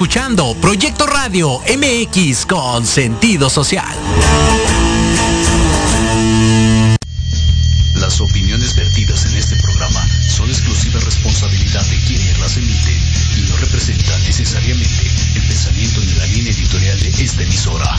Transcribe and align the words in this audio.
Escuchando 0.00 0.56
Proyecto 0.62 1.06
Radio 1.06 1.60
MX 1.60 2.46
con 2.46 2.86
sentido 2.86 3.50
social. 3.50 3.94
Las 7.96 8.18
opiniones 8.22 8.74
vertidas 8.76 9.26
en 9.26 9.36
este 9.36 9.56
programa 9.56 10.00
son 10.26 10.48
exclusiva 10.48 11.00
responsabilidad 11.00 11.84
de 11.84 11.96
quienes 12.06 12.38
las 12.38 12.56
emiten 12.56 12.96
y 13.36 13.50
no 13.50 13.58
representan 13.58 14.22
necesariamente 14.22 15.06
el 15.36 15.42
pensamiento 15.46 16.00
ni 16.00 16.12
la 16.14 16.26
línea 16.28 16.52
editorial 16.52 16.98
de 16.98 17.22
esta 17.22 17.42
emisora. 17.42 17.98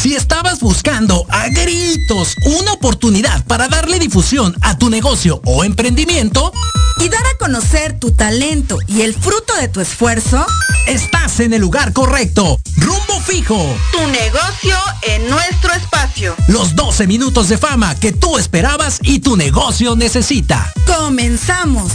Si 0.00 0.14
estabas 0.14 0.60
buscando 0.60 1.26
a 1.30 1.48
gritos 1.48 2.36
una 2.44 2.74
oportunidad 2.74 3.44
para 3.46 3.66
darle 3.66 3.98
difusión 3.98 4.54
a 4.60 4.78
tu 4.78 4.88
negocio 4.88 5.40
o 5.44 5.64
emprendimiento 5.64 6.52
y 6.98 7.08
dar 7.08 7.24
a 7.26 7.38
conocer 7.38 7.98
tu 7.98 8.12
talento 8.12 8.78
y 8.86 9.02
el 9.02 9.14
fruto 9.14 9.54
de 9.56 9.68
tu 9.68 9.80
esfuerzo, 9.80 10.44
estás 10.86 11.40
en 11.40 11.52
el 11.52 11.60
lugar 11.60 11.92
correcto. 11.92 12.58
Rumbo 12.76 13.20
fijo. 13.24 13.76
Tu 13.92 14.06
negocio 14.08 14.76
en 15.02 15.28
nuestro 15.28 15.72
espacio. 15.72 16.34
Los 16.48 16.76
12 16.76 17.06
minutos 17.06 17.48
de 17.48 17.58
fama 17.58 17.94
que 17.94 18.12
tú 18.12 18.38
esperabas 18.38 18.98
y 19.02 19.20
tu 19.20 19.36
negocio 19.36 19.96
necesita. 19.96 20.72
Comenzamos. 20.86 21.92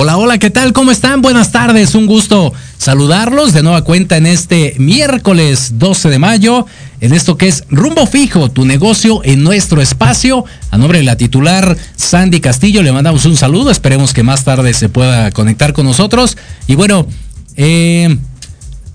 Hola, 0.00 0.16
hola, 0.16 0.38
¿qué 0.38 0.48
tal? 0.48 0.72
¿Cómo 0.72 0.92
están? 0.92 1.22
Buenas 1.22 1.50
tardes, 1.50 1.96
un 1.96 2.06
gusto 2.06 2.52
saludarlos 2.76 3.52
de 3.52 3.64
nueva 3.64 3.82
cuenta 3.82 4.16
en 4.16 4.26
este 4.26 4.76
miércoles 4.78 5.72
12 5.80 6.08
de 6.08 6.20
mayo, 6.20 6.66
en 7.00 7.12
esto 7.12 7.36
que 7.36 7.48
es 7.48 7.64
Rumbo 7.68 8.06
Fijo, 8.06 8.48
tu 8.48 8.64
negocio 8.64 9.22
en 9.24 9.42
nuestro 9.42 9.82
espacio. 9.82 10.44
A 10.70 10.78
nombre 10.78 10.98
de 10.98 11.04
la 11.04 11.16
titular 11.16 11.76
Sandy 11.96 12.40
Castillo 12.40 12.84
le 12.84 12.92
mandamos 12.92 13.24
un 13.24 13.36
saludo, 13.36 13.72
esperemos 13.72 14.14
que 14.14 14.22
más 14.22 14.44
tarde 14.44 14.72
se 14.72 14.88
pueda 14.88 15.32
conectar 15.32 15.72
con 15.72 15.84
nosotros. 15.84 16.36
Y 16.68 16.76
bueno, 16.76 17.08
eh, 17.56 18.16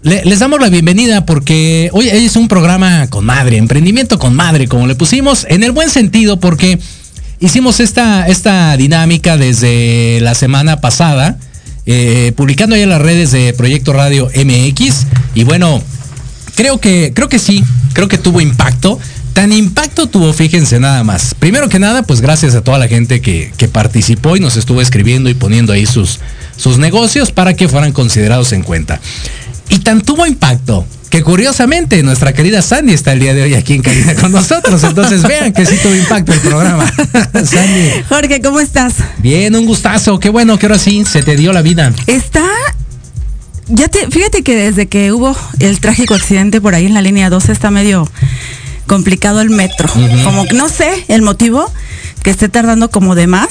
les 0.04 0.40
damos 0.40 0.62
la 0.62 0.70
bienvenida 0.70 1.26
porque 1.26 1.90
hoy 1.92 2.08
es 2.08 2.38
un 2.38 2.48
programa 2.48 3.08
con 3.10 3.26
madre, 3.26 3.58
emprendimiento 3.58 4.20
con 4.20 4.38
madre, 4.38 4.70
como 4.70 4.88
le 4.88 4.96
pusimos, 4.96 5.46
en 5.50 5.64
el 5.64 5.74
buen 5.74 5.90
sentido 5.90 6.40
porque 6.40 6.80
hicimos 7.44 7.82
esta, 7.82 8.26
esta 8.28 8.76
dinámica 8.78 9.36
desde 9.36 10.20
la 10.22 10.34
semana 10.34 10.80
pasada, 10.80 11.38
eh, 11.86 12.32
publicando 12.38 12.76
en 12.78 12.88
las 12.88 13.02
redes 13.02 13.32
de 13.32 13.54
Proyecto 13.54 13.92
Radio 13.92 14.30
MX. 14.34 15.08
Y 15.36 15.44
bueno, 15.44 15.84
creo 16.56 16.80
que, 16.80 17.12
creo 17.14 17.28
que 17.28 17.40
sí, 17.40 17.64
creo 17.92 18.08
que 18.08 18.18
tuvo 18.18 18.40
impacto. 18.40 18.98
Tan 19.34 19.52
impacto 19.52 20.08
tuvo, 20.08 20.32
fíjense 20.32 20.80
nada 20.80 21.04
más. 21.04 21.36
Primero 21.38 21.68
que 21.68 21.80
nada, 21.80 22.04
pues 22.04 22.22
gracias 22.22 22.56
a 22.56 22.62
toda 22.62 22.78
la 22.78 22.88
gente 22.88 23.20
que, 23.20 23.52
que 23.58 23.68
participó 23.68 24.38
y 24.38 24.40
nos 24.40 24.56
estuvo 24.56 24.80
escribiendo 24.80 25.30
y 25.30 25.34
poniendo 25.34 25.74
ahí 25.74 25.86
sus, 25.86 26.20
sus 26.56 26.78
negocios 26.78 27.32
para 27.32 27.56
que 27.56 27.68
fueran 27.68 27.92
considerados 27.92 28.54
en 28.54 28.64
cuenta. 28.64 29.02
Y 29.70 29.80
tan 29.80 30.02
tuvo 30.02 30.26
impacto 30.26 30.86
que 31.10 31.22
curiosamente 31.22 32.02
nuestra 32.02 32.34
querida 32.34 32.62
Sandy 32.62 32.94
está 32.94 33.14
el 33.14 33.20
día 33.20 33.34
de 33.34 33.44
hoy 33.44 33.54
aquí 33.54 33.74
en 33.74 33.82
cabina 33.84 34.16
con 34.16 34.32
nosotros. 34.32 34.84
Entonces 34.84 35.22
vean 35.22 35.54
que 35.54 35.66
sí 35.66 35.76
tuvo 35.82 35.94
impacto 35.94 36.34
el 36.34 36.40
programa. 36.40 36.92
Sandy. 37.34 38.04
Jorge, 38.10 38.42
¿cómo 38.42 38.60
estás? 38.60 38.96
Bien, 39.20 39.56
un 39.56 39.66
gustazo. 39.66 40.20
Qué 40.20 40.30
bueno 40.30 40.58
que 40.58 40.66
ahora 40.66 40.80
sí 40.80 41.06
se 41.06 41.22
te 41.22 41.36
dio 41.36 41.54
la 41.54 41.62
vida. 41.62 41.94
Está 42.08 42.44
ya 43.68 43.88
te, 43.88 44.10
fíjate 44.10 44.44
que 44.44 44.56
desde 44.56 44.88
que 44.88 45.12
hubo 45.12 45.36
el 45.60 45.80
trágico 45.80 46.16
accidente 46.16 46.60
por 46.60 46.76
ahí 46.76 46.86
en 46.86 46.94
la 46.94 47.02
línea 47.02 47.30
12 47.30 47.52
está 47.52 47.72
medio 47.72 48.10
complicado 48.88 49.42
el 49.42 49.50
metro. 49.50 49.90
Como 50.24 50.46
que 50.46 50.54
no 50.54 50.68
sé 50.68 51.06
el 51.08 51.22
motivo 51.22 51.72
que 52.24 52.30
esté 52.30 52.50
tardando 52.50 52.90
como 52.90 53.16
de 53.16 53.28
más, 53.28 53.50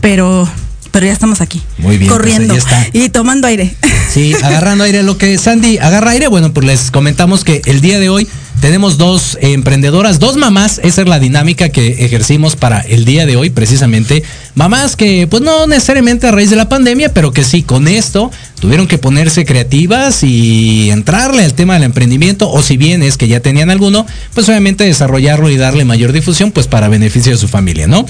pero 0.00 0.48
pero 0.90 1.06
ya 1.06 1.12
estamos 1.12 1.40
aquí. 1.40 1.62
Muy 1.78 1.98
bien. 1.98 2.08
Pues, 2.08 2.18
corriendo 2.18 2.56
y 2.92 3.08
tomando 3.08 3.48
aire. 3.48 3.74
Sí, 4.14 4.32
agarrando 4.44 4.84
aire. 4.84 5.02
Lo 5.02 5.18
que 5.18 5.36
Sandy 5.38 5.78
agarra 5.78 6.12
aire, 6.12 6.28
bueno, 6.28 6.52
pues 6.52 6.64
les 6.64 6.92
comentamos 6.92 7.42
que 7.42 7.62
el 7.64 7.80
día 7.80 7.98
de 7.98 8.10
hoy 8.10 8.28
tenemos 8.60 8.96
dos 8.96 9.36
emprendedoras, 9.40 10.20
dos 10.20 10.36
mamás, 10.36 10.80
esa 10.84 11.02
es 11.02 11.08
la 11.08 11.18
dinámica 11.18 11.70
que 11.70 12.04
ejercimos 12.04 12.54
para 12.54 12.78
el 12.78 13.04
día 13.04 13.26
de 13.26 13.34
hoy 13.34 13.50
precisamente. 13.50 14.22
Mamás 14.54 14.94
que 14.94 15.26
pues 15.26 15.42
no 15.42 15.66
necesariamente 15.66 16.28
a 16.28 16.30
raíz 16.30 16.48
de 16.48 16.54
la 16.54 16.68
pandemia, 16.68 17.12
pero 17.12 17.32
que 17.32 17.42
sí, 17.42 17.64
con 17.64 17.88
esto 17.88 18.30
tuvieron 18.60 18.86
que 18.86 18.98
ponerse 18.98 19.44
creativas 19.44 20.22
y 20.22 20.90
entrarle 20.90 21.42
al 21.42 21.54
tema 21.54 21.74
del 21.74 21.82
emprendimiento, 21.82 22.48
o 22.48 22.62
si 22.62 22.76
bien 22.76 23.02
es 23.02 23.16
que 23.16 23.26
ya 23.26 23.40
tenían 23.40 23.68
alguno, 23.68 24.06
pues 24.32 24.48
obviamente 24.48 24.84
desarrollarlo 24.84 25.50
y 25.50 25.56
darle 25.56 25.84
mayor 25.84 26.12
difusión, 26.12 26.52
pues 26.52 26.68
para 26.68 26.86
beneficio 26.86 27.32
de 27.32 27.38
su 27.38 27.48
familia, 27.48 27.88
¿no? 27.88 28.06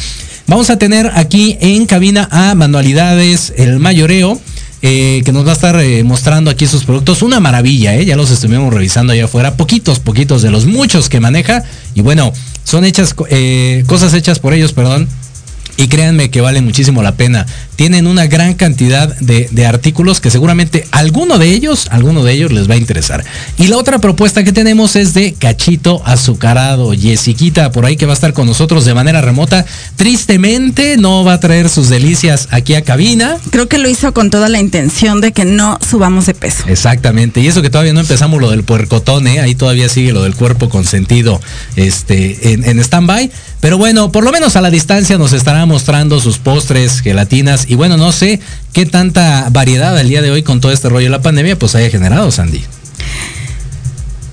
Vamos 0.48 0.68
a 0.68 0.76
tener 0.76 1.10
aquí 1.14 1.56
en 1.62 1.86
cabina 1.86 2.28
a 2.30 2.54
Manualidades 2.54 3.54
El 3.56 3.78
Mayoreo. 3.78 4.38
Que 4.84 5.30
nos 5.32 5.46
va 5.46 5.52
a 5.52 5.54
estar 5.54 5.80
eh, 5.80 6.04
mostrando 6.04 6.50
aquí 6.50 6.66
sus 6.66 6.84
productos. 6.84 7.22
Una 7.22 7.40
maravilla, 7.40 7.96
¿eh? 7.96 8.04
ya 8.04 8.16
los 8.16 8.30
estuvimos 8.30 8.70
revisando 8.70 9.14
allá 9.14 9.24
afuera. 9.24 9.56
Poquitos, 9.56 9.98
poquitos 9.98 10.42
de 10.42 10.50
los 10.50 10.66
muchos 10.66 11.08
que 11.08 11.20
maneja. 11.20 11.64
Y 11.94 12.02
bueno, 12.02 12.34
son 12.64 12.84
hechas, 12.84 13.14
eh, 13.30 13.82
cosas 13.86 14.12
hechas 14.12 14.40
por 14.40 14.52
ellos, 14.52 14.74
perdón. 14.74 15.08
Y 15.76 15.88
créanme 15.88 16.30
que 16.30 16.40
vale 16.40 16.60
muchísimo 16.60 17.02
la 17.02 17.16
pena. 17.16 17.46
Tienen 17.76 18.06
una 18.06 18.26
gran 18.26 18.54
cantidad 18.54 19.16
de, 19.18 19.48
de, 19.50 19.66
artículos 19.66 20.20
que 20.20 20.30
seguramente 20.30 20.86
alguno 20.92 21.38
de 21.38 21.48
ellos, 21.48 21.88
alguno 21.90 22.22
de 22.22 22.32
ellos 22.32 22.52
les 22.52 22.70
va 22.70 22.74
a 22.74 22.76
interesar. 22.76 23.24
Y 23.58 23.66
la 23.66 23.76
otra 23.76 23.98
propuesta 23.98 24.44
que 24.44 24.52
tenemos 24.52 24.94
es 24.94 25.14
de 25.14 25.34
cachito 25.34 26.00
azucarado. 26.04 26.94
Yesiquita 26.94 27.72
por 27.72 27.86
ahí 27.86 27.96
que 27.96 28.06
va 28.06 28.12
a 28.12 28.14
estar 28.14 28.32
con 28.32 28.46
nosotros 28.46 28.84
de 28.84 28.94
manera 28.94 29.20
remota. 29.20 29.64
Tristemente 29.96 30.96
no 30.96 31.24
va 31.24 31.34
a 31.34 31.40
traer 31.40 31.68
sus 31.68 31.88
delicias 31.88 32.48
aquí 32.50 32.74
a 32.74 32.82
cabina. 32.82 33.36
Creo 33.50 33.68
que 33.68 33.78
lo 33.78 33.88
hizo 33.88 34.14
con 34.14 34.30
toda 34.30 34.48
la 34.48 34.60
intención 34.60 35.20
de 35.20 35.32
que 35.32 35.44
no 35.44 35.78
subamos 35.88 36.26
de 36.26 36.34
peso. 36.34 36.64
Exactamente. 36.68 37.40
Y 37.40 37.48
eso 37.48 37.62
que 37.62 37.70
todavía 37.70 37.92
no 37.92 38.00
empezamos 38.00 38.40
lo 38.40 38.50
del 38.50 38.62
puercotón, 38.62 39.26
¿eh? 39.26 39.40
ahí 39.40 39.54
todavía 39.54 39.88
sigue 39.88 40.12
lo 40.12 40.22
del 40.22 40.34
cuerpo 40.34 40.68
consentido 40.68 41.40
este, 41.76 42.52
en, 42.52 42.64
en 42.64 42.78
stand-by. 42.78 43.30
Pero 43.64 43.78
bueno, 43.78 44.12
por 44.12 44.24
lo 44.24 44.30
menos 44.30 44.56
a 44.56 44.60
la 44.60 44.68
distancia 44.68 45.16
nos 45.16 45.32
estará 45.32 45.64
mostrando 45.64 46.20
sus 46.20 46.36
postres, 46.36 47.00
gelatinas 47.00 47.64
y 47.66 47.76
bueno, 47.76 47.96
no 47.96 48.12
sé 48.12 48.38
qué 48.74 48.84
tanta 48.84 49.48
variedad 49.50 49.96
al 49.96 50.06
día 50.06 50.20
de 50.20 50.30
hoy 50.30 50.42
con 50.42 50.60
todo 50.60 50.70
este 50.70 50.90
rollo 50.90 51.06
de 51.06 51.10
la 51.10 51.22
pandemia 51.22 51.58
pues 51.58 51.74
haya 51.74 51.88
generado, 51.88 52.30
Sandy. 52.30 52.62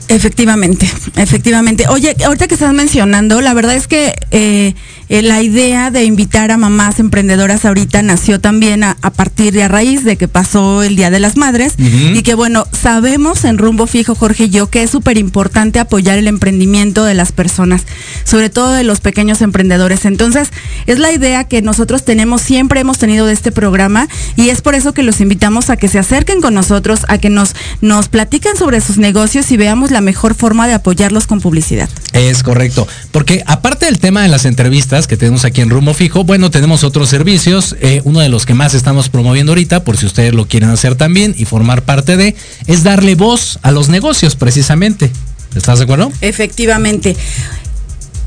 Efectivamente, 0.10 0.92
efectivamente. 1.16 1.86
Oye, 1.88 2.14
ahorita 2.26 2.50
que 2.50 2.56
estás 2.56 2.74
mencionando, 2.74 3.40
la 3.40 3.54
verdad 3.54 3.78
es 3.78 3.88
que 3.88 4.14
eh, 4.32 4.76
eh, 5.12 5.22
la 5.22 5.42
idea 5.42 5.92
de 5.92 6.06
invitar 6.06 6.52
a 6.52 6.58
mamás 6.58 7.00
emprendedoras 7.00 7.66
ahorita 7.66 8.02
nació 8.02 8.40
también 8.40 8.84
a, 8.84 8.98
a, 9.02 9.12
partir 9.12 9.54
de 9.54 9.64
a 9.64 9.68
raíz 9.68 10.04
de 10.04 10.16
que 10.16 10.28
pasó 10.28 10.84
el 10.84 10.96
Día 10.96 11.10
de 11.10 11.20
las 11.20 11.36
Madres 11.36 11.74
uh 11.78 11.82
-huh. 11.82 12.18
y 12.18 12.24
que 12.24 12.34
bueno, 12.34 12.66
sabemos 12.72 13.44
en 13.44 13.58
rumbo 13.58 13.88
fijo, 13.88 14.16
Jorge 14.16 14.46
y 14.46 14.50
yo, 14.50 14.70
que 14.70 14.84
es 14.84 14.90
súper 14.90 15.18
importante 15.18 15.80
apoyar 15.80 16.18
el 16.18 16.28
emprendimiento 16.28 17.04
de 17.04 17.14
las 17.14 17.34
personas, 17.34 17.84
sobre 18.24 18.50
todo 18.50 18.72
de 18.72 18.84
los 18.84 19.02
pequeños 19.02 19.42
emprendedores. 19.42 20.06
Entonces, 20.06 20.50
es 20.88 20.98
la 20.98 21.12
idea 21.12 21.44
que 21.44 21.62
nosotros 21.62 22.06
tenemos, 22.06 22.42
siempre 22.42 22.80
hemos 22.80 22.98
tenido 22.98 23.26
de 23.26 23.34
este 23.34 23.52
programa 23.52 24.08
y 24.38 24.50
es 24.50 24.62
por 24.62 24.76
eso 24.76 24.94
que 24.94 25.04
los 25.04 25.20
invitamos 25.20 25.70
a 25.70 25.76
que 25.78 25.90
se 25.90 26.00
acerquen 26.00 26.40
con 26.40 26.54
nosotros, 26.54 27.02
a 27.10 27.18
que 27.18 27.30
nos, 27.30 27.54
nos 27.82 28.08
platiquen 28.08 28.56
sobre 28.56 28.80
sus 28.80 28.98
negocios 28.98 29.52
y 29.52 29.58
veamos 29.58 29.92
la 29.92 30.02
mejor 30.02 30.36
forma 30.36 30.68
de 30.68 30.74
apoyarlos 30.74 31.28
con 31.28 31.42
publicidad. 31.42 31.90
Es 32.14 32.44
correcto, 32.44 32.88
porque 33.12 33.44
aparte 33.46 33.88
del 33.88 34.00
tema 34.00 34.22
de 34.22 34.30
las 34.30 34.46
entrevistas 34.46 35.01
que 35.08 35.18
tenemos 35.18 35.46
aquí 35.46 35.62
en 35.62 35.70
Rumbo 35.70 35.94
Fijo, 35.94 36.24
bueno, 36.24 36.52
tenemos 36.52 36.84
otros 36.84 37.10
servicios, 37.10 37.76
eh, 37.82 38.02
uno 38.04 38.20
de 38.20 38.30
los 38.30 38.46
que 38.46 38.54
más 38.54 38.74
estamos 38.74 39.10
promoviendo 39.10 39.52
ahorita, 39.52 39.84
por 39.84 39.98
si 39.98 40.06
ustedes 40.06 40.34
lo 40.34 40.48
quieren 40.48 40.70
hacer 40.70 40.96
también 40.96 41.36
y 41.38 41.46
formar 41.46 41.84
parte 41.84 42.18
de, 42.18 42.36
es 42.68 42.84
darle 42.84 43.16
voz 43.16 43.60
a 43.62 43.72
los 43.72 43.90
negocios 43.90 44.36
precisamente. 44.36 45.12
¿Estás 45.56 45.80
de 45.80 45.84
acuerdo? 45.84 46.12
Efectivamente 46.22 47.16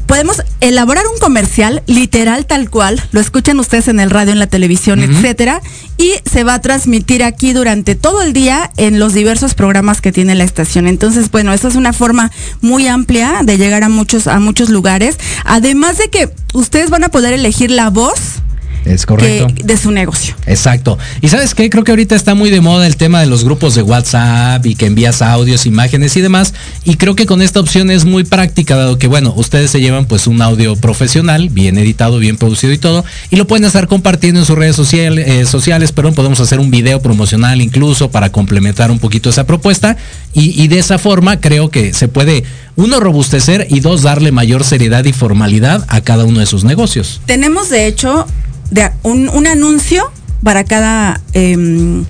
podemos 0.06 0.42
elaborar 0.60 1.04
un 1.12 1.18
comercial 1.18 1.82
literal 1.86 2.46
tal 2.46 2.70
cual, 2.70 3.02
lo 3.12 3.20
escuchan 3.20 3.58
ustedes 3.60 3.88
en 3.88 4.00
el 4.00 4.10
radio, 4.10 4.32
en 4.32 4.38
la 4.38 4.46
televisión, 4.46 5.00
uh 5.00 5.02
-huh. 5.04 5.16
etcétera, 5.16 5.60
y 5.98 6.12
se 6.30 6.44
va 6.44 6.54
a 6.54 6.60
transmitir 6.60 7.22
aquí 7.22 7.52
durante 7.52 7.94
todo 7.94 8.22
el 8.22 8.32
día 8.32 8.70
en 8.76 8.98
los 8.98 9.14
diversos 9.14 9.54
programas 9.54 10.00
que 10.00 10.12
tiene 10.12 10.34
la 10.34 10.44
estación. 10.44 10.86
Entonces, 10.86 11.30
bueno, 11.30 11.52
esta 11.52 11.68
es 11.68 11.76
una 11.76 11.92
forma 11.92 12.30
muy 12.60 12.86
amplia 12.86 13.40
de 13.42 13.58
llegar 13.58 13.84
a 13.84 13.88
muchos 13.88 14.26
a 14.26 14.38
muchos 14.38 14.68
lugares, 14.68 15.16
además 15.44 15.98
de 15.98 16.08
que 16.08 16.30
ustedes 16.52 16.90
van 16.90 17.04
a 17.04 17.08
poder 17.08 17.32
elegir 17.32 17.70
la 17.70 17.90
voz 17.90 18.42
Es 18.84 19.06
correcto. 19.06 19.46
de 19.64 19.76
su 19.76 19.90
negocio. 19.90 20.34
Exacto. 20.46 20.98
Y 21.20 21.28
sabes 21.28 21.54
qué, 21.54 21.70
creo 21.70 21.84
que 21.84 21.92
ahorita 21.92 22.14
está 22.14 22.34
muy 22.34 22.50
de 22.50 22.60
moda 22.60 22.86
el 22.86 22.96
tema 22.96 23.20
de 23.20 23.26
los 23.26 23.44
grupos 23.44 23.74
de 23.74 23.82
WhatsApp 23.82 24.64
y 24.66 24.74
que 24.74 24.86
envías 24.86 25.22
audios, 25.22 25.66
imágenes 25.66 26.16
y 26.16 26.20
demás. 26.20 26.54
Y 26.84 26.96
creo 26.96 27.16
que 27.16 27.26
con 27.26 27.40
esta 27.42 27.60
opción 27.60 27.90
es 27.90 28.04
muy 28.04 28.24
práctica, 28.24 28.76
dado 28.76 28.98
que, 28.98 29.06
bueno, 29.06 29.32
ustedes 29.36 29.70
se 29.70 29.80
llevan 29.80 30.06
pues 30.06 30.26
un 30.26 30.42
audio 30.42 30.76
profesional, 30.76 31.48
bien 31.48 31.78
editado, 31.78 32.18
bien 32.18 32.36
producido 32.36 32.72
y 32.72 32.78
todo, 32.78 33.04
y 33.30 33.36
lo 33.36 33.46
pueden 33.46 33.64
estar 33.64 33.86
compartiendo 33.88 34.40
en 34.40 34.46
sus 34.46 34.56
redes 34.56 34.76
sociales, 34.76 35.26
eh, 35.28 35.46
sociales, 35.46 35.92
perdón, 35.92 36.14
podemos 36.14 36.40
hacer 36.40 36.60
un 36.60 36.70
video 36.70 37.00
promocional 37.00 37.60
incluso 37.60 38.10
para 38.10 38.30
complementar 38.30 38.90
un 38.90 38.98
poquito 38.98 39.30
esa 39.30 39.46
propuesta. 39.46 39.96
Y, 40.34 40.60
y 40.60 40.68
de 40.68 40.78
esa 40.78 40.98
forma 40.98 41.40
creo 41.40 41.70
que 41.70 41.94
se 41.94 42.08
puede 42.08 42.44
uno, 42.76 42.98
robustecer 42.98 43.68
y 43.70 43.80
dos, 43.80 44.02
darle 44.02 44.32
mayor 44.32 44.64
seriedad 44.64 45.04
y 45.04 45.12
formalidad 45.12 45.84
a 45.88 46.00
cada 46.00 46.24
uno 46.24 46.40
de 46.40 46.46
sus 46.46 46.64
negocios. 46.64 47.20
Tenemos, 47.24 47.70
de 47.70 47.86
hecho, 47.86 48.26
de 48.70 48.90
un, 49.02 49.28
un 49.28 49.46
anuncio 49.46 50.10
para 50.42 50.64
cada 50.64 51.20
eh, 51.32 52.04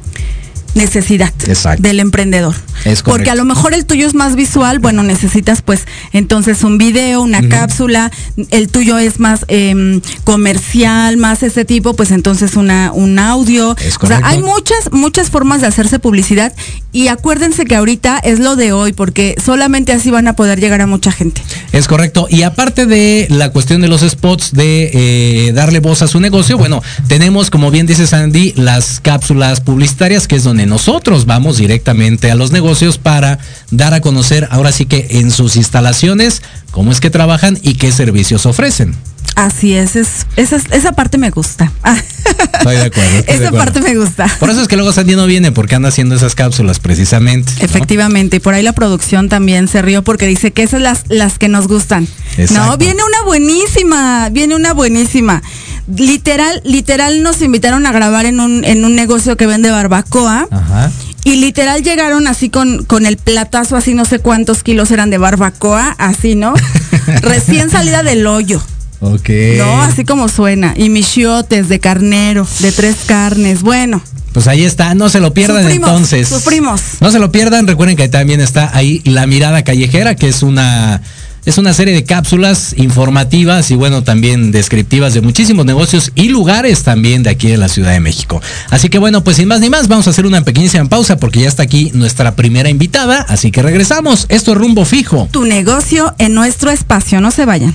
necesidad 0.74 1.32
del 1.78 2.00
emprendedor. 2.00 2.54
Es 2.84 3.02
Porque 3.02 3.30
a 3.30 3.34
lo 3.34 3.44
mejor 3.44 3.74
el 3.74 3.86
tuyo 3.86 4.06
es 4.06 4.14
más 4.14 4.36
visual, 4.36 4.78
bueno, 4.78 5.02
necesitas 5.02 5.62
pues 5.62 5.86
entonces 6.12 6.62
un 6.64 6.78
video, 6.78 7.22
una 7.22 7.48
cápsula, 7.48 8.10
el 8.50 8.68
tuyo 8.68 8.98
es 8.98 9.20
más 9.20 9.44
eh, 9.48 10.00
comercial, 10.24 11.16
más 11.16 11.42
ese 11.42 11.64
tipo, 11.64 11.94
pues 11.94 12.10
entonces 12.10 12.56
una, 12.56 12.92
un 12.92 13.18
audio. 13.18 13.70
o 13.70 14.06
sea, 14.06 14.20
hay 14.24 14.40
muchas, 14.40 14.92
muchas 14.92 15.30
formas 15.30 15.60
de 15.60 15.66
hacerse 15.66 15.98
publicidad 15.98 16.52
y 16.92 17.08
acuérdense 17.08 17.64
que 17.64 17.74
ahorita 17.74 18.18
es 18.18 18.38
lo 18.38 18.54
de 18.56 18.72
hoy, 18.72 18.92
porque 18.92 19.34
solamente 19.44 19.92
así 19.92 20.10
van 20.10 20.28
a 20.28 20.36
poder 20.36 20.60
llegar 20.60 20.80
a 20.80 20.86
mucha 20.86 21.10
gente. 21.10 21.42
Es 21.72 21.88
correcto. 21.88 22.28
Y 22.30 22.42
aparte 22.42 22.86
de 22.86 23.26
la 23.30 23.50
cuestión 23.50 23.80
de 23.80 23.88
los 23.88 24.02
spots, 24.02 24.52
de 24.52 24.90
eh, 24.92 25.52
darle 25.52 25.80
voz 25.80 26.02
a 26.02 26.06
su 26.06 26.20
negocio, 26.20 26.56
bueno, 26.56 26.82
tenemos, 27.08 27.50
como 27.50 27.70
bien 27.70 27.86
dice 27.86 28.06
Sandy, 28.06 28.52
las 28.56 29.00
cápsulas 29.00 29.60
publicitarias, 29.60 30.28
que 30.28 30.36
es 30.36 30.44
donde 30.44 30.63
nosotros 30.66 31.26
vamos 31.26 31.58
directamente 31.58 32.30
a 32.30 32.34
los 32.34 32.52
negocios 32.52 32.98
para 32.98 33.38
dar 33.70 33.94
a 33.94 34.00
conocer 34.00 34.48
ahora 34.50 34.72
sí 34.72 34.86
que 34.86 35.06
en 35.10 35.30
sus 35.30 35.56
instalaciones 35.56 36.42
cómo 36.70 36.92
es 36.92 37.00
que 37.00 37.10
trabajan 37.10 37.58
y 37.62 37.74
qué 37.74 37.92
servicios 37.92 38.46
ofrecen. 38.46 38.94
Así 39.36 39.74
es, 39.74 39.96
es 39.96 40.26
esa, 40.36 40.56
esa 40.70 40.92
parte 40.92 41.18
me 41.18 41.30
gusta. 41.30 41.72
Estoy 42.52 42.76
de 42.76 42.82
acuerdo. 42.82 43.24
esa 43.26 43.50
parte 43.50 43.80
me 43.80 43.96
gusta. 43.96 44.28
Por 44.38 44.48
eso 44.50 44.62
es 44.62 44.68
que 44.68 44.76
luego 44.76 44.92
Sandy 44.92 45.16
no 45.16 45.26
viene 45.26 45.50
porque 45.50 45.74
anda 45.74 45.88
haciendo 45.88 46.14
esas 46.14 46.36
cápsulas 46.36 46.78
precisamente. 46.78 47.52
Efectivamente, 47.58 48.36
y 48.36 48.40
por 48.40 48.54
ahí 48.54 48.62
la 48.62 48.74
producción 48.74 49.28
también 49.28 49.66
se 49.66 49.82
rió 49.82 50.04
porque 50.04 50.26
dice 50.28 50.52
que 50.52 50.62
esas 50.62 50.80
las, 50.80 51.04
las 51.08 51.38
que 51.38 51.48
nos 51.48 51.66
gustan. 51.66 52.06
No, 52.52 52.76
viene 52.76 53.02
una 53.02 53.22
buenísima, 53.24 54.28
viene 54.30 54.54
una 54.54 54.72
buenísima. 54.72 55.42
Literal, 55.86 56.62
literal 56.64 57.22
nos 57.22 57.42
invitaron 57.42 57.86
a 57.86 57.92
grabar 57.92 58.26
en 58.26 58.40
un, 58.40 58.64
en 58.64 58.84
un 58.84 58.94
negocio 58.94 59.36
que 59.36 59.46
vende 59.46 59.70
barbacoa. 59.70 60.48
Ajá. 60.50 60.90
Y 61.24 61.36
literal 61.36 61.82
llegaron 61.82 62.26
así 62.26 62.50
con, 62.50 62.84
con 62.84 63.06
el 63.06 63.16
platazo, 63.16 63.76
así 63.76 63.94
no 63.94 64.04
sé 64.04 64.18
cuántos 64.18 64.62
kilos 64.62 64.90
eran 64.90 65.08
de 65.10 65.18
barbacoa, 65.18 65.94
así, 65.98 66.34
¿no? 66.34 66.54
Recién 67.22 67.70
salida 67.70 68.02
del 68.02 68.26
hoyo. 68.26 68.62
Ok. 69.00 69.30
No, 69.58 69.82
así 69.82 70.04
como 70.04 70.28
suena. 70.28 70.74
Y 70.76 70.88
michiotes 70.88 71.68
de 71.68 71.80
carnero, 71.80 72.46
de 72.60 72.72
tres 72.72 72.96
carnes. 73.06 73.62
Bueno. 73.62 74.02
Pues 74.32 74.48
ahí 74.48 74.64
está, 74.64 74.94
no 74.94 75.08
se 75.08 75.20
lo 75.20 75.32
pierdan 75.32 75.70
entonces. 75.70 76.28
Sufrimos. 76.28 76.80
No 77.00 77.10
se 77.10 77.18
lo 77.18 77.30
pierdan, 77.30 77.66
recuerden 77.66 77.96
que 77.96 78.08
también 78.08 78.40
está 78.40 78.70
ahí 78.74 79.00
La 79.04 79.26
Mirada 79.26 79.62
Callejera, 79.62 80.16
que 80.16 80.28
es 80.28 80.42
una 80.42 81.00
es 81.46 81.58
una 81.58 81.74
serie 81.74 81.94
de 81.94 82.04
cápsulas 82.04 82.74
informativas 82.76 83.70
y 83.70 83.74
bueno, 83.74 84.02
también 84.02 84.50
descriptivas 84.50 85.14
de 85.14 85.20
muchísimos 85.20 85.66
negocios 85.66 86.12
y 86.14 86.28
lugares 86.28 86.82
también 86.82 87.22
de 87.22 87.30
aquí 87.30 87.52
en 87.52 87.60
la 87.60 87.68
Ciudad 87.68 87.92
de 87.92 88.00
México. 88.00 88.40
Así 88.70 88.88
que 88.88 88.98
bueno, 88.98 89.22
pues 89.22 89.36
sin 89.36 89.48
más 89.48 89.60
ni 89.60 89.70
más, 89.70 89.88
vamos 89.88 90.06
a 90.06 90.10
hacer 90.10 90.26
una 90.26 90.42
pequeñísima 90.42 90.88
pausa 90.88 91.16
porque 91.16 91.40
ya 91.40 91.48
está 91.48 91.62
aquí 91.62 91.90
nuestra 91.94 92.34
primera 92.34 92.70
invitada, 92.70 93.26
así 93.28 93.50
que 93.50 93.62
regresamos. 93.62 94.26
Esto 94.28 94.52
es 94.52 94.58
Rumbo 94.58 94.84
Fijo. 94.84 95.28
Tu 95.30 95.44
negocio 95.44 96.14
en 96.18 96.34
nuestro 96.34 96.70
espacio, 96.70 97.20
no 97.20 97.30
se 97.30 97.44
vayan. 97.44 97.74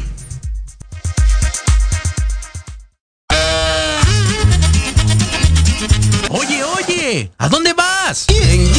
Oye, 6.29 6.63
oye, 6.63 7.31
¿a 7.37 7.49
dónde 7.49 7.73
vas? 7.73 8.25
¿Quién? 8.27 8.78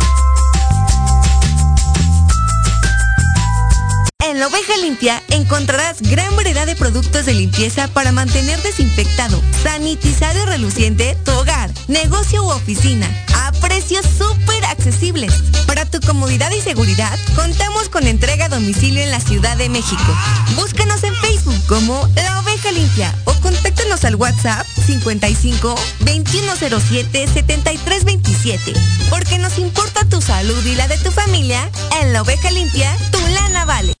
En 4.23 4.39
la 4.39 4.47
oveja 4.47 4.77
limpia 4.77 5.21
encontrarás 5.29 6.01
gran 6.01 6.35
variedad 6.35 6.67
de 6.67 6.75
productos 6.75 7.25
de 7.25 7.33
limpieza 7.33 7.87
para 7.87 8.11
mantener 8.11 8.61
desinfectado, 8.61 9.41
sanitizado 9.63 10.43
y 10.43 10.45
reluciente 10.45 11.17
tu 11.25 11.31
hogar, 11.31 11.71
negocio 11.87 12.43
u 12.43 12.51
oficina, 12.51 13.07
a 13.35 13.51
precios 13.53 14.05
súper 14.05 14.63
accesibles. 14.65 15.33
Para 15.65 15.85
tu 15.85 15.99
comodidad 16.01 16.51
y 16.51 16.61
seguridad, 16.61 17.17
contamos 17.35 17.89
con 17.89 18.05
entrega 18.05 18.45
a 18.45 18.49
domicilio 18.49 19.01
en 19.01 19.09
la 19.09 19.19
Ciudad 19.19 19.57
de 19.57 19.69
México. 19.69 20.15
Búscanos 20.55 21.03
en 21.03 21.15
Facebook 21.15 21.59
como 21.67 22.07
La 22.15 22.39
Oveja 22.41 22.71
Limpia 22.71 23.15
o 23.25 23.33
contáctanos 23.41 24.05
al 24.05 24.15
WhatsApp 24.15 24.67
55 24.85 25.75
2107 25.99 27.27
7327. 27.27 28.73
Porque 29.09 29.39
nos 29.39 29.57
importa 29.57 30.05
tu 30.05 30.21
salud 30.21 30.63
y 30.63 30.75
la 30.75 30.87
de 30.87 30.97
tu 30.99 31.11
familia, 31.11 31.69
en 32.01 32.13
La 32.13 32.21
Oveja 32.21 32.51
Limpia, 32.51 32.95
tu 33.11 33.19
lana 33.33 33.65
vale. 33.65 34.00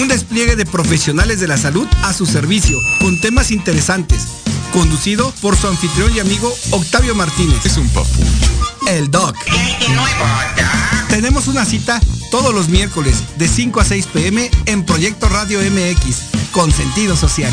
Un 0.00 0.06
despliegue 0.06 0.54
de 0.54 0.64
profesionales 0.64 1.40
de 1.40 1.48
la 1.48 1.58
salud 1.58 1.88
a 2.02 2.12
su 2.12 2.24
servicio, 2.24 2.78
con 3.00 3.20
temas 3.20 3.50
interesantes. 3.50 4.28
Conducido 4.72 5.32
por 5.42 5.56
su 5.56 5.66
anfitrión 5.66 6.14
y 6.14 6.20
amigo 6.20 6.54
Octavio 6.70 7.16
Martínez. 7.16 7.66
Es 7.66 7.76
un 7.76 7.88
papucho. 7.88 8.22
El 8.86 9.10
doc. 9.10 9.34
Tenemos 11.08 11.48
una 11.48 11.64
cita 11.64 12.00
todos 12.30 12.54
los 12.54 12.68
miércoles 12.68 13.24
de 13.38 13.48
5 13.48 13.80
a 13.80 13.84
6 13.84 14.06
pm 14.06 14.48
en 14.66 14.84
Proyecto 14.84 15.28
Radio 15.28 15.58
MX, 15.58 16.52
con 16.52 16.70
sentido 16.70 17.16
social. 17.16 17.52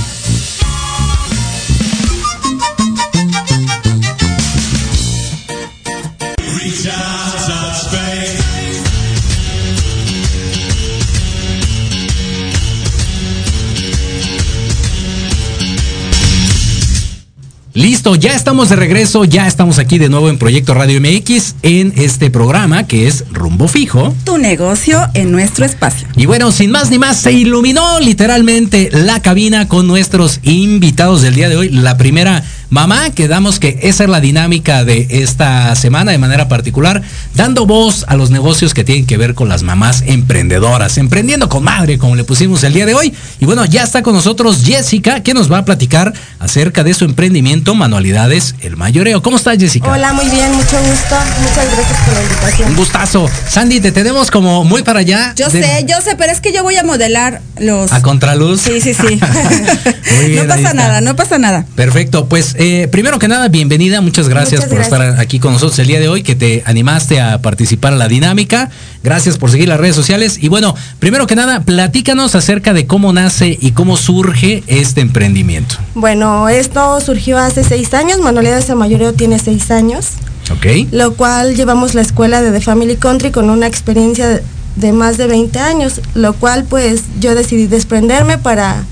Listo, 18.06 18.22
ya 18.22 18.36
estamos 18.36 18.70
de 18.70 18.76
regreso, 18.76 19.26
ya 19.26 19.48
estamos 19.48 19.80
aquí 19.80 19.98
de 19.98 20.10
nuevo 20.10 20.30
en 20.30 20.38
Proyecto 20.38 20.76
Radio 20.76 21.02
MX 21.02 21.56
en 21.64 21.92
este 21.96 22.30
programa 22.30 22.86
que 22.86 23.08
es 23.08 23.24
Rumbo 23.32 23.68
Fijo. 23.68 24.14
Tu 24.26 24.38
negocio 24.38 25.10
en 25.16 25.32
nuestro 25.32 25.66
espacio. 25.66 26.08
Y 26.16 26.28
bueno, 26.28 26.52
sin 26.52 26.70
más 26.70 26.92
ni 26.92 27.00
más, 27.00 27.18
se 27.18 27.32
iluminó 27.32 28.00
literalmente 28.00 28.92
la 28.92 29.24
cabina 29.24 29.68
con 29.68 29.88
nuestros 29.88 30.40
invitados 30.44 31.24
del 31.24 31.34
día 31.34 31.50
de 31.50 31.56
hoy. 31.56 31.70
La 31.70 31.98
primera 31.98 32.44
mamá, 32.70 33.10
quedamos 33.12 33.60
que 33.60 33.80
esa 33.84 34.04
es 34.04 34.10
la 34.10 34.20
dinámica 34.20 34.84
de 34.84 35.08
esta 35.10 35.76
semana 35.76 36.12
de 36.12 36.18
manera 36.18 36.48
particular, 36.48 37.02
dando 37.36 37.66
voz 37.66 38.06
a 38.08 38.16
los 38.16 38.32
negocios 38.32 38.74
que 38.74 38.84
tienen 38.84 39.06
que 39.06 39.18
ver 39.18 39.34
con 39.36 39.50
las 39.50 39.64
mamás 39.64 40.04
emprendedoras, 40.06 40.98
emprendiendo 40.98 41.50
con 41.50 41.64
madre, 41.64 41.98
como 41.98 42.16
le 42.16 42.24
pusimos 42.24 42.64
el 42.64 42.74
día 42.74 42.86
de 42.86 42.94
hoy. 42.96 43.14
Y 43.40 43.46
bueno, 43.46 43.66
ya 43.66 43.84
está 43.84 44.02
con 44.02 44.14
nosotros 44.14 44.64
Jessica, 44.66 45.22
que 45.24 45.34
nos 45.34 45.52
va 45.52 45.60
a 45.60 45.66
platicar 45.66 46.14
acerca 46.40 46.84
de 46.84 46.94
su 46.94 47.06
emprendimiento 47.06 47.76
Manualidades 47.76 48.56
El 48.62 48.78
Mayoreo. 48.78 49.22
¿Cómo 49.22 49.38
estás, 49.38 49.58
Jessica? 49.58 49.90
Hola, 49.90 50.14
muy 50.14 50.26
bien, 50.30 50.52
mucho 50.54 50.78
gusto. 50.80 51.16
Muchas 51.42 51.72
gracias 51.76 52.00
por 52.06 52.14
la 52.14 52.22
invitación. 52.24 52.70
Un 52.70 52.76
gustazo. 52.76 53.30
Sandy, 53.50 53.80
te 53.80 53.92
tenemos 53.92 54.32
como 54.32 54.64
muy 54.64 54.84
para 54.84 55.00
allá. 55.00 55.34
Yo 55.36 55.50
de- 55.50 55.62
sé, 55.64 55.86
yo 55.88 56.02
sé, 56.02 56.16
pero 56.18 56.32
es 56.32 56.42
que 56.42 56.52
yo 56.54 56.64
voy 56.64 56.76
a 56.78 56.84
modelar 56.84 57.42
los... 57.60 57.92
A 57.92 58.02
contraluz. 58.02 58.62
Sí, 58.62 58.82
sí, 58.82 58.94
sí. 58.94 59.20
Muy 60.18 60.26
bien, 60.30 60.48
no 60.48 60.56
pasa 60.56 60.74
nada, 60.74 61.02
no 61.02 61.16
pasa 61.16 61.38
nada. 61.38 61.66
Perfecto, 61.76 62.28
pues 62.28 62.55
eh, 62.58 62.88
primero 62.92 63.20
que 63.20 63.28
nada, 63.28 63.48
bienvenida, 63.48 64.02
muchas 64.02 64.30
gracias 64.30 64.62
Muchas 64.62 64.70
por 64.70 64.78
gracias. 64.80 65.02
estar 65.02 65.20
aquí 65.20 65.40
con 65.40 65.54
nosotros 65.54 65.78
el 65.80 65.88
día 65.88 66.00
de 66.00 66.08
hoy, 66.08 66.24
que 66.24 66.36
te 66.36 66.64
animaste 66.66 67.20
a 67.22 67.42
participar 67.42 67.94
en 67.94 68.00
la 68.00 68.08
dinámica, 68.08 68.70
gracias 69.04 69.38
por 69.38 69.52
seguir 69.52 69.68
las 69.68 69.80
redes 69.80 69.96
sociales 69.96 70.38
y 70.42 70.48
bueno, 70.48 70.76
primero 71.00 71.28
que 71.28 71.36
nada, 71.36 71.62
platícanos 71.62 72.36
acerca 72.36 72.74
de 72.74 72.86
cómo 72.88 73.14
nace 73.14 73.58
y 73.60 73.72
cómo 73.72 73.98
surge 73.98 74.64
este 74.68 75.02
emprendimiento. 75.02 75.76
Bueno, 75.96 76.50
esto 76.50 77.00
surgió 77.02 77.38
hace 77.38 77.64
seis 77.64 77.94
años. 77.94 78.20
Manualidades 78.20 78.68
de 78.68 78.76
Mayoreo 78.76 79.14
tiene 79.14 79.40
seis 79.40 79.72
años, 79.72 80.08
¿Ok? 80.52 80.92
lo 80.92 81.14
cual 81.16 81.56
llevamos 81.56 81.94
la 81.94 82.02
escuela 82.02 82.42
de 82.42 82.52
The 82.52 82.62
Family 82.62 82.98
Country 82.98 83.32
con 83.32 83.50
una 83.50 83.68
experiencia 83.68 84.42
de, 84.76 84.92
más 84.92 85.18
de 85.18 85.28
20 85.28 85.60
años, 85.60 86.02
lo 86.14 86.34
cual 86.34 86.66
pues 86.66 87.04
yo 87.20 87.34
decidí 87.36 87.68
desprenderme 87.68 88.38
para 88.38 88.84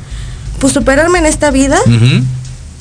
pues 0.59 0.73
superarme 0.73 1.19
en 1.19 1.25
esta 1.25 1.51
vida. 1.51 1.77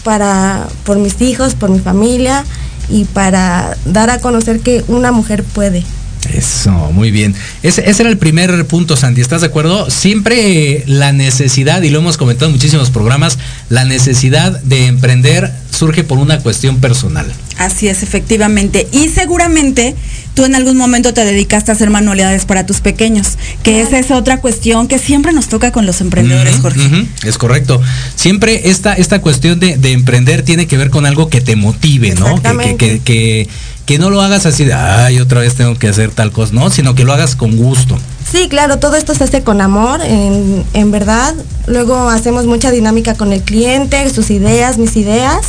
Para 0.05 0.69
por 0.85 0.99
mis 0.99 1.21
hijos, 1.21 1.55
por 1.55 1.71
mi 1.71 1.79
familia 1.79 2.45
y 2.89 3.05
para 3.05 3.77
dar 3.85 4.11
a 4.11 4.19
conocer 4.21 4.61
que 4.61 4.85
una 4.89 5.13
mujer 5.13 5.45
puede. 5.45 5.85
Eso, 6.33 6.71
muy 6.93 7.11
bien. 7.11 7.35
Ese, 7.63 7.89
ese 7.89 8.03
era 8.03 8.11
el 8.11 8.19
primer 8.19 8.67
punto, 8.67 8.97
Sandy, 8.97 9.21
¿estás 9.21 9.41
de 9.41 9.49
acuerdo? 9.49 9.91
Siempre 9.91 10.85
la 10.87 11.13
necesidad, 11.13 11.83
y 11.83 11.91
lo 11.91 11.99
hemos 11.99 12.17
comentado 12.17 12.47
en 12.47 12.53
muchísimos 12.53 12.91
programas, 12.91 13.39
la 13.69 13.85
necesidad 13.85 14.61
de 14.63 14.87
emprender 14.87 15.53
surge 15.71 16.05
por 16.05 16.19
una 16.19 16.39
cuestión 16.39 16.81
personal. 16.81 17.27
Así 17.59 17.89
es, 17.89 18.03
efectivamente. 18.03 18.89
Y 18.93 19.09
seguramente 19.09 19.95
tú 20.35 20.45
en 20.45 20.55
algún 20.55 20.77
momento 20.79 21.13
te 21.13 21.25
dedicaste 21.25 21.71
a 21.71 21.75
hacer 21.75 21.91
manualidades 21.91 22.47
para 22.47 22.65
tus 22.65 22.81
pequeños, 22.81 23.37
que 23.63 23.83
esa 23.83 23.99
es 23.99 24.11
otra 24.11 24.41
cuestión 24.41 24.89
que 24.89 24.99
siempre 24.99 25.33
nos 25.33 25.49
toca 25.49 25.73
con 25.73 25.85
los 25.85 26.01
emprendedores, 26.01 26.57
Jorge. 26.61 27.07
es 27.25 27.37
correcto. 27.39 27.81
Siempre 28.17 28.71
esta, 28.71 28.95
esta 28.95 29.21
cuestión 29.21 29.61
de, 29.61 29.77
de 29.77 29.93
emprender 29.93 30.43
tiene 30.43 30.67
que 30.67 30.77
ver 30.79 30.89
con 30.91 31.05
algo 31.07 31.29
que 31.29 31.41
te 31.43 31.55
motive, 31.57 32.15
¿no? 32.15 32.41
Que, 32.43 32.77
que, 32.77 32.77
que, 32.77 33.01
que- 33.01 33.49
que 33.85 33.99
no 33.99 34.11
lo 34.11 34.23
hagas 34.23 34.47
así 34.47 34.65
de, 34.65 34.73
ay, 34.75 35.19
otra 35.19 35.41
vez 35.41 35.57
tengo 35.57 35.77
que 35.77 35.89
hacer 35.89 36.13
tal 36.13 36.31
cosa, 36.31 36.53
no, 36.55 36.71
sino 36.71 36.95
que 36.95 37.03
lo 37.03 37.13
hagas 37.13 37.35
con 37.35 37.57
gusto. 37.57 37.99
Sí, 38.31 38.47
claro, 38.49 38.79
todo 38.79 38.95
esto 38.95 39.13
se 39.13 39.25
hace 39.25 39.43
con 39.43 39.61
amor, 39.61 40.01
en, 40.03 40.63
en 40.73 40.91
verdad. 40.93 41.35
Luego 41.67 42.09
hacemos 42.09 42.47
mucha 42.47 42.71
dinámica 42.71 43.15
con 43.15 43.33
el 43.33 43.43
cliente, 43.43 44.09
sus 44.11 44.31
ideas, 44.31 44.79
mis 44.79 44.97
ideas, 44.97 45.41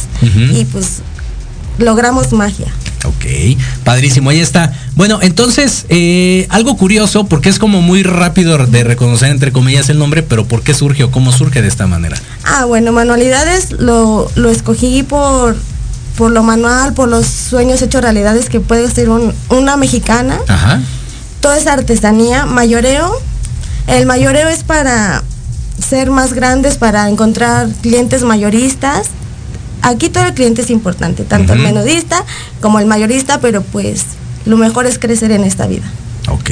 y 0.52 0.66
pues 0.66 1.04
logramos 1.78 2.32
magia. 2.34 2.68
Ok, 3.06 3.26
padrísimo, 3.84 4.30
ahí 4.30 4.40
está. 4.40 4.72
Bueno, 4.96 5.20
entonces, 5.22 5.86
eh, 5.90 6.48
algo 6.50 6.78
curioso, 6.78 7.26
porque 7.26 7.50
es 7.50 7.60
como 7.60 7.82
muy 7.82 8.02
rápido 8.04 8.58
de 8.66 8.84
reconocer, 8.86 9.30
entre 9.32 9.52
comillas, 9.52 9.90
el 9.90 10.00
nombre, 10.00 10.24
pero 10.24 10.46
¿por 10.46 10.62
qué 10.62 10.74
surge 10.74 11.04
o 11.04 11.12
cómo 11.12 11.32
surge 11.34 11.62
de 11.62 11.68
esta 11.68 11.86
manera? 11.86 12.18
Ah, 12.46 12.64
bueno, 12.66 12.94
manualidades 12.94 13.72
lo, 13.72 14.32
lo 14.36 14.50
escogí 14.50 15.04
por, 15.04 15.58
por 16.18 16.32
lo 16.32 16.44
manual, 16.44 16.94
por 16.94 17.10
los 17.10 17.26
sueños 17.26 17.82
hechos 17.82 18.02
realidades 18.02 18.48
que 18.48 18.62
puede 18.62 18.90
ser 18.90 19.10
un- 19.10 19.34
una 19.50 19.76
mexicana. 19.76 20.38
Ajá. 20.48 20.80
Toda 21.42 21.58
esa 21.58 21.74
artesanía, 21.74 22.46
mayoreo. 22.46 23.12
El 23.88 24.06
mayoreo 24.06 24.48
es 24.48 24.64
para 24.64 25.24
ser 25.78 26.10
más 26.10 26.32
grandes, 26.32 26.78
para 26.78 27.10
encontrar 27.10 27.68
clientes 27.82 28.24
mayoristas. 28.24 29.08
Aquí 29.84 30.10
todo 30.10 30.26
el 30.26 30.34
cliente 30.34 30.62
es 30.62 30.70
importante, 30.70 31.24
tanto 31.24 31.54
el 31.54 31.60
menudista 31.60 32.26
como 32.62 32.80
el 32.80 32.88
mayorista, 32.88 33.40
pero 33.40 33.62
pues 33.62 34.06
lo 34.46 34.58
mejor 34.58 34.88
es 34.88 34.98
crecer 34.98 35.32
en 35.32 35.44
esta 35.44 35.68
vida. 35.68 35.84
Ok, 36.30 36.50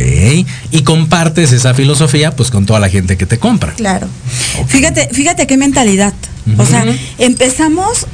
y 0.71 0.83
compartes 0.83 1.53
esa 1.53 1.73
filosofía 1.73 2.35
pues 2.35 2.51
con 2.51 2.65
toda 2.65 2.79
la 2.81 2.89
gente 2.89 3.17
que 3.17 3.25
te 3.25 3.39
compra. 3.39 3.73
Claro. 3.73 4.07
Fíjate, 4.67 5.09
fíjate 5.13 5.47
qué 5.47 5.55
mentalidad. 5.55 6.13
O 6.57 6.65
sea, 6.65 6.85
empezamos 7.17 8.05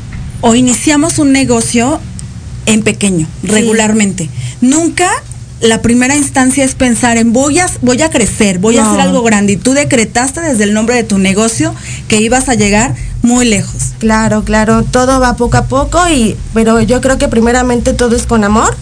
o 0.42 0.54
iniciamos 0.54 1.18
un 1.18 1.32
negocio 1.32 2.00
en 2.68 2.84
pequeño, 2.84 3.28
regularmente. 3.42 4.30
Nunca 4.62 5.10
la 5.62 5.82
primera 5.82 6.16
instancia 6.16 6.64
es 6.64 6.76
pensar 6.76 7.18
en 7.18 7.34
voy 7.34 7.60
a, 7.60 7.68
voy 7.82 8.02
a 8.02 8.10
crecer, 8.10 8.60
voy 8.60 8.78
a 8.78 8.88
hacer 8.88 9.02
algo 9.02 9.24
grande. 9.24 9.54
Y 9.54 9.58
tú 9.58 9.74
decretaste 9.74 10.42
desde 10.42 10.64
el 10.64 10.74
nombre 10.74 10.96
de 10.96 11.04
tu 11.04 11.18
negocio 11.18 11.74
que 12.08 12.22
ibas 12.22 12.50
a 12.50 12.54
llegar 12.54 12.96
muy 13.22 13.46
lejos. 13.46 13.94
Claro, 14.00 14.44
claro, 14.44 14.84
todo 14.84 15.20
va 15.20 15.36
poco 15.36 15.58
a 15.58 15.66
poco 15.66 16.00
y 16.10 16.38
pero 16.54 16.82
yo 16.82 17.02
creo 17.02 17.18
que 17.18 17.28
primeramente 17.28 17.94
todo 17.94 18.16
es 18.16 18.28
con 18.28 18.44
amor 18.44 18.76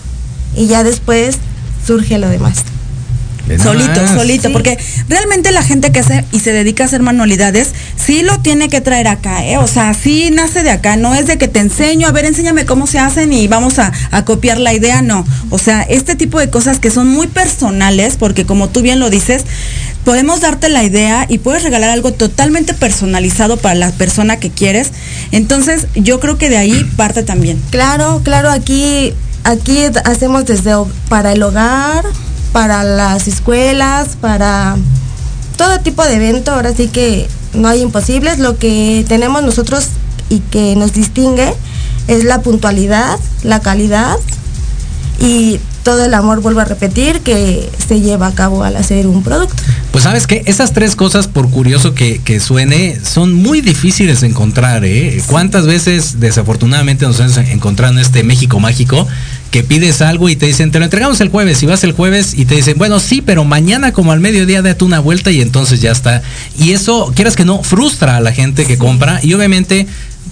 y 0.56 0.68
ya 0.68 0.84
después 0.84 1.38
surge 1.86 2.18
lo 2.18 2.30
demás. 2.30 2.64
Nada 3.48 3.64
Solito, 3.64 4.02
más. 4.02 4.12
solito, 4.12 4.48
Sí. 4.48 4.54
porque 4.54 4.78
realmente 5.08 5.52
la 5.52 5.62
gente 5.62 5.92
que 5.92 6.00
hace 6.00 6.26
y 6.32 6.40
se 6.40 6.52
dedica 6.52 6.84
a 6.84 6.88
hacer 6.88 7.02
manualidades, 7.02 7.70
sí 7.96 8.24
lo 8.24 8.40
tiene 8.40 8.70
que 8.70 8.82
traer 8.82 9.08
acá, 9.08 9.46
¿eh? 9.46 9.58
O 9.58 9.68
sea, 9.68 9.94
sí 9.94 10.30
nace 10.32 10.64
de 10.64 10.72
acá, 10.72 10.96
no 10.96 11.14
es 11.14 11.28
de 11.28 11.38
que 11.38 11.48
te 11.48 11.60
enseño, 11.60 12.08
a 12.08 12.12
ver, 12.12 12.26
enséñame 12.26 12.66
cómo 12.66 12.88
se 12.88 12.98
hacen 13.00 13.32
y 13.34 13.48
vamos 13.48 13.78
a, 13.80 13.92
a 14.12 14.26
copiar 14.26 14.58
la 14.60 14.74
idea, 14.74 15.02
no. 15.02 15.26
O 15.52 15.60
sea, 15.60 15.84
este 15.84 16.16
tipo 16.16 16.40
de 16.40 16.50
cosas 16.50 16.80
que 16.80 16.90
son 16.90 17.08
muy 17.08 17.28
personales, 17.28 18.16
porque 18.18 18.46
como 18.46 18.70
tú 18.70 18.82
bien 18.82 19.00
lo 19.00 19.10
dices, 19.10 19.44
podemos 20.04 20.42
darte 20.42 20.70
la 20.70 20.84
idea 20.84 21.26
y 21.30 21.38
puedes 21.40 21.64
regalar 21.64 21.90
algo 21.90 22.14
totalmente 22.14 22.74
personalizado 22.74 23.58
para 23.58 23.76
la 23.76 23.92
persona 23.92 24.38
que 24.38 24.50
quieres. 24.50 24.92
Entonces, 25.32 25.88
yo 25.96 26.20
creo 26.20 26.38
que 26.38 26.50
de 26.50 26.58
ahí 26.58 26.84
parte 26.98 27.24
también. 27.24 27.62
Claro, 27.70 28.22
claro, 28.24 28.50
aquí 28.50 29.14
aquí 29.44 29.78
hacemos 30.06 30.46
desde 30.46 30.72
para 31.10 31.32
el 31.32 31.44
hogar, 31.44 32.04
para 32.56 32.86
las 32.86 33.28
escuelas, 33.28 34.16
para 34.22 34.78
todo 35.58 35.82
tipo 35.82 36.06
de 36.06 36.16
evento, 36.16 36.54
ahora 36.54 36.74
sí 36.74 36.88
que 36.88 37.28
no 37.54 37.68
hay 37.68 37.82
imposibles, 37.82 38.40
lo 38.40 38.58
que 38.58 39.04
tenemos 39.10 39.44
nosotros 39.44 39.90
y 40.30 40.40
que 40.40 40.74
nos 40.78 40.94
distingue 40.94 41.54
es 42.08 42.24
la 42.24 42.42
puntualidad, 42.42 43.20
la 43.44 43.60
calidad 43.60 44.16
y 45.20 45.60
todo 45.86 46.04
el 46.04 46.16
amor, 46.16 46.42
vuelvo 46.42 46.62
a 46.62 46.66
repetir, 46.66 47.22
que 47.22 47.70
se 47.88 48.02
lleva 48.02 48.26
a 48.26 48.34
cabo 48.34 48.64
al 48.64 48.76
hacer 48.76 49.06
un 49.06 49.22
producto. 49.22 49.56
Pues 49.92 50.04
sabes 50.04 50.26
que 50.26 50.42
esas 50.48 50.74
tres 50.74 50.96
cosas, 50.96 51.28
por 51.28 51.48
curioso 51.52 51.94
que, 51.94 52.20
que 52.24 52.40
suene, 52.40 53.00
son 53.04 53.34
muy 53.34 53.62
difíciles 53.62 54.22
de 54.22 54.28
encontrar, 54.28 54.84
¿eh? 54.84 55.22
¿Cuántas 55.28 55.68
veces 55.68 56.20
desafortunadamente 56.20 57.06
nos 57.06 57.20
hemos 57.20 57.38
encontrado 57.38 57.94
en 57.94 58.00
este 58.00 58.24
México 58.24 58.60
mágico 58.60 59.08
que 59.52 59.64
pides 59.64 60.02
algo 60.02 60.28
y 60.28 60.36
te 60.36 60.48
dicen, 60.48 60.72
te 60.72 60.80
lo 60.80 60.86
entregamos 60.86 61.22
el 61.22 61.30
jueves 61.30 61.62
y 61.62 61.68
vas 61.68 61.84
el 61.84 61.92
jueves 61.92 62.34
y 62.34 62.46
te 62.46 62.56
dicen, 62.56 62.80
bueno, 62.80 63.00
sí, 63.00 63.22
pero 63.22 63.46
mañana 63.46 63.94
como 63.94 64.12
al 64.12 64.20
mediodía 64.20 64.64
date 64.64 64.84
una 64.84 65.00
vuelta 65.00 65.30
y 65.30 65.40
entonces 65.40 65.82
ya 65.82 65.92
está. 65.92 66.24
Y 66.58 66.72
eso, 66.72 67.14
quieras 67.16 67.36
que 67.36 67.46
no, 67.46 67.62
frustra 67.62 68.18
a 68.18 68.22
la 68.22 68.32
gente 68.32 68.66
que 68.66 68.80
compra 68.80 69.20
y 69.22 69.36
obviamente 69.36 69.86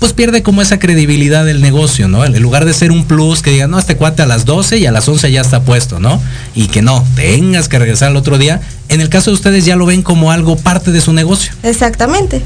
pues 0.04 0.12
pierde 0.12 0.44
como 0.44 0.62
esa 0.62 0.80
credibilidad 0.80 1.46
del 1.46 1.62
negocio, 1.62 2.10
¿no? 2.10 2.26
En 2.26 2.38
lugar 2.42 2.66
de 2.66 2.74
ser 2.74 2.92
un 2.92 3.06
plus 3.06 3.42
que 3.42 3.52
diga, 3.52 3.68
no, 3.68 3.80
este 3.80 3.96
cuate 3.96 4.22
a 4.22 4.26
las 4.26 4.44
12 4.44 4.80
y 4.80 4.86
a 4.86 4.92
las 4.92 5.08
11 5.08 5.32
ya 5.32 5.39
está 5.39 5.62
puesto, 5.62 6.02
¿no? 6.02 6.22
Y 6.54 6.68
que 6.68 6.82
no, 6.82 7.06
tengas 7.16 7.70
que 7.70 7.80
regresar 7.80 8.10
al 8.10 8.18
otro 8.18 8.38
día. 8.38 8.60
En 8.89 9.00
el 9.00 9.08
caso 9.08 9.32
de 9.32 9.36
ustedes 9.36 9.63
ya 9.63 9.78
lo 9.78 9.86
ven 9.86 10.02
como 10.02 10.30
algo 10.30 10.58
parte 10.58 10.92
de 10.92 11.00
su 11.00 11.13
negocio. 11.13 11.54
Exactamente, 11.63 12.42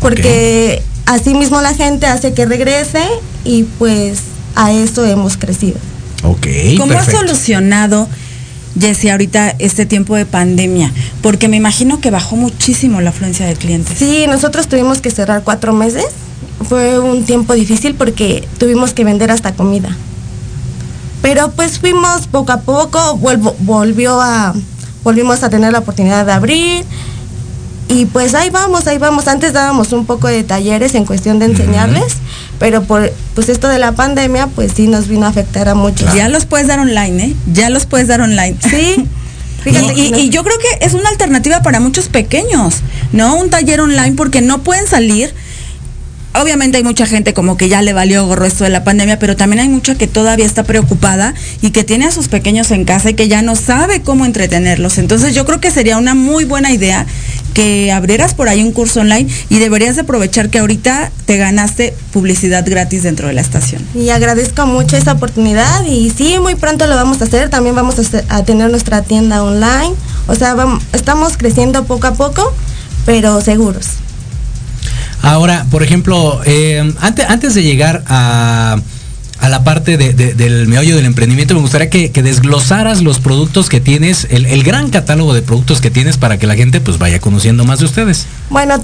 porque 0.00 0.82
así 1.04 1.34
mismo 1.34 1.60
la 1.60 1.74
gente 1.74 2.06
hace 2.06 2.32
que 2.32 2.46
regrese 2.46 3.06
y 3.44 3.64
pues 3.64 4.20
a 4.54 4.72
eso 4.72 5.04
hemos 5.04 5.36
crecido. 5.36 5.76
Ok, 6.22 6.46
¿Cómo 6.78 6.94
perfecto. 6.94 7.20
solucionado, 7.20 8.08
Jessy, 8.80 9.10
ahorita 9.10 9.54
este 9.58 9.84
tiempo 9.84 10.16
de 10.16 10.24
pandemia? 10.24 10.90
Porque 11.20 11.48
me 11.48 11.58
imagino 11.58 12.00
que 12.00 12.10
bajó 12.10 12.36
muchísimo 12.36 13.02
la 13.02 13.10
afluencia 13.10 13.44
de 13.44 13.54
clientes. 13.54 13.98
Sí, 13.98 14.24
nosotros 14.28 14.66
tuvimos 14.66 15.02
que 15.02 15.10
cerrar 15.10 15.42
cuatro 15.42 15.74
meses. 15.74 16.06
Fue 16.68 16.98
un 16.98 17.24
tiempo 17.24 17.54
difícil 17.54 17.94
porque 17.94 18.46
tuvimos 18.58 18.92
que 18.94 19.04
vender 19.04 19.30
hasta 19.30 19.52
comida. 19.54 19.96
Pero 21.22 21.50
pues 21.52 21.78
fuimos 21.78 22.26
poco 22.28 22.52
a 22.52 22.60
poco, 22.60 23.16
vuelvo- 23.16 23.54
volvió 23.60 24.20
a, 24.20 24.54
volvimos 25.04 25.42
a 25.42 25.50
tener 25.50 25.72
la 25.72 25.80
oportunidad 25.80 26.26
de 26.26 26.32
abrir. 26.32 26.84
Y 27.88 28.06
pues 28.06 28.34
ahí 28.34 28.48
vamos, 28.50 28.86
ahí 28.86 28.98
vamos. 28.98 29.28
Antes 29.28 29.52
dábamos 29.52 29.92
un 29.92 30.06
poco 30.06 30.28
de 30.28 30.44
talleres 30.44 30.94
en 30.94 31.04
cuestión 31.04 31.38
de 31.38 31.46
enseñarles, 31.46 32.14
pero 32.58 32.82
por 32.84 33.12
pues 33.34 33.48
esto 33.50 33.68
de 33.68 33.78
la 33.78 33.92
pandemia, 33.92 34.46
pues 34.46 34.72
sí 34.74 34.86
nos 34.88 35.08
vino 35.08 35.26
a 35.26 35.28
afectar 35.28 35.68
a 35.68 35.74
muchos. 35.74 36.12
Ya 36.14 36.28
los 36.28 36.46
puedes 36.46 36.66
dar 36.68 36.78
online, 36.80 37.24
¿eh? 37.24 37.36
Ya 37.52 37.68
los 37.70 37.86
puedes 37.86 38.08
dar 38.08 38.20
online. 38.20 38.56
Sí. 38.60 39.06
Fíjate, 39.62 39.94
y, 39.94 40.14
y 40.16 40.28
yo 40.30 40.42
creo 40.42 40.56
que 40.58 40.84
es 40.84 40.92
una 40.94 41.08
alternativa 41.08 41.62
para 41.62 41.78
muchos 41.78 42.08
pequeños, 42.08 42.76
¿no? 43.12 43.36
Un 43.36 43.48
taller 43.50 43.80
online 43.80 44.12
porque 44.16 44.40
no 44.40 44.62
pueden 44.62 44.88
salir 44.88 45.32
obviamente 46.34 46.78
hay 46.78 46.84
mucha 46.84 47.06
gente 47.06 47.34
como 47.34 47.56
que 47.56 47.68
ya 47.68 47.82
le 47.82 47.92
valió 47.92 48.26
gorro 48.26 48.46
esto 48.46 48.64
de 48.64 48.70
la 48.70 48.84
pandemia, 48.84 49.18
pero 49.18 49.36
también 49.36 49.60
hay 49.60 49.68
mucha 49.68 49.94
que 49.94 50.06
todavía 50.06 50.46
está 50.46 50.64
preocupada 50.64 51.34
y 51.60 51.70
que 51.70 51.84
tiene 51.84 52.06
a 52.06 52.10
sus 52.10 52.28
pequeños 52.28 52.70
en 52.70 52.84
casa 52.84 53.10
y 53.10 53.14
que 53.14 53.28
ya 53.28 53.42
no 53.42 53.56
sabe 53.56 54.02
cómo 54.02 54.24
entretenerlos. 54.24 54.98
Entonces 54.98 55.34
yo 55.34 55.44
creo 55.44 55.60
que 55.60 55.70
sería 55.70 55.98
una 55.98 56.14
muy 56.14 56.44
buena 56.44 56.72
idea 56.72 57.06
que 57.54 57.92
abrieras 57.92 58.34
por 58.34 58.48
ahí 58.48 58.62
un 58.62 58.72
curso 58.72 59.00
online 59.00 59.28
y 59.48 59.58
deberías 59.58 59.98
aprovechar 59.98 60.48
que 60.48 60.58
ahorita 60.58 61.10
te 61.26 61.36
ganaste 61.36 61.94
publicidad 62.12 62.64
gratis 62.66 63.02
dentro 63.02 63.28
de 63.28 63.34
la 63.34 63.40
estación. 63.40 63.86
Y 63.94 64.08
agradezco 64.10 64.66
mucho 64.66 64.96
esa 64.96 65.12
oportunidad 65.12 65.84
y 65.84 66.10
sí, 66.10 66.38
muy 66.40 66.54
pronto 66.54 66.86
lo 66.86 66.96
vamos 66.96 67.20
a 67.20 67.24
hacer. 67.24 67.50
También 67.50 67.74
vamos 67.74 67.96
a, 68.28 68.44
tener 68.44 68.70
nuestra 68.70 69.02
tienda 69.02 69.42
online. 69.42 69.94
O 70.26 70.34
sea, 70.34 70.56
estamos 70.92 71.36
creciendo 71.36 71.84
poco 71.84 72.06
a 72.06 72.14
poco, 72.14 72.52
pero 73.04 73.40
seguros. 73.40 73.86
Ahora, 75.22 75.66
por 75.70 75.82
ejemplo, 75.82 76.40
eh, 76.44 76.92
antes, 77.00 77.26
antes 77.28 77.54
de 77.54 77.62
llegar 77.62 78.02
a, 78.08 78.78
la 79.48 79.64
parte 79.64 79.96
del 79.96 80.68
meollo 80.68 80.94
del 80.94 81.04
emprendimiento, 81.04 81.54
me 81.54 81.60
gustaría 81.60 81.90
que, 81.90 82.10
desglosaras 82.22 83.02
los 83.02 83.18
productos 83.18 83.68
que 83.68 83.80
tienes, 83.80 84.26
el, 84.30 84.62
gran 84.62 84.90
catálogo 84.90 85.34
de 85.34 85.42
productos 85.42 85.80
que 85.80 85.90
tienes 85.90 86.16
para 86.16 86.38
que 86.38 86.46
la 86.46 86.54
gente 86.54 86.80
pues 86.80 86.98
vaya 86.98 87.18
conociendo 87.18 87.64
más 87.64 87.80
de 87.80 87.86
ustedes. 87.86 88.26
Bueno, 88.50 88.80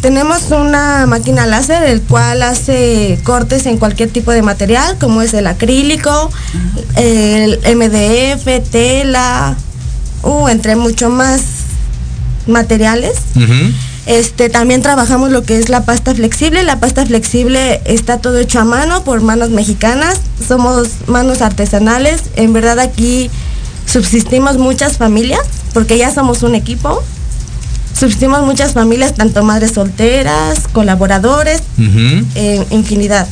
tenemos 0.00 0.50
una 0.50 1.06
máquina 1.06 1.44
láser, 1.46 1.82
el 1.84 2.00
cual 2.00 2.42
hace 2.42 3.18
cortes 3.22 3.66
en 3.66 3.76
cualquier 3.76 4.08
tipo 4.08 4.32
de 4.32 4.40
material, 4.40 4.96
como 4.98 5.20
es 5.20 5.34
el 5.34 5.46
acrílico, 5.46 6.30
el 6.96 7.58
MDF, 7.76 8.70
tela, 8.70 9.56
uh, 10.22 10.48
entre 10.48 10.76
mucho 10.76 11.10
más 11.10 11.42
materiales. 12.46 13.16
Este, 14.08 14.48
también 14.48 14.80
trabajamos 14.80 15.30
lo 15.30 15.42
que 15.42 15.58
es 15.58 15.68
la 15.68 15.84
pasta 15.84 16.14
flexible. 16.14 16.62
La 16.62 16.80
pasta 16.80 17.04
flexible 17.04 17.82
está 17.84 18.16
todo 18.16 18.38
hecho 18.38 18.58
a 18.58 18.64
mano 18.64 19.04
por 19.04 19.20
manos 19.20 19.50
mexicanas. 19.50 20.22
Somos 20.48 20.88
manos 21.06 21.42
artesanales. 21.42 22.22
En 22.34 22.54
verdad 22.54 22.78
aquí 22.78 23.30
subsistimos 23.84 24.56
muchas 24.56 24.96
familias, 24.96 25.42
porque 25.74 25.98
ya 25.98 26.10
somos 26.10 26.42
un 26.42 26.54
equipo. 26.54 27.02
Subsistimos 27.94 28.46
muchas 28.46 28.72
familias, 28.72 29.14
tanto 29.14 29.44
madres 29.44 29.72
solteras, 29.72 30.60
colaboradores, 30.72 31.60
infinidad. 32.70 33.28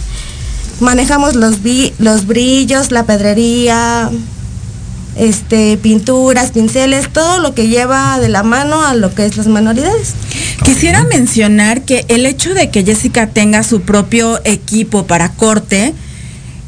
Manejamos 0.80 1.36
los, 1.36 1.56
los 1.98 2.26
brillos, 2.26 2.90
la 2.90 3.04
pedrería, 3.04 4.10
este, 5.16 5.76
pinturas, 5.78 6.50
pinceles, 6.50 7.08
todo 7.12 7.38
lo 7.38 7.54
que 7.54 7.68
lleva 7.68 8.18
de 8.20 8.28
la 8.28 8.42
mano 8.42 8.84
a 8.84 8.94
lo 8.94 9.14
que 9.14 9.26
es 9.26 9.36
las 9.36 9.46
manualidades. 9.46 10.14
Quisiera 10.64 11.04
mencionar 11.04 11.82
que 11.82 12.04
el 12.08 12.26
hecho 12.26 12.54
de 12.54 12.70
que 12.70 12.84
Jessica 12.84 13.28
tenga 13.28 13.62
su 13.62 13.82
propio 13.82 14.40
equipo 14.44 15.06
para 15.06 15.30
corte 15.30 15.94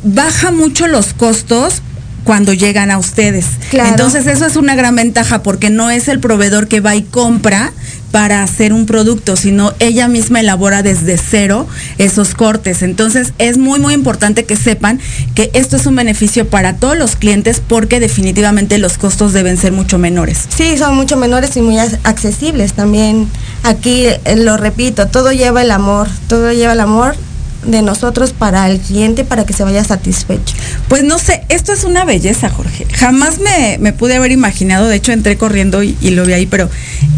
baja 0.03 0.51
mucho 0.51 0.87
los 0.87 1.13
costos 1.13 1.83
cuando 2.25 2.53
llegan 2.53 2.91
a 2.91 2.99
ustedes. 2.99 3.47
Entonces 3.73 4.27
eso 4.27 4.47
es 4.47 4.57
una 4.57 4.75
gran 4.75 4.95
ventaja 4.95 5.43
porque 5.43 5.71
no 5.71 5.91
es 5.91 6.09
el 6.09 6.21
proveedor 6.21 6.69
que 6.69 6.81
va 6.81 6.95
y 6.95 7.03
compra 7.03 7.73
para 8.11 8.43
hacer 8.43 8.73
un 8.73 8.87
producto, 8.87 9.37
sino 9.37 9.75
ella 9.79 10.09
misma 10.09 10.41
elabora 10.41 10.83
desde 10.83 11.19
cero 11.19 11.67
esos 11.99 12.35
cortes. 12.35 12.83
Entonces 12.83 13.33
es 13.39 13.59
muy 13.59 13.79
muy 13.79 13.95
importante 13.95 14.45
que 14.45 14.57
sepan 14.57 15.01
que 15.35 15.51
esto 15.55 15.77
es 15.77 15.87
un 15.87 15.97
beneficio 15.97 16.49
para 16.49 16.77
todos 16.77 16.97
los 16.97 17.17
clientes 17.17 17.61
porque 17.67 18.01
definitivamente 18.01 18.79
los 18.79 18.99
costos 18.99 19.33
deben 19.33 19.57
ser 19.57 19.73
mucho 19.73 19.99
menores. 19.99 20.47
Sí, 20.55 20.77
son 20.79 20.97
mucho 20.97 21.17
menores 21.17 21.57
y 21.57 21.63
muy 21.63 21.79
accesibles 21.79 22.73
también. 22.73 23.29
Aquí 23.63 24.07
eh, 24.07 24.37
lo 24.37 24.57
repito, 24.57 25.09
todo 25.09 25.33
lleva 25.33 25.63
el 25.63 25.71
amor, 25.71 26.09
todo 26.29 26.53
lleva 26.53 26.73
el 26.73 26.81
amor 26.81 27.17
de 27.65 27.83
nosotros 27.83 28.33
para 28.33 28.71
el 28.71 28.81
cliente 28.81 29.25
para 29.25 29.45
que 29.45 29.53
se 29.53 29.65
vaya 29.65 29.83
satisfecho. 29.85 30.55
Pues 30.89 31.05
no 31.05 31.19
sé, 31.19 31.45
esto 31.49 31.73
es 31.73 31.85
una 31.85 32.05
belleza, 32.05 32.49
Jorge. 32.51 32.87
Jamás 32.93 33.39
me, 33.41 33.93
pude 33.93 34.17
haber 34.17 34.33
imaginado, 34.33 34.89
de 34.89 34.97
hecho 34.97 35.13
entré 35.13 35.37
corriendo 35.37 35.83
y, 35.83 35.97
lo 36.11 36.25
vi 36.25 36.33
ahí, 36.33 36.47
pero 36.47 36.71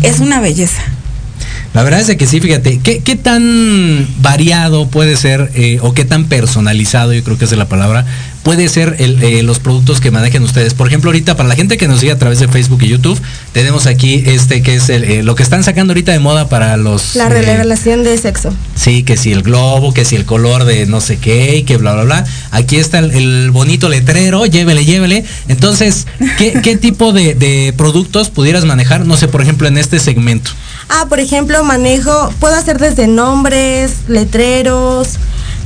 es 0.02 0.20
una 0.20 0.40
belleza. 0.40 0.82
La 1.72 1.84
verdad 1.84 2.00
es 2.00 2.16
que 2.16 2.26
sí, 2.26 2.40
fíjate, 2.40 2.80
¿qué, 2.80 3.16
tan 3.16 4.08
variado 4.20 4.88
puede 4.88 5.16
ser 5.16 5.52
eh, 5.54 5.78
o 5.82 5.94
qué 5.94 6.04
tan 6.04 6.24
personalizado, 6.24 7.12
yo 7.12 7.22
creo 7.22 7.38
que 7.38 7.44
es 7.44 7.52
la 7.52 7.68
palabra, 7.68 8.06
puede 8.42 8.68
ser 8.68 8.96
eh, 8.98 9.42
los 9.42 9.58
productos 9.58 10.00
que 10.00 10.10
manejen 10.10 10.42
ustedes? 10.42 10.74
Por 10.74 10.86
ejemplo, 10.86 11.10
ahorita 11.10 11.36
para 11.36 11.48
la 11.48 11.54
gente 11.54 11.76
que 11.76 11.88
nos 11.88 12.00
sigue 12.00 12.12
a 12.12 12.18
través 12.18 12.40
de 12.40 12.48
Facebook 12.48 12.82
y 12.82 12.88
YouTube, 12.88 13.20
tenemos 13.52 13.86
aquí 13.86 14.22
este 14.26 14.62
que 14.62 14.76
es 14.76 14.88
eh, 14.88 15.22
lo 15.22 15.34
que 15.34 15.42
están 15.42 15.64
sacando 15.64 15.92
ahorita 15.92 16.12
de 16.12 16.18
moda 16.18 16.48
para 16.48 16.76
los... 16.76 17.16
La 17.16 17.28
revelación 17.28 18.04
de 18.04 18.16
sexo. 18.18 18.54
Sí, 18.74 19.02
que 19.02 19.16
si 19.16 19.32
el 19.32 19.42
globo, 19.42 19.92
que 19.92 20.04
si 20.04 20.16
el 20.16 20.24
color 20.24 20.64
de 20.64 20.86
no 20.86 21.00
sé 21.00 21.18
qué, 21.18 21.56
y 21.56 21.62
que 21.64 21.76
bla, 21.76 21.94
bla, 21.94 22.04
bla. 22.04 22.24
Aquí 22.50 22.76
está 22.76 22.98
el, 22.98 23.50
bonito 23.50 23.88
letrero, 23.88 24.46
llévele, 24.46 24.84
llévele. 24.84 25.24
Entonces, 25.48 26.06
¿qué, 26.38 26.78
tipo 26.80 27.12
de, 27.12 27.34
de 27.34 27.74
productos 27.76 28.30
pudieras 28.30 28.64
manejar, 28.64 29.04
no 29.06 29.16
sé, 29.16 29.28
por 29.28 29.42
ejemplo, 29.42 29.68
en 29.68 29.78
este 29.78 29.98
segmento? 29.98 30.50
Ah, 30.88 31.06
por 31.08 31.20
ejemplo, 31.20 31.62
manejo, 31.62 32.32
puedo 32.40 32.54
hacer 32.54 32.78
desde 32.78 33.06
nombres, 33.06 33.92
letreros. 34.08 35.18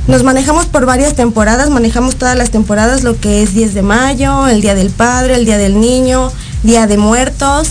Nos 0.07 0.23
manejamos 0.23 0.65
por 0.67 0.85
varias 0.85 1.15
temporadas, 1.15 1.69
manejamos 1.69 2.15
todas 2.15 2.37
las 2.37 2.51
temporadas, 2.51 3.03
lo 3.03 3.19
que 3.19 3.41
es 3.41 3.53
10 3.53 3.73
de 3.73 3.81
mayo, 3.81 4.47
el 4.47 4.61
Día 4.61 4.75
del 4.75 4.89
Padre, 4.89 5.35
el 5.35 5.45
Día 5.45 5.57
del 5.57 5.79
Niño, 5.79 6.31
Día 6.63 6.87
de 6.87 6.97
Muertos, 6.97 7.69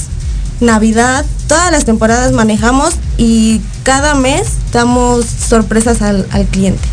Navidad, 0.60 1.24
todas 1.46 1.70
las 1.70 1.84
temporadas 1.84 2.32
manejamos 2.32 2.94
y 3.18 3.60
cada 3.82 4.14
mes 4.14 4.48
damos 4.72 5.26
sorpresas 5.26 6.02
al, 6.02 6.26
al 6.30 6.46
cliente 6.46 6.88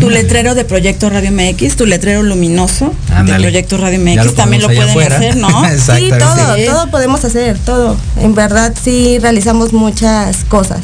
tu 0.00 0.10
letrero 0.10 0.54
de 0.54 0.64
Proyecto 0.64 1.10
Radio 1.10 1.30
MX, 1.32 1.76
tu 1.76 1.86
letrero 1.86 2.22
luminoso 2.22 2.92
de 3.24 3.34
Proyecto 3.34 3.76
Radio 3.76 3.98
MX, 4.00 4.34
también 4.34 4.62
lo 4.62 4.68
pueden 4.68 5.12
hacer, 5.12 5.36
¿no? 5.36 5.48
sí, 5.96 6.10
todo, 6.18 6.56
todo 6.66 6.90
podemos 6.90 7.24
hacer, 7.24 7.58
todo. 7.58 7.96
En 8.20 8.34
verdad 8.34 8.74
sí 8.82 9.18
realizamos 9.20 9.72
muchas 9.72 10.44
cosas. 10.44 10.80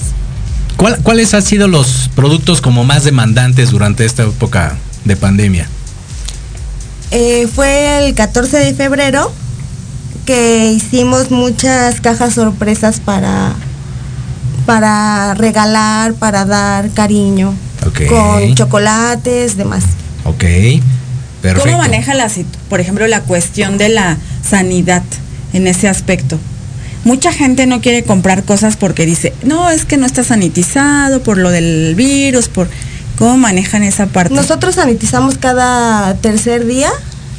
¿Cuáles 0.81 1.35
han 1.35 1.43
sido 1.43 1.69
los 1.69 2.09
productos 2.15 2.63
como 2.63 2.85
más 2.85 3.05
demandantes 3.05 3.71
durante 3.71 4.07
esta 4.07 4.23
época 4.23 4.79
de 5.05 5.15
pandemia? 5.15 5.69
Eh, 7.11 7.49
fue 7.55 8.07
el 8.07 8.15
14 8.15 8.57
de 8.57 8.75
febrero 8.75 9.31
que 10.25 10.73
hicimos 10.73 11.31
muchas 11.31 12.01
cajas 12.01 12.33
sorpresas 12.33 12.99
para, 13.01 13.53
para 14.65 15.35
regalar, 15.35 16.15
para 16.15 16.47
dar 16.47 16.89
cariño 16.93 17.55
con 18.09 18.55
chocolates, 18.55 19.59
demás. 19.59 19.85
Ok, 20.25 20.45
perfecto. 21.43 21.63
¿Cómo 21.63 21.77
maneja 21.77 22.15
la, 22.15 22.31
por 22.71 22.81
ejemplo, 22.81 23.07
la 23.07 23.21
cuestión 23.21 23.77
de 23.77 23.91
la 23.91 24.17
sanidad 24.43 25.03
en 25.53 25.67
ese 25.67 25.89
aspecto? 25.89 26.39
Mucha 27.05 27.33
gente 27.33 27.67
no 27.67 27.81
quiere 27.81 28.05
comprar 28.05 28.45
cosas 28.45 28.77
porque 28.77 29.07
dice, 29.07 29.33
no, 29.43 29.71
es 29.71 29.85
que 29.85 29.97
no 29.97 30.07
está 30.07 30.23
sanitizado 30.23 31.23
por 31.23 31.39
lo 31.39 31.51
del 31.51 31.95
virus, 31.95 32.49
por... 32.49 32.69
¿Cómo 33.17 33.37
manejan 33.37 33.83
esa 33.83 34.07
parte? 34.07 34.33
Nosotros 34.33 34.77
sanitizamos 34.77 35.37
cada 35.37 36.15
tercer 36.15 36.65
día 36.67 36.91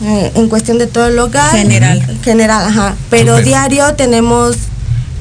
eh, 0.03 0.31
en 0.35 0.47
cuestión 0.47 0.77
de 0.77 0.85
todo 0.85 1.07
el 1.07 1.17
hogar. 1.17 1.55
General. 1.55 2.19
General, 2.23 2.67
ajá. 2.67 2.95
Pero 3.09 3.37
diario 3.41 3.95
tenemos 3.95 4.57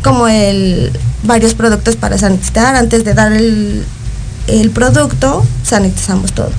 como 0.03 0.29
el 0.29 0.93
varios 1.23 1.55
productos 1.55 1.97
para 1.97 2.19
sanitizar 2.19 2.77
antes 2.77 3.05
de 3.05 3.15
dar 3.15 3.33
el, 3.33 3.85
el 4.47 4.71
producto, 4.71 5.47
sanitizamos 5.63 6.33
todo. 6.33 6.53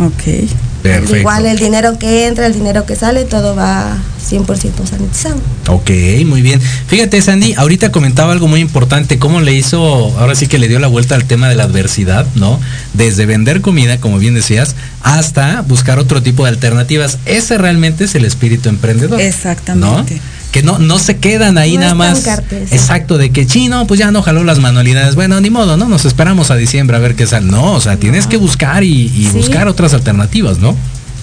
Ok. 0.00 0.48
Perfecto. 0.92 1.16
Igual 1.16 1.46
el 1.46 1.58
dinero 1.58 1.98
que 1.98 2.26
entra, 2.26 2.46
el 2.46 2.54
dinero 2.54 2.86
que 2.86 2.96
sale, 2.96 3.24
todo 3.24 3.54
va 3.54 3.96
100% 4.30 4.86
sanitizado. 4.88 5.40
Ok, 5.68 5.90
muy 6.26 6.42
bien. 6.42 6.60
Fíjate, 6.60 7.20
Sandy, 7.20 7.54
ahorita 7.54 7.92
comentaba 7.92 8.32
algo 8.32 8.48
muy 8.48 8.60
importante, 8.60 9.18
cómo 9.18 9.40
le 9.40 9.52
hizo, 9.54 9.78
ahora 10.18 10.34
sí 10.34 10.46
que 10.46 10.58
le 10.58 10.68
dio 10.68 10.78
la 10.78 10.88
vuelta 10.88 11.14
al 11.14 11.24
tema 11.24 11.48
de 11.48 11.54
la 11.54 11.64
adversidad, 11.64 12.26
¿no? 12.34 12.58
Desde 12.94 13.26
vender 13.26 13.60
comida, 13.60 13.98
como 13.98 14.18
bien 14.18 14.34
decías, 14.34 14.74
hasta 15.02 15.62
buscar 15.62 15.98
otro 15.98 16.22
tipo 16.22 16.44
de 16.44 16.50
alternativas. 16.50 17.18
Ese 17.26 17.58
realmente 17.58 18.04
es 18.04 18.14
el 18.14 18.24
espíritu 18.24 18.68
emprendedor. 18.68 19.20
Exactamente 19.20 20.20
que 20.52 20.62
no, 20.62 20.78
no 20.78 20.98
se 20.98 21.18
quedan 21.18 21.58
ahí 21.58 21.76
nada 21.76 21.94
más. 21.94 22.26
Exacto, 22.70 23.18
de 23.18 23.30
que 23.30 23.46
chino, 23.46 23.86
pues 23.86 24.00
ya 24.00 24.10
no 24.10 24.22
jaló 24.22 24.44
las 24.44 24.58
manualidades. 24.58 25.14
Bueno, 25.14 25.40
ni 25.40 25.50
modo, 25.50 25.76
¿no? 25.76 25.88
Nos 25.88 26.04
esperamos 26.04 26.50
a 26.50 26.56
diciembre 26.56 26.96
a 26.96 27.00
ver 27.00 27.14
qué 27.14 27.26
sale. 27.26 27.46
No, 27.46 27.72
o 27.74 27.80
sea, 27.80 27.96
tienes 27.96 28.26
que 28.26 28.36
buscar 28.36 28.82
y, 28.84 29.28
buscar 29.34 29.68
otras 29.68 29.94
alternativas, 29.94 30.58
¿no? 30.58 30.74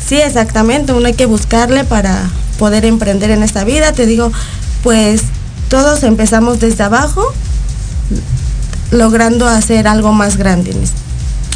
Sí, 0.07 0.15
exactamente. 0.15 0.93
Uno 0.93 1.07
hay 1.07 1.13
que 1.13 1.25
buscarle 1.25 1.83
para 1.83 2.29
poder 2.59 2.85
emprender 2.85 3.31
en 3.31 3.41
esta 3.41 3.63
vida. 3.63 3.93
Te 3.93 4.05
digo, 4.05 4.31
pues 4.83 5.23
todos 5.69 6.03
empezamos 6.03 6.59
desde 6.59 6.83
abajo, 6.83 7.25
logrando 8.91 9.47
hacer 9.47 9.87
algo 9.87 10.13
más 10.13 10.37
grande. 10.37 10.75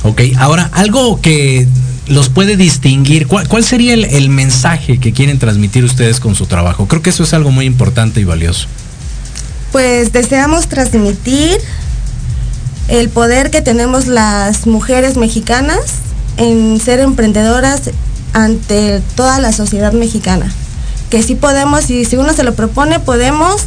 Ok, 0.03 0.21
ahora 0.37 0.69
algo 0.73 1.21
que 1.21 1.67
los 2.09 2.29
puede 2.29 2.57
distinguir, 2.57 3.27
¿cuál, 3.27 3.47
cuál 3.47 3.63
sería 3.63 3.93
el, 3.93 4.05
el 4.05 4.29
mensaje 4.29 4.99
que 4.99 5.13
quieren 5.13 5.39
transmitir 5.39 5.83
ustedes 5.83 6.19
con 6.19 6.35
su 6.35 6.45
trabajo? 6.45 6.87
Creo 6.87 7.01
que 7.01 7.11
eso 7.11 7.23
es 7.23 7.33
algo 7.33 7.51
muy 7.51 7.65
importante 7.65 8.19
y 8.19 8.23
valioso. 8.23 8.67
Pues 9.71 10.11
deseamos 10.11 10.67
transmitir 10.67 11.57
el 12.87 13.09
poder 13.09 13.51
que 13.51 13.61
tenemos 13.61 14.07
las 14.07 14.65
mujeres 14.65 15.15
mexicanas 15.15 15.79
en 16.37 16.79
ser 16.79 16.99
emprendedoras 16.99 17.91
ante 18.33 19.01
toda 19.15 19.39
la 19.39 19.51
sociedad 19.51 19.93
mexicana. 19.93 20.51
Que 21.09 21.23
sí 21.23 21.35
podemos 21.35 21.89
y 21.89 22.05
si 22.05 22.17
uno 22.17 22.33
se 22.33 22.43
lo 22.43 22.55
propone, 22.55 22.99
podemos. 22.99 23.63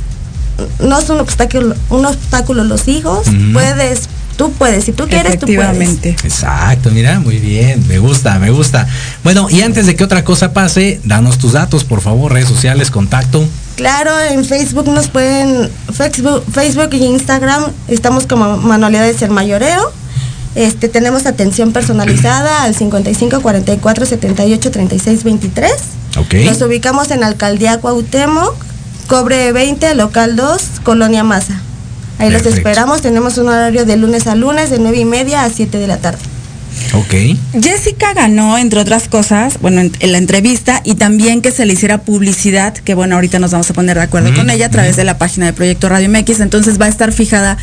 No 0.81 0.99
es 0.99 1.09
un 1.11 1.21
obstáculo, 1.21 1.75
un 1.89 2.07
obstáculo 2.07 2.65
los 2.65 2.87
hijos. 2.89 3.27
Puedes, 3.53 4.09
tú 4.37 4.53
puedes. 4.53 4.85
Si 4.85 4.93
tú 4.93 5.07
quieres, 5.09 5.39
tú 5.39 5.47
puedes. 5.47 6.05
Exacto, 6.05 6.91
mira, 6.91 7.21
muy 7.21 7.39
bien, 7.39 7.87
me 7.89 7.99
gusta, 7.99 8.39
me 8.39 8.51
gusta. 8.51 8.87
Bueno, 9.25 9.49
y 9.51 9.63
antes 9.63 9.87
de 9.87 9.97
que 9.97 10.05
otra 10.05 10.25
cosa 10.25 10.53
pase, 10.53 11.01
danos 11.05 11.39
tus 11.39 11.53
datos, 11.53 11.85
por 11.85 12.01
favor, 12.01 12.33
redes 12.33 12.49
sociales, 12.49 12.91
contacto. 12.91 13.45
Claro, 13.77 14.13
en 14.21 14.45
Facebook 14.45 14.89
nos 14.89 15.09
pueden, 15.09 15.71
Facebook, 15.93 16.45
Facebook 16.53 16.91
y 16.93 17.05
Instagram 17.05 17.65
estamos 17.89 18.27
como 18.27 18.59
Manualidades 18.59 19.23
El 19.23 19.31
Mayoreo. 19.31 19.93
Este, 20.55 20.89
tenemos 20.89 21.25
atención 21.25 21.73
personalizada 21.73 22.65
al 22.65 22.75
55 22.75 23.41
44 23.41 24.05
78 24.05 24.71
36 24.71 25.25
23. 25.25 25.73
Ok. 26.19 26.35
Nos 26.45 26.61
ubicamos 26.61 27.11
en 27.11 27.25
Alcaldía 27.25 27.81
Cuauhtémoc, 27.81 28.55
Cobre 29.07 29.53
20, 29.53 29.95
Local 29.95 30.37
2, 30.37 30.63
Colonia 30.85 31.25
Maza. 31.25 31.61
Ahí 32.19 32.31
los 32.31 32.47
esperamos, 32.47 33.03
tenemos 33.03 33.39
un 33.39 33.49
horario 33.49 33.85
de 33.85 33.97
lunes 33.97 34.27
a 34.27 34.35
lunes 34.35 34.71
de 34.71 34.79
9 34.79 34.99
y 34.99 35.05
media 35.05 35.45
a 35.45 35.51
7 35.51 35.79
de 35.79 35.87
la 35.87 35.99
tarde. 35.99 36.21
Ok. 36.95 37.63
Jessica 37.63 38.13
ganó, 38.15 38.59
entre 38.59 38.81
otras 38.81 39.09
cosas, 39.09 39.59
bueno, 39.61 39.81
en, 39.81 39.93
en 40.01 40.13
la 40.13 40.19
entrevista 40.19 40.81
y 40.85 40.95
también 40.95 41.41
que 41.41 41.51
se 41.51 41.65
le 41.65 41.73
hiciera 41.73 41.99
publicidad, 41.99 42.75
que 42.75 42.95
bueno, 42.95 43.15
ahorita 43.15 43.39
nos 43.39 43.51
vamos 43.53 43.71
a 43.71 43.75
poner 43.75 43.97
de 43.97 44.03
acuerdo 44.03 44.29
Ujú, 44.29 44.39
con 44.39 44.51
ella 44.51 44.67
a 44.67 44.71
través 44.71 44.93
ujú. 44.93 44.99
de 44.99 45.05
la 45.05 45.19
página 45.19 45.47
de 45.47 45.53
Proyecto 45.53 45.89
Radio 45.89 46.09
MX, 46.09 46.41
entonces 46.41 46.81
va 46.81 46.87
a 46.87 46.89
estar 46.89 47.13
fijada 47.13 47.57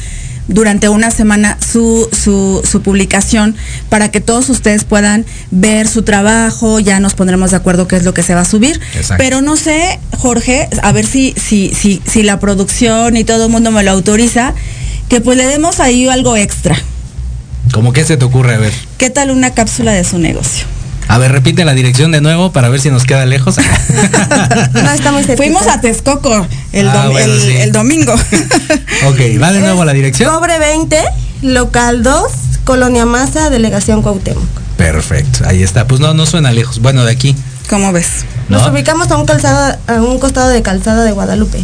durante 0.47 0.89
una 0.89 1.11
semana 1.11 1.57
su, 1.59 2.09
su, 2.11 2.61
su 2.69 2.81
publicación 2.81 3.55
para 3.89 4.09
que 4.09 4.21
todos 4.21 4.49
ustedes 4.49 4.83
puedan 4.83 5.25
ver 5.51 5.87
su 5.87 6.03
trabajo, 6.03 6.79
ya 6.79 6.99
nos 6.99 7.13
pondremos 7.13 7.51
de 7.51 7.57
acuerdo 7.57 7.87
qué 7.87 7.95
es 7.95 8.03
lo 8.03 8.13
que 8.13 8.23
se 8.23 8.35
va 8.35 8.41
a 8.41 8.45
subir. 8.45 8.79
Exacto. 8.95 9.23
Pero 9.23 9.41
no 9.41 9.55
sé, 9.55 9.99
Jorge, 10.17 10.69
a 10.81 10.91
ver 10.91 11.05
si, 11.05 11.33
si, 11.37 11.73
si, 11.73 12.01
si 12.05 12.23
la 12.23 12.39
producción 12.39 13.17
y 13.17 13.23
todo 13.23 13.45
el 13.45 13.51
mundo 13.51 13.71
me 13.71 13.83
lo 13.83 13.91
autoriza, 13.91 14.53
que 15.07 15.21
pues 15.21 15.37
le 15.37 15.45
demos 15.45 15.79
ahí 15.79 16.07
algo 16.07 16.35
extra. 16.37 16.75
¿Cómo 17.73 17.93
que 17.93 18.03
se 18.03 18.17
te 18.17 18.25
ocurre? 18.25 18.55
A 18.55 18.57
ver. 18.57 18.73
¿Qué 18.97 19.09
tal 19.09 19.31
una 19.31 19.53
cápsula 19.53 19.91
de 19.91 20.03
su 20.03 20.17
negocio? 20.17 20.65
A 21.09 21.17
ver, 21.17 21.31
repite 21.31 21.65
la 21.65 21.73
dirección 21.73 22.11
de 22.11 22.21
nuevo 22.21 22.51
para 22.53 22.69
ver 22.69 22.79
si 22.79 22.89
nos 22.91 23.03
queda 23.03 23.25
lejos. 23.25 23.55
No, 24.73 24.91
está 24.91 25.11
muy. 25.11 25.23
Fuimos 25.23 25.67
a 25.67 25.81
Texcoco 25.81 26.47
el, 26.71 26.87
Ah, 26.87 27.05
dom- 27.05 27.11
bueno, 27.11 27.33
el- 27.33 27.41
sí. 27.41 27.51
el 27.57 27.71
domingo. 27.71 28.13
ok, 29.07 29.19
va 29.41 29.51
de 29.51 29.59
nuevo 29.59 29.83
la 29.85 29.93
dirección. 29.93 30.33
Cobre 30.33 30.57
20, 30.59 30.97
Local 31.41 32.03
2, 32.03 32.21
Colonia 32.63 33.05
Maza, 33.05 33.49
Delegación 33.49 34.01
Cuauhtémoc. 34.01 34.43
Perfecto, 34.77 35.39
ahí 35.47 35.63
está. 35.63 35.85
Pues 35.87 35.99
no, 35.99 36.13
no 36.13 36.25
suena 36.25 36.51
lejos. 36.51 36.79
Bueno, 36.79 37.03
de 37.03 37.11
aquí. 37.11 37.35
¿Cómo 37.69 37.91
ves? 37.91 38.25
Nos 38.47 38.63
¿No? 38.63 38.71
ubicamos 38.73 39.09
a 39.11 39.17
un, 39.17 39.25
calzado, 39.25 39.77
a 39.87 39.93
un 39.95 40.19
costado 40.19 40.49
de 40.49 40.61
calzada 40.61 41.03
de 41.03 41.11
Guadalupe. 41.11 41.59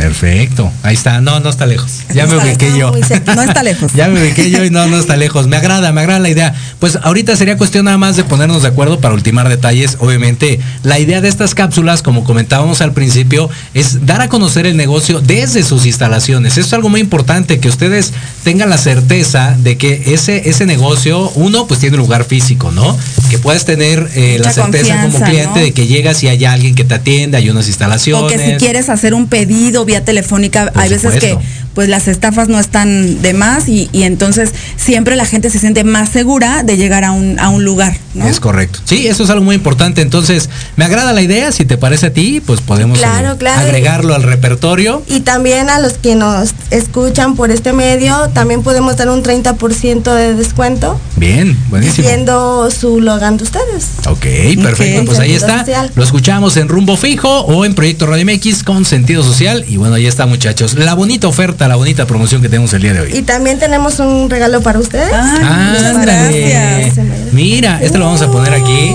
Perfecto. 0.00 0.72
Ahí 0.82 0.94
está. 0.94 1.20
No, 1.20 1.40
no 1.40 1.50
está 1.50 1.66
lejos. 1.66 1.90
Ya 2.14 2.26
me 2.26 2.36
Está- 2.36 2.46
ubiqué 2.48 2.78
yo. 2.78 2.90
No 3.34 3.42
está 3.42 3.62
lejos. 3.62 3.92
Ya 4.00 4.08
me 4.08 4.22
ubiqué 4.22 4.50
yo 4.50 4.64
y 4.64 4.70
no, 4.70 4.86
no 4.86 4.98
está 4.98 5.16
lejos. 5.16 5.46
Me 5.46 5.56
agrada, 5.56 5.92
me 5.92 6.00
agrada 6.00 6.20
la 6.20 6.30
idea. 6.30 6.54
Pues 6.78 6.96
ahorita 7.02 7.36
sería 7.36 7.58
cuestión 7.58 7.84
nada 7.84 7.98
más 7.98 8.16
de 8.16 8.24
ponernos 8.24 8.62
de 8.62 8.68
acuerdo 8.68 8.98
para 9.00 9.12
ultimar 9.14 9.48
detalles. 9.48 9.96
Obviamente, 10.00 10.58
la 10.84 10.98
idea 10.98 11.20
de 11.20 11.28
estas 11.28 11.54
cápsulas, 11.54 12.02
como 12.02 12.24
comentábamos 12.24 12.80
al 12.80 12.92
principio, 12.92 13.50
es 13.74 14.06
dar 14.06 14.22
a 14.22 14.28
conocer 14.28 14.64
el 14.66 14.76
negocio 14.78 15.20
desde 15.20 15.62
sus 15.62 15.84
instalaciones. 15.84 16.52
Esto 16.56 16.68
es 16.68 16.72
algo 16.72 16.88
muy 16.88 17.00
importante, 17.00 17.60
que 17.60 17.68
ustedes 17.68 18.12
tengan 18.42 18.70
la 18.70 18.78
certeza 18.78 19.54
de 19.58 19.76
que 19.76 20.14
ese, 20.14 20.48
ese 20.48 20.64
negocio, 20.64 21.30
uno, 21.34 21.66
pues 21.66 21.80
tiene 21.80 21.96
un 21.96 22.02
lugar 22.02 22.24
físico, 22.24 22.70
¿no? 22.70 22.96
Que 23.28 23.38
puedes 23.38 23.64
tener 23.66 24.08
eh, 24.14 24.38
la 24.42 24.50
certeza 24.52 25.02
como 25.02 25.20
cliente 25.20 25.58
¿no? 25.60 25.64
de 25.64 25.72
que 25.72 25.86
llegas 25.86 26.22
y 26.22 26.28
hay 26.28 26.44
alguien 26.46 26.74
que 26.74 26.84
te 26.84 26.94
atiende, 26.94 27.36
hay 27.36 27.50
unas 27.50 27.66
O 27.66 27.68
instalaciones. 27.68 28.32
que 28.40 28.52
si 28.52 28.56
quieres 28.56 28.88
hacer 28.88 29.12
un 29.14 29.26
pedido 29.26 29.84
vía 29.90 30.04
telefónica, 30.04 30.70
Por 30.72 30.82
hay 30.82 30.88
veces 30.88 31.14
que. 31.16 31.36
Pues 31.74 31.88
las 31.88 32.08
estafas 32.08 32.48
no 32.48 32.58
están 32.58 33.22
de 33.22 33.32
más 33.32 33.68
y, 33.68 33.88
y 33.92 34.02
entonces 34.02 34.52
siempre 34.76 35.16
la 35.16 35.24
gente 35.24 35.50
se 35.50 35.58
siente 35.58 35.84
más 35.84 36.08
segura 36.08 36.62
de 36.62 36.76
llegar 36.76 37.04
a 37.04 37.12
un, 37.12 37.38
a 37.38 37.48
un 37.48 37.64
lugar, 37.64 37.96
¿no? 38.14 38.26
Es 38.26 38.40
correcto. 38.40 38.80
Sí, 38.84 39.06
eso 39.06 39.22
es 39.24 39.30
algo 39.30 39.44
muy 39.44 39.54
importante. 39.56 40.02
Entonces, 40.02 40.48
me 40.76 40.84
agrada 40.84 41.12
la 41.12 41.22
idea. 41.22 41.52
Si 41.52 41.64
te 41.64 41.76
parece 41.78 42.06
a 42.06 42.12
ti, 42.12 42.40
pues 42.44 42.60
podemos 42.60 42.98
Claro, 42.98 43.32
eh, 43.32 43.36
claro. 43.38 43.60
agregarlo 43.60 44.14
al 44.14 44.22
repertorio. 44.22 45.02
Y 45.08 45.20
también 45.20 45.70
a 45.70 45.78
los 45.78 45.94
que 45.94 46.14
nos 46.16 46.54
escuchan 46.70 47.36
por 47.36 47.50
este 47.50 47.72
medio, 47.72 48.28
también 48.34 48.62
podemos 48.62 48.96
dar 48.96 49.08
un 49.10 49.22
30% 49.22 50.14
de 50.14 50.34
descuento 50.34 51.00
Bien, 51.16 51.56
buenísimo. 51.68 52.06
diciendo 52.08 52.68
su 52.70 53.00
logan 53.00 53.36
de 53.36 53.44
ustedes. 53.44 53.86
Ok, 54.08 54.26
perfecto. 54.62 55.04
Pues 55.06 55.18
ahí 55.18 55.34
está. 55.34 55.60
social. 55.60 55.90
Lo 55.94 56.02
escuchamos 56.04 56.56
en 56.56 56.68
Rumbo 56.68 56.96
Fijo 56.96 57.40
o 57.42 57.64
en 57.64 57.74
Proyecto 57.74 58.06
Radio 58.06 58.24
MX 58.26 58.62
con 58.64 58.84
sentido 58.84 59.22
social. 59.22 59.64
Y 59.68 59.76
bueno, 59.76 59.94
ahí 59.94 60.06
está, 60.06 60.26
muchachos. 60.26 60.74
La 60.74 60.94
bonita 60.94 61.28
oferta, 61.28 61.59
la 61.68 61.76
bonita 61.76 62.06
promoción 62.06 62.42
que 62.42 62.48
tenemos 62.48 62.72
el 62.74 62.82
día 62.82 62.92
de 62.92 63.00
hoy. 63.00 63.16
Y 63.16 63.22
también 63.22 63.58
tenemos 63.58 63.98
un 63.98 64.28
regalo 64.30 64.60
para 64.62 64.78
ustedes. 64.78 65.12
Ándale. 65.12 66.92
Mira, 67.32 67.80
este 67.82 67.98
lo 67.98 68.06
vamos 68.06 68.22
a 68.22 68.30
poner 68.30 68.54
aquí. 68.54 68.94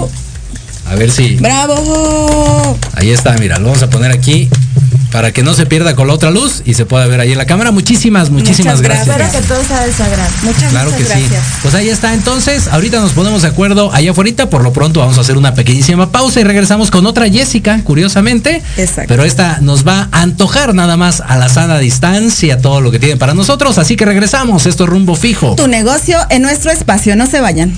A 0.88 0.96
ver 0.96 1.12
si. 1.12 1.36
¡Bravo! 1.38 2.78
Ahí 2.94 3.12
está, 3.12 3.34
mira, 3.38 3.58
lo 3.58 3.68
vamos 3.68 3.84
a 3.84 3.90
poner 3.90 4.12
aquí 4.12 4.50
para 5.12 5.32
que 5.32 5.44
no 5.44 5.54
se 5.54 5.66
pierda 5.66 5.96
con 5.96 6.08
la 6.08 6.14
otra 6.14 6.32
luz 6.32 6.62
y 6.66 6.74
se 6.74 6.86
pueda 6.86 7.06
ver 7.08 7.22
ahí 7.22 7.32
en 7.32 7.38
la 7.38 7.46
cámara. 7.46 7.72
Muchísimas, 7.72 8.30
muchísimas 8.30 8.82
gracias. 8.82 9.08
Espero 9.08 9.32
que 9.32 9.48
todo 9.48 9.64
sea 9.64 9.86
de 9.86 9.94
su 9.94 10.04
agrado. 10.04 10.30
Muchas, 10.44 10.72
Claro 10.72 10.92
que 10.96 11.06
sí. 11.06 11.26
Pues 11.62 11.74
ahí 11.74 11.90
está. 11.90 12.14
Entonces, 12.14 12.68
ahorita 12.68 13.00
nos 13.00 13.12
ponemos 13.14 13.44
de 13.44 13.48
acuerdo 13.48 13.94
allá 13.94 14.12
afuera. 14.12 14.26
Por 14.26 14.64
lo 14.64 14.74
pronto 14.74 15.02
vamos 15.02 15.18
a 15.20 15.22
hacer 15.22 15.38
una 15.38 15.54
pequeñísima 15.54 16.12
pausa 16.12 16.40
y 16.40 16.44
regresamos 16.44 16.90
con 16.90 17.06
otra 17.06 17.30
Jessica, 17.30 17.82
curiosamente. 17.84 18.64
Exacto. 18.78 19.08
Pero 19.08 19.24
esta 19.24 19.60
nos 19.62 19.88
va 19.88 20.10
a 20.12 20.22
antojar 20.24 20.74
nada 20.74 20.98
más 20.98 21.22
a 21.22 21.38
la 21.38 21.48
sana 21.48 21.78
distancia 21.78 22.60
todo 22.60 22.82
lo 22.82 22.92
que 22.92 22.98
tiene 22.98 23.18
para 23.18 23.34
nosotros. 23.34 23.78
Así 23.78 23.96
que 23.96 24.06
regresamos. 24.06 24.66
Esto 24.66 24.86
es 24.86 24.90
rumbo 24.90 25.16
fijo. 25.16 25.56
Tu 25.56 25.68
negocio 25.68 26.18
en 26.30 26.42
nuestro 26.42 26.72
espacio, 26.72 27.16
no 27.16 27.28
se 27.28 27.40
vayan. 27.40 27.78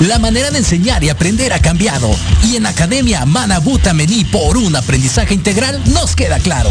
La 0.00 0.18
manera 0.18 0.50
de 0.50 0.58
enseñar 0.58 1.04
y 1.04 1.08
aprender 1.08 1.52
ha 1.52 1.60
cambiado 1.60 2.10
y 2.42 2.56
en 2.56 2.66
Academia 2.66 3.24
Manabuta 3.24 3.94
Mení 3.94 4.24
por 4.24 4.56
un 4.56 4.74
aprendizaje 4.74 5.34
integral 5.34 5.80
nos 5.92 6.16
queda 6.16 6.38
claro. 6.40 6.70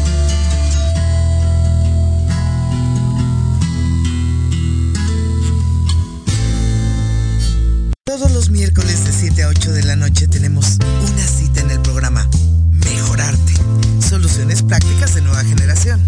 Todos 8.11 8.31
los 8.33 8.49
miércoles 8.49 9.05
de 9.05 9.13
7 9.13 9.43
a 9.43 9.47
8 9.47 9.71
de 9.71 9.83
la 9.83 9.95
noche 9.95 10.27
tenemos 10.27 10.77
una 10.81 11.25
cita 11.25 11.61
en 11.61 11.71
el 11.71 11.79
programa 11.79 12.29
Mejorarte. 12.73 13.53
Soluciones 14.05 14.63
prácticas 14.63 15.15
de 15.15 15.21
nueva 15.21 15.41
generación. 15.45 16.01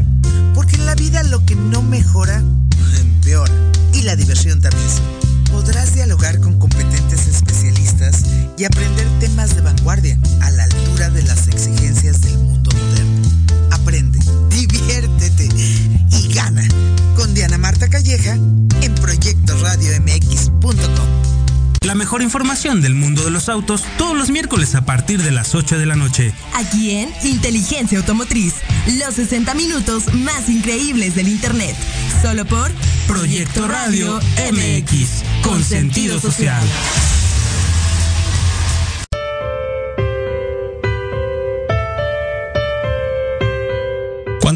Porque 0.53 0.75
en 0.75 0.85
la 0.85 0.95
vida 0.95 1.23
lo 1.23 1.45
que 1.45 1.55
no 1.55 1.81
mejora, 1.81 2.43
empeora. 2.99 3.53
Y 3.93 4.01
la 4.01 4.17
diversión 4.17 4.59
también. 4.59 4.85
Podrás 5.49 5.95
dialogar 5.95 6.41
con 6.41 6.59
competentes 6.59 7.25
especialistas 7.25 8.25
y 8.57 8.65
aprender 8.65 9.07
temas 9.21 9.55
de 9.55 9.61
vanguardia 9.61 10.19
a 10.41 10.51
la 10.51 10.65
altura 10.65 11.09
de 11.09 11.23
las 11.23 11.47
exigencias 11.47 12.19
del 12.19 12.37
mundo 12.37 12.69
moderno. 12.73 13.29
Aprende, 13.71 14.19
diviértete 14.49 15.47
y 15.55 16.33
gana 16.33 16.67
con 17.15 17.33
Diana 17.33 17.57
Marta 17.57 17.87
Calleja 17.87 18.33
en 18.33 18.93
proyectoradiomx.com. 18.95 21.32
La 21.83 21.95
mejor 21.95 22.21
información 22.21 22.81
del 22.81 22.95
mundo 22.95 23.23
de 23.23 23.31
los 23.31 23.49
autos 23.49 23.83
todos 23.97 24.15
los 24.15 24.29
miércoles 24.29 24.73
a 24.75 24.85
partir 24.85 25.21
de 25.21 25.31
las 25.31 25.53
8 25.53 25.77
de 25.77 25.85
la 25.85 25.95
noche. 25.95 26.33
Aquí 26.53 26.91
en 26.91 27.09
Inteligencia 27.23 27.97
Automotriz, 27.97 28.55
los 28.99 29.15
60 29.15 29.53
minutos 29.53 30.13
más 30.13 30.49
increíbles 30.49 31.15
del 31.15 31.27
Internet. 31.27 31.75
Solo 32.21 32.45
por 32.45 32.71
Proyecto 33.05 33.67
Radio 33.67 34.19
MX, 34.51 35.23
con 35.43 35.61
sentido 35.61 36.19
social. 36.21 36.63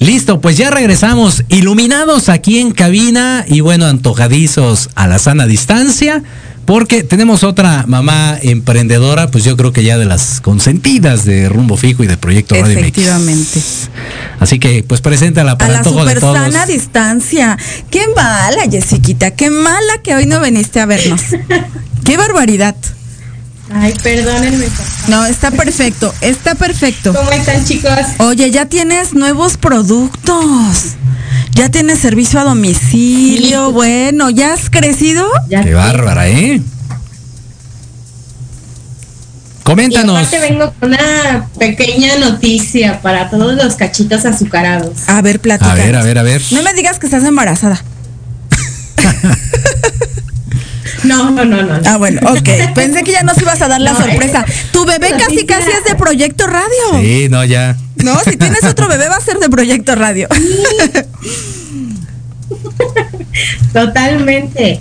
Listo, 0.00 0.40
pues 0.40 0.56
ya 0.56 0.70
regresamos 0.70 1.44
iluminados 1.50 2.30
aquí 2.30 2.58
en 2.58 2.72
cabina 2.72 3.44
y 3.46 3.60
bueno, 3.60 3.84
antojadizos 3.84 4.88
a 4.94 5.06
la 5.06 5.18
sana 5.18 5.46
distancia. 5.46 6.22
Porque 6.64 7.02
tenemos 7.02 7.42
otra 7.42 7.84
mamá 7.88 8.38
emprendedora, 8.40 9.28
pues 9.30 9.44
yo 9.44 9.56
creo 9.56 9.72
que 9.72 9.82
ya 9.82 9.98
de 9.98 10.04
las 10.04 10.40
consentidas 10.40 11.24
de 11.24 11.48
Rumbo 11.48 11.76
Fijo 11.76 12.04
y 12.04 12.06
de 12.06 12.16
Proyecto 12.16 12.54
Radio 12.54 12.78
Efectivamente. 12.78 13.60
Así 14.38 14.60
que, 14.60 14.84
pues 14.84 15.00
preséntala 15.00 15.58
para 15.58 15.70
a 15.70 15.72
la 15.72 15.78
antojo 15.78 16.04
de 16.04 16.14
todos. 16.14 16.36
sana 16.36 16.66
distancia. 16.66 17.58
Qué 17.90 18.06
mala, 18.14 18.70
Jessiquita, 18.70 19.32
qué 19.32 19.50
mala 19.50 19.98
que 20.04 20.14
hoy 20.14 20.26
no 20.26 20.40
viniste 20.40 20.78
a 20.78 20.86
vernos. 20.86 21.22
qué 22.04 22.16
barbaridad. 22.16 22.76
Ay, 23.72 23.94
perdónenme. 24.02 24.66
No, 25.08 25.24
está 25.26 25.50
perfecto, 25.50 26.12
está 26.20 26.54
perfecto. 26.54 27.14
¿Cómo 27.14 27.30
están, 27.30 27.64
chicos? 27.64 27.92
Oye, 28.18 28.50
ya 28.50 28.66
tienes 28.66 29.14
nuevos 29.14 29.56
productos. 29.56 30.96
Ya 31.52 31.68
tienes 31.68 32.00
servicio 32.00 32.40
a 32.40 32.44
domicilio. 32.44 33.70
Bueno, 33.70 34.30
¿ya 34.30 34.54
has 34.54 34.70
crecido? 34.70 35.26
Qué 35.48 35.74
bárbara, 35.74 36.28
¿eh? 36.28 36.62
Coméntanos. 39.62 40.20
Y 40.20 40.24
aparte 40.24 40.40
vengo 40.40 40.72
con 40.80 40.88
una 40.88 41.48
pequeña 41.58 42.16
noticia 42.18 43.00
para 43.02 43.30
todos 43.30 43.54
los 43.54 43.76
cachitos 43.76 44.24
azucarados. 44.24 45.08
A 45.08 45.22
ver, 45.22 45.38
platica. 45.40 45.70
A 45.70 45.74
ver, 45.76 45.94
a 45.94 46.02
ver, 46.02 46.18
a 46.18 46.22
ver. 46.22 46.42
No 46.50 46.62
me 46.62 46.72
digas 46.74 46.98
que 46.98 47.06
estás 47.06 47.22
embarazada. 47.24 47.84
No, 51.04 51.30
no, 51.30 51.44
no, 51.44 51.62
no. 51.62 51.80
Ah, 51.86 51.96
bueno, 51.96 52.20
ok. 52.30 52.48
Pensé 52.74 53.02
que 53.04 53.12
ya 53.12 53.22
nos 53.22 53.40
ibas 53.40 53.60
a 53.62 53.68
dar 53.68 53.80
la 53.80 53.92
No, 53.92 53.98
sorpresa. 53.98 54.44
Tu 54.72 54.84
bebé 54.84 55.10
casi 55.18 55.46
casi 55.46 55.70
es 55.70 55.84
de 55.84 55.94
Proyecto 55.96 56.46
Radio. 56.46 57.00
Sí, 57.00 57.28
no, 57.30 57.44
ya. 57.44 57.76
No, 57.96 58.18
si 58.20 58.36
tienes 58.36 58.64
otro 58.64 58.88
bebé 58.88 59.08
va 59.08 59.16
a 59.16 59.20
ser 59.20 59.38
de 59.38 59.48
Proyecto 59.48 59.94
Radio. 59.94 60.28
Totalmente. 63.72 64.80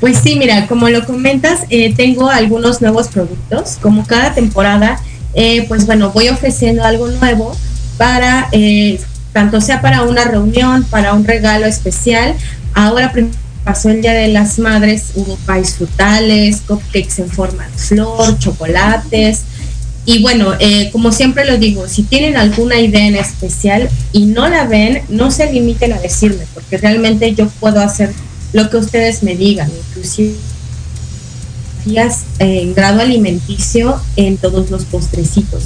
Pues 0.00 0.18
sí, 0.22 0.36
mira, 0.36 0.66
como 0.66 0.88
lo 0.88 1.04
comentas, 1.06 1.60
eh, 1.70 1.94
tengo 1.94 2.28
algunos 2.28 2.80
nuevos 2.82 3.08
productos. 3.08 3.78
Como 3.80 4.06
cada 4.06 4.34
temporada, 4.34 5.00
eh, 5.34 5.64
pues 5.68 5.86
bueno, 5.86 6.10
voy 6.10 6.28
ofreciendo 6.28 6.84
algo 6.84 7.08
nuevo 7.08 7.56
para, 7.96 8.48
eh, 8.52 9.00
tanto 9.32 9.60
sea 9.60 9.80
para 9.80 10.02
una 10.02 10.24
reunión, 10.24 10.84
para 10.84 11.14
un 11.14 11.24
regalo 11.24 11.66
especial. 11.66 12.34
Ahora 12.74 13.12
prim- 13.12 13.30
pasó 13.66 13.90
el 13.90 14.00
Día 14.00 14.12
de 14.12 14.28
las 14.28 14.60
Madres, 14.60 15.06
hubo 15.16 15.34
pais 15.44 15.74
frutales, 15.74 16.62
cupcakes 16.68 17.18
en 17.20 17.28
forma 17.28 17.66
de 17.66 17.76
flor, 17.76 18.38
chocolates. 18.38 19.40
Y 20.04 20.22
bueno, 20.22 20.52
eh, 20.60 20.90
como 20.92 21.10
siempre 21.10 21.44
lo 21.44 21.58
digo, 21.58 21.88
si 21.88 22.04
tienen 22.04 22.36
alguna 22.36 22.78
idea 22.78 23.08
en 23.08 23.16
especial 23.16 23.90
y 24.12 24.26
no 24.26 24.48
la 24.48 24.66
ven, 24.66 25.02
no 25.08 25.32
se 25.32 25.52
limiten 25.52 25.92
a 25.94 25.98
decirme, 25.98 26.44
porque 26.54 26.78
realmente 26.78 27.34
yo 27.34 27.48
puedo 27.58 27.80
hacer 27.80 28.12
lo 28.52 28.70
que 28.70 28.76
ustedes 28.76 29.24
me 29.24 29.34
digan, 29.34 29.68
inclusive 29.88 30.36
en 32.38 32.74
grado 32.74 33.00
alimenticio 33.00 34.00
en 34.14 34.36
todos 34.36 34.70
los 34.70 34.84
postrecitos. 34.84 35.64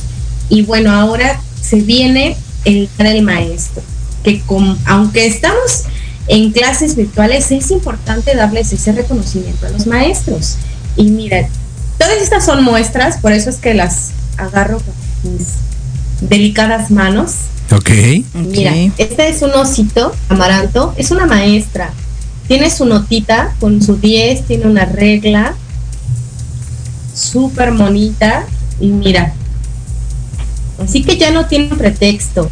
Y 0.49 0.63
bueno, 0.63 0.91
ahora 0.93 1.39
se 1.61 1.77
viene 1.83 2.35
el 2.65 2.89
del 2.97 3.21
maestro, 3.23 3.83
que 4.25 4.41
con- 4.41 4.79
aunque 4.87 5.27
estamos 5.27 5.83
en 6.27 6.53
clases 6.53 6.97
virtuales, 6.97 7.51
es 7.51 7.71
importante 7.71 8.35
darles 8.35 8.73
ese 8.73 8.93
reconocimiento 8.93 9.66
a 9.66 9.71
los 9.71 9.87
maestros. 9.87 10.57
Y 10.97 11.11
mira, 11.11 11.49
todas 11.99 12.21
estas 12.23 12.45
son 12.45 12.62
muestras, 12.62 13.18
por 13.18 13.33
eso 13.33 13.51
es 13.51 13.57
que 13.57 13.75
las 13.75 14.11
agarro 14.37 14.79
con 14.79 15.33
mis 15.33 15.49
delicadas 16.21 16.91
manos. 16.91 17.33
Ok. 17.73 17.91
Mira, 18.35 18.75
este 18.99 19.29
es 19.29 19.43
un 19.43 19.53
osito 19.53 20.12
amaranto, 20.29 20.95
es 20.97 21.11
una 21.11 21.27
maestra. 21.27 21.93
Tiene 22.49 22.71
su 22.71 22.85
notita 22.85 23.55
con 23.61 23.81
su 23.83 23.97
10, 23.97 24.47
tiene 24.47 24.66
una 24.66 24.85
regla 24.85 25.55
súper 27.14 27.73
bonita 27.73 28.45
y 28.81 28.89
mira. 28.89 29.35
Así 30.83 31.03
que 31.03 31.16
ya 31.16 31.31
no 31.31 31.47
tienen 31.47 31.77
pretexto. 31.77 32.51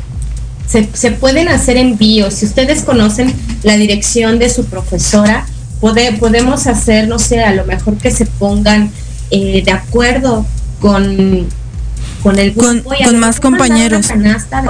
Se, 0.69 0.89
se 0.93 1.13
pueden 1.13 1.49
hacer 1.49 1.77
envíos. 1.79 2.35
Si 2.35 2.47
ustedes 2.47 2.83
conocen 2.83 3.35
la 3.63 3.77
dirección 3.77 4.39
de 4.39 4.51
su 4.51 4.67
profesora, 4.67 5.47
pode- 5.81 6.19
podemos 6.19 6.67
hacer, 6.67 7.09
no 7.09 7.19
sé, 7.19 7.43
a 7.43 7.55
lo 7.55 7.65
mejor 7.65 7.97
que 7.97 8.11
se 8.11 8.27
pongan 8.27 8.91
eh, 9.31 9.63
de 9.65 9.73
acuerdo 9.73 10.45
con, 10.81 11.47
con 12.23 12.39
el 12.39 12.53
Con- 12.55 12.79
y 12.99 13.05
con 13.05 13.19
más 13.19 13.39
una 13.39 13.41
compañeros. 13.59 14.09
canasta 14.09 14.63
de- 14.63 14.69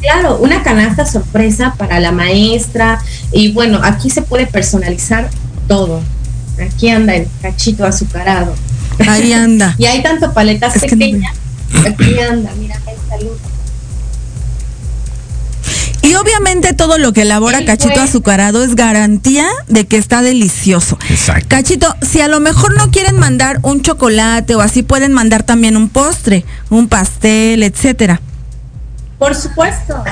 Claro, 0.00 0.38
una 0.38 0.62
canasta 0.64 1.06
sorpresa 1.06 1.74
para 1.78 2.00
la 2.00 2.10
maestra 2.10 3.00
y 3.30 3.52
bueno, 3.52 3.80
aquí 3.82 4.10
se 4.10 4.22
puede 4.22 4.46
personalizar 4.46 5.30
todo. 5.68 6.00
Aquí 6.60 6.88
anda 6.88 7.14
el 7.14 7.28
cachito 7.40 7.84
azucarado. 7.86 8.54
Ahí 9.08 9.32
anda. 9.32 9.74
y 9.78 9.86
hay 9.86 10.02
tanto 10.02 10.32
paletas 10.34 10.74
pequeñas. 10.78 11.34
Aquí 11.86 12.18
anda, 12.18 12.50
mira, 12.58 12.76
el 12.88 13.08
salud. 13.08 13.36
Y 16.12 16.14
obviamente 16.14 16.74
todo 16.74 16.98
lo 16.98 17.14
que 17.14 17.22
elabora 17.22 17.64
Cachito 17.64 17.98
azucarado 18.02 18.62
es 18.62 18.74
garantía 18.74 19.46
de 19.68 19.86
que 19.86 19.96
está 19.96 20.20
delicioso. 20.20 20.98
Exacto. 21.08 21.46
Cachito, 21.48 21.96
si 22.02 22.20
a 22.20 22.28
lo 22.28 22.38
mejor 22.38 22.76
no 22.76 22.90
quieren 22.90 23.18
mandar 23.18 23.60
un 23.62 23.80
chocolate 23.80 24.54
o 24.54 24.60
así 24.60 24.82
pueden 24.82 25.14
mandar 25.14 25.42
también 25.42 25.74
un 25.74 25.88
postre, 25.88 26.44
un 26.68 26.88
pastel, 26.88 27.62
etcétera. 27.62 28.20
Por 29.18 29.34
supuesto. 29.34 30.04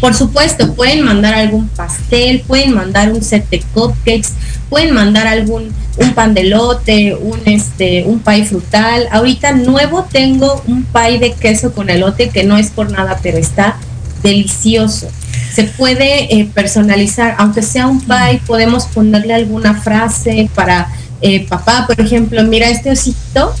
Por 0.00 0.14
supuesto, 0.14 0.72
pueden 0.74 1.02
mandar 1.02 1.34
algún 1.34 1.66
pastel, 1.66 2.44
pueden 2.46 2.74
mandar 2.74 3.10
un 3.10 3.20
set 3.20 3.50
de 3.50 3.60
cupcakes, 3.74 4.34
pueden 4.70 4.94
mandar 4.94 5.26
algún 5.26 5.74
un 5.96 6.14
pan 6.14 6.32
de 6.32 6.44
lote, 6.44 7.16
un 7.16 7.40
este 7.46 8.04
un 8.06 8.20
pie 8.20 8.44
frutal. 8.44 9.08
Ahorita 9.10 9.50
nuevo 9.50 10.04
tengo 10.04 10.62
un 10.68 10.84
pie 10.84 11.18
de 11.18 11.32
queso 11.32 11.72
con 11.72 11.90
elote 11.90 12.28
que 12.28 12.44
no 12.44 12.56
es 12.56 12.70
por 12.70 12.92
nada, 12.92 13.18
pero 13.20 13.38
está 13.38 13.78
delicioso. 14.22 15.08
Se 15.54 15.64
puede 15.64 16.34
eh, 16.34 16.48
personalizar, 16.52 17.34
aunque 17.38 17.62
sea 17.62 17.86
un 17.86 18.00
pie, 18.00 18.40
podemos 18.46 18.86
ponerle 18.86 19.34
alguna 19.34 19.74
frase 19.80 20.48
para 20.54 20.88
eh, 21.20 21.46
papá, 21.48 21.86
por 21.86 22.00
ejemplo, 22.00 22.44
mira 22.44 22.68
este 22.68 22.92
osito 22.92 23.52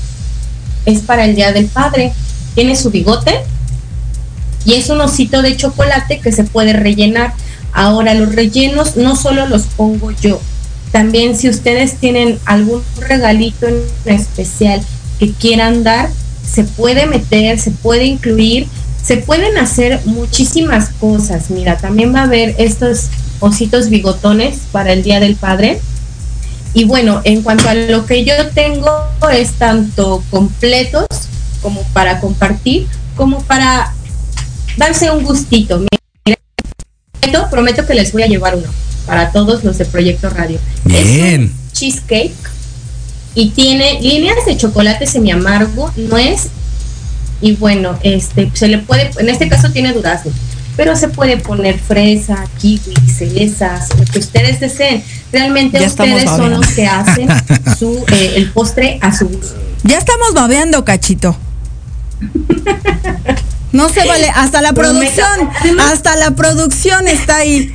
es 0.86 1.00
para 1.00 1.24
el 1.24 1.34
día 1.34 1.52
del 1.52 1.66
padre, 1.66 2.12
tiene 2.54 2.76
su 2.76 2.90
bigote 2.90 3.40
y 4.64 4.74
es 4.74 4.88
un 4.90 5.00
osito 5.00 5.42
de 5.42 5.56
chocolate 5.56 6.20
que 6.20 6.32
se 6.32 6.44
puede 6.44 6.72
rellenar. 6.72 7.34
Ahora 7.72 8.14
los 8.14 8.34
rellenos 8.34 8.96
no 8.96 9.16
solo 9.16 9.46
los 9.46 9.62
pongo 9.62 10.10
yo, 10.12 10.40
también 10.92 11.36
si 11.36 11.48
ustedes 11.48 11.96
tienen 11.96 12.38
algún 12.46 12.82
regalito 13.00 13.66
especial 14.04 14.80
que 15.18 15.32
quieran 15.32 15.84
dar, 15.84 16.08
se 16.50 16.64
puede 16.64 17.06
meter, 17.06 17.58
se 17.58 17.70
puede 17.70 18.04
incluir, 18.06 18.66
se 19.02 19.16
pueden 19.18 19.56
hacer 19.58 20.00
muchísimas 20.04 20.90
cosas. 21.00 21.50
Mira, 21.50 21.76
también 21.78 22.14
va 22.14 22.20
a 22.20 22.24
haber 22.24 22.54
estos 22.58 23.08
ositos 23.40 23.88
bigotones 23.88 24.60
para 24.72 24.92
el 24.92 25.02
Día 25.02 25.20
del 25.20 25.36
Padre. 25.36 25.80
Y 26.74 26.84
bueno, 26.84 27.22
en 27.24 27.42
cuanto 27.42 27.68
a 27.68 27.74
lo 27.74 28.06
que 28.06 28.24
yo 28.24 28.34
tengo, 28.54 28.90
es 29.32 29.52
tanto 29.52 30.22
completos 30.30 31.06
como 31.62 31.82
para 31.92 32.20
compartir, 32.20 32.86
como 33.16 33.42
para 33.42 33.94
darse 34.76 35.10
un 35.10 35.24
gustito. 35.24 35.78
Mira, 35.78 36.38
prometo, 37.20 37.50
prometo 37.50 37.86
que 37.86 37.94
les 37.94 38.12
voy 38.12 38.22
a 38.22 38.26
llevar 38.26 38.56
uno 38.56 38.68
para 39.06 39.32
todos 39.32 39.64
los 39.64 39.78
de 39.78 39.86
Proyecto 39.86 40.28
Radio. 40.28 40.58
Bien. 40.84 41.44
Es 41.44 41.50
un 41.50 41.72
cheesecake 41.72 42.34
y 43.34 43.50
tiene 43.50 44.00
líneas 44.00 44.44
de 44.46 44.56
chocolate 44.56 45.06
semi 45.06 45.30
amargo, 45.30 45.90
nuez 45.96 46.48
y 47.40 47.56
bueno, 47.56 47.98
este 48.02 48.50
se 48.54 48.68
le 48.68 48.78
puede, 48.78 49.10
en 49.18 49.28
este 49.28 49.48
caso 49.48 49.70
tiene 49.70 49.92
durazno, 49.92 50.32
pero 50.76 50.96
se 50.96 51.08
puede 51.08 51.36
poner 51.36 51.78
fresa, 51.78 52.44
kiwi, 52.58 52.94
cerezas, 53.06 53.88
lo 53.98 54.04
que 54.04 54.18
ustedes 54.18 54.60
deseen. 54.60 55.02
Realmente 55.32 55.80
Ya 55.80 55.86
ustedes 55.86 56.24
son 56.24 56.52
los 56.52 56.66
que 56.68 56.86
hacen 56.86 57.28
su 57.78 58.04
eh, 58.12 58.34
el 58.36 58.50
postre 58.50 58.98
a 59.02 59.16
su 59.16 59.28
gusto. 59.28 59.56
Ya 59.84 59.98
estamos 59.98 60.34
babeando, 60.34 60.84
Cachito. 60.84 61.36
No 63.72 63.88
se 63.88 64.06
vale, 64.06 64.30
hasta 64.34 64.62
la 64.62 64.72
producción, 64.72 65.50
hasta 65.80 66.16
la 66.16 66.30
producción 66.32 67.06
está 67.06 67.36
ahí. 67.36 67.74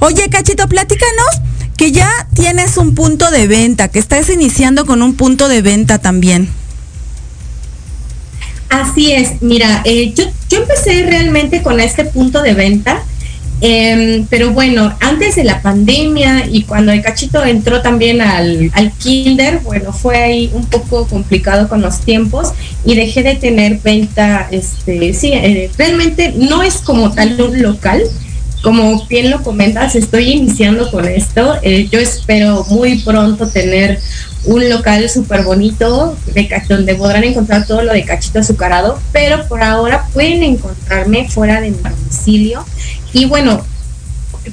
Oye, 0.00 0.28
Cachito, 0.30 0.66
platícanos 0.68 1.42
que 1.76 1.92
ya 1.92 2.10
tienes 2.34 2.76
un 2.76 2.94
punto 2.94 3.30
de 3.30 3.46
venta, 3.46 3.88
que 3.88 3.98
estás 3.98 4.30
iniciando 4.30 4.86
con 4.86 5.02
un 5.02 5.14
punto 5.14 5.48
de 5.48 5.62
venta 5.62 5.98
también. 5.98 6.48
Así 8.68 9.12
es, 9.12 9.40
mira, 9.40 9.82
eh, 9.84 10.12
yo, 10.14 10.24
yo 10.50 10.58
empecé 10.58 11.02
realmente 11.04 11.62
con 11.62 11.80
este 11.80 12.04
punto 12.04 12.42
de 12.42 12.52
venta, 12.52 13.02
em, 13.60 14.26
pero 14.28 14.52
bueno, 14.52 14.94
antes 15.00 15.36
de 15.36 15.44
la 15.44 15.62
pandemia 15.62 16.46
y 16.50 16.62
cuando 16.64 16.92
el 16.92 17.02
cachito 17.02 17.42
entró 17.44 17.80
también 17.80 18.20
al, 18.20 18.70
al 18.74 18.92
kinder, 18.92 19.60
bueno, 19.60 19.92
fue 19.92 20.18
ahí 20.18 20.50
un 20.52 20.66
poco 20.66 21.06
complicado 21.06 21.68
con 21.68 21.80
los 21.80 22.00
tiempos 22.00 22.52
y 22.84 22.94
dejé 22.94 23.22
de 23.22 23.36
tener 23.36 23.80
venta, 23.82 24.48
este, 24.50 25.14
sí, 25.14 25.32
eh, 25.32 25.70
realmente 25.78 26.34
no 26.36 26.62
es 26.62 26.76
como 26.76 27.12
tal 27.12 27.40
un 27.40 27.62
local, 27.62 28.02
como 28.62 29.06
bien 29.06 29.30
lo 29.30 29.42
comentas, 29.42 29.94
estoy 29.94 30.32
iniciando 30.32 30.90
con 30.90 31.06
esto. 31.06 31.54
Eh, 31.62 31.88
yo 31.90 31.98
espero 32.00 32.64
muy 32.70 32.98
pronto 33.02 33.48
tener 33.48 34.00
un 34.48 34.68
local 34.70 35.08
súper 35.10 35.42
bonito 35.42 36.16
de, 36.34 36.48
donde 36.68 36.94
podrán 36.94 37.22
encontrar 37.24 37.66
todo 37.66 37.82
lo 37.82 37.92
de 37.92 38.04
cachito 38.04 38.38
azucarado, 38.38 38.98
pero 39.12 39.46
por 39.46 39.62
ahora 39.62 40.06
pueden 40.14 40.42
encontrarme 40.42 41.28
fuera 41.28 41.60
de 41.60 41.70
mi 41.70 41.76
domicilio. 41.76 42.64
Y 43.12 43.26
bueno, 43.26 43.62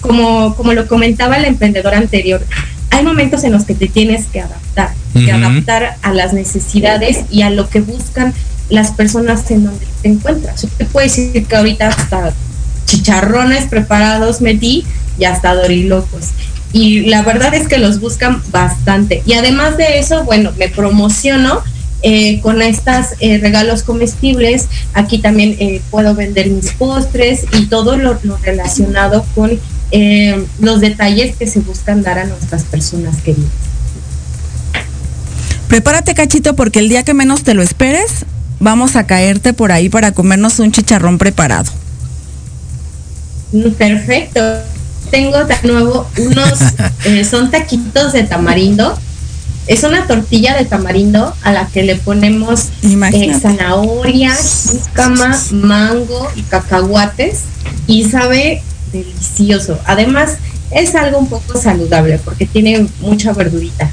como, 0.01 0.53
como 0.55 0.73
lo 0.73 0.87
comentaba 0.87 1.37
el 1.37 1.45
emprendedor 1.45 1.95
anterior, 1.95 2.45
hay 2.89 3.05
momentos 3.05 3.45
en 3.45 3.53
los 3.53 3.63
que 3.63 3.73
te 3.73 3.87
tienes 3.87 4.25
que 4.25 4.41
adaptar, 4.41 4.93
que 5.13 5.33
Ujú. 5.33 5.45
adaptar 5.45 5.95
a 6.01 6.13
las 6.13 6.33
necesidades 6.33 7.19
y 7.31 7.43
a 7.43 7.49
lo 7.49 7.69
que 7.69 7.79
buscan 7.79 8.33
las 8.69 8.91
personas 8.91 9.49
en 9.49 9.63
donde 9.63 9.85
te 10.01 10.09
encuentras. 10.09 10.61
Yo 10.61 10.67
te 10.77 10.83
puedo 10.85 11.05
decir 11.05 11.45
que 11.45 11.55
ahorita 11.55 11.87
hasta 11.87 12.33
chicharrones 12.85 13.65
preparados 13.67 14.41
metí 14.41 14.85
y 15.17 15.23
hasta 15.23 15.55
dorilocos. 15.55 16.31
Y 16.77 17.05
la 17.05 17.21
verdad 17.21 17.53
es 17.53 17.67
que 17.67 17.77
los 17.77 18.01
buscan 18.01 18.41
bastante. 18.51 19.23
Y 19.25 19.33
además 19.33 19.77
de 19.77 19.97
eso, 19.97 20.25
bueno, 20.25 20.51
me 20.57 20.67
promociono 20.67 21.61
eh, 22.01 22.41
con 22.41 22.61
estos 22.61 23.17
regalos 23.19 23.83
comestibles. 23.83 24.67
Aquí 24.93 25.19
también 25.19 25.55
eh, 25.59 25.81
puedo 25.89 26.15
vender 26.15 26.49
mis 26.49 26.71
postres 26.73 27.45
y 27.57 27.67
todo 27.67 27.95
lo, 27.95 28.19
lo 28.23 28.37
relacionado 28.37 29.25
con 29.33 29.57
eh, 29.91 30.45
los 30.59 30.81
detalles 30.81 31.37
que 31.37 31.47
se 31.47 31.59
buscan 31.59 32.01
dar 32.01 32.19
a 32.19 32.25
nuestras 32.25 32.63
personas 32.63 33.21
queridas. 33.21 33.49
Prepárate, 35.67 36.13
Cachito, 36.13 36.55
porque 36.55 36.79
el 36.79 36.89
día 36.89 37.03
que 37.03 37.13
menos 37.13 37.43
te 37.43 37.53
lo 37.53 37.61
esperes, 37.61 38.25
vamos 38.59 38.95
a 38.95 39.05
caerte 39.05 39.53
por 39.53 39.71
ahí 39.71 39.89
para 39.89 40.11
comernos 40.11 40.59
un 40.59 40.71
chicharrón 40.71 41.17
preparado. 41.17 41.71
Mm, 43.51 43.69
Perfecto. 43.71 44.41
Tengo 45.15 45.45
de 45.45 45.55
nuevo 45.63 46.09
unos, 46.17 46.59
eh, 47.05 47.23
son 47.23 47.49
taquitos 47.49 48.11
de 48.11 48.23
tamarindo. 48.23 48.99
Es 49.65 49.83
una 49.83 50.07
tortilla 50.07 50.57
de 50.57 50.65
tamarindo 50.65 51.33
a 51.41 51.53
la 51.53 51.67
que 51.67 51.83
le 51.83 51.95
ponemos 51.95 52.65
eh, 52.83 53.33
zanahoria, 53.39 54.35
jícama, 54.35 55.41
mango 55.51 56.29
y 56.35 56.41
cacahuates 56.41 57.43
y 57.87 58.03
sabe 58.03 58.61
delicioso. 58.91 59.79
Además, 59.85 60.35
es 60.71 60.93
algo 60.95 61.19
un 61.19 61.29
poco 61.29 61.57
saludable 61.57 62.19
porque 62.19 62.45
tiene 62.45 62.85
mucha 62.99 63.31
verdurita. 63.31 63.89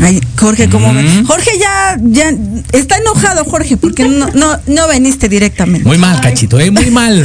Ay, 0.00 0.20
Jorge, 0.38 0.68
¿cómo 0.70 0.92
ve? 0.94 1.02
Mm. 1.02 1.24
Jorge 1.26 1.50
ya, 1.58 1.96
ya 2.00 2.32
está 2.72 2.98
enojado, 2.98 3.44
Jorge, 3.44 3.76
porque 3.76 4.04
no, 4.08 4.28
no, 4.34 4.56
no 4.66 4.88
viniste 4.88 5.28
directamente. 5.28 5.86
Muy 5.86 5.98
mal, 5.98 6.20
Cachito, 6.20 6.58
¿eh? 6.60 6.70
Muy 6.70 6.90
mal. 6.90 7.24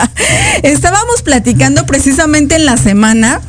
Estábamos 0.62 1.22
platicando 1.22 1.86
precisamente 1.86 2.54
en 2.56 2.66
la 2.66 2.76
semana 2.76 3.40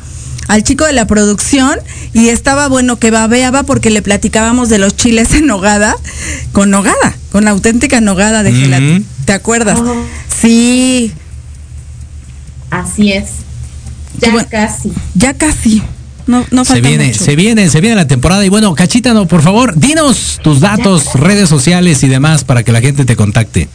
al 0.48 0.62
chico 0.62 0.84
de 0.84 0.92
la 0.92 1.06
producción 1.06 1.78
y 2.12 2.28
estaba 2.28 2.68
bueno 2.68 2.98
que 2.98 3.10
babeaba 3.10 3.62
porque 3.64 3.90
le 3.90 4.02
platicábamos 4.02 4.68
de 4.68 4.78
los 4.78 4.96
chiles 4.96 5.32
en 5.34 5.46
nogada, 5.46 5.94
con 6.52 6.70
nogada, 6.70 7.16
con 7.32 7.46
auténtica 7.48 8.00
nogada 8.00 8.42
de 8.42 8.52
Mm. 8.52 8.60
gelatina. 8.60 9.02
¿Te 9.24 9.32
acuerdas? 9.32 9.78
Oh. 9.80 9.94
Sí, 10.40 11.12
Así 12.70 13.12
es. 13.12 13.26
Ya 14.20 14.44
casi. 14.44 14.92
ya 15.14 15.34
casi. 15.34 15.82
No, 16.26 16.44
no 16.50 16.64
Se 16.64 16.74
falta 16.74 16.88
viene, 16.88 17.06
mucho. 17.08 17.24
se 17.24 17.36
viene, 17.36 17.68
se 17.70 17.80
viene 17.80 17.96
la 17.96 18.08
temporada. 18.08 18.44
Y 18.44 18.48
bueno, 18.48 18.74
Cachita, 18.74 19.14
no, 19.14 19.26
por 19.26 19.42
favor, 19.42 19.78
dinos 19.78 20.40
tus 20.42 20.60
datos, 20.60 21.14
redes 21.14 21.48
sociales 21.48 22.02
y 22.02 22.08
demás 22.08 22.44
para 22.44 22.62
que 22.64 22.72
la 22.72 22.80
gente 22.80 23.04
te 23.04 23.14
contacte. 23.16 23.68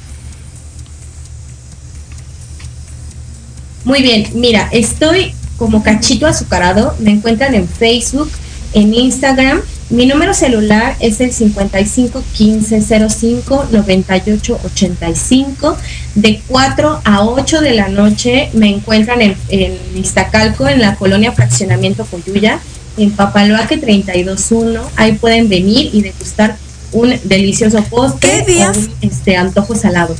Muy 3.84 4.02
bien, 4.02 4.28
mira, 4.36 4.70
estoy 4.72 5.34
como 5.58 5.84
cachito 5.84 6.28
azucarado, 6.28 6.96
me 7.00 7.12
encuentran 7.12 7.56
en 7.56 7.68
Facebook, 7.68 8.30
en 8.74 8.94
Instagram. 8.94 9.62
Mi 9.92 10.06
número 10.06 10.34
celular 10.34 10.96
es 11.02 11.20
el 11.20 11.34
55 11.34 12.24
15 12.34 13.10
05 13.10 13.68
98 13.72 14.60
85. 14.64 15.78
De 16.16 16.42
4 16.48 17.02
a 17.04 17.26
8 17.26 17.60
de 17.60 17.72
la 17.74 17.90
noche 17.90 18.50
me 18.54 18.70
encuentran 18.70 19.22
en, 19.22 19.36
en 19.50 19.78
Iztacalco, 19.94 20.70
en 20.70 20.80
la 20.80 20.96
colonia 20.96 21.34
Fraccionamiento 21.34 22.06
Coyuya, 22.06 22.62
en 22.96 23.12
Papaloaque 23.12 23.78
321. 23.78 24.82
Ahí 24.96 25.12
pueden 25.14 25.50
venir 25.50 25.90
y 25.92 26.02
degustar 26.02 26.56
un 26.94 27.14
delicioso 27.26 27.84
postre 27.84 28.46
¿Qué 28.46 28.54
días? 28.54 28.78
un 28.78 28.94
este, 29.02 29.36
antojo 29.36 29.76
salado. 29.76 30.16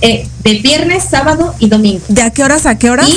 Eh, 0.00 0.26
de 0.42 0.54
viernes, 0.54 1.04
sábado 1.08 1.54
y 1.60 1.68
domingo. 1.68 2.02
¿De 2.08 2.22
a 2.22 2.30
qué 2.30 2.42
horas 2.42 2.66
a 2.66 2.76
qué 2.76 2.90
horas? 2.90 3.08
Y 3.08 3.16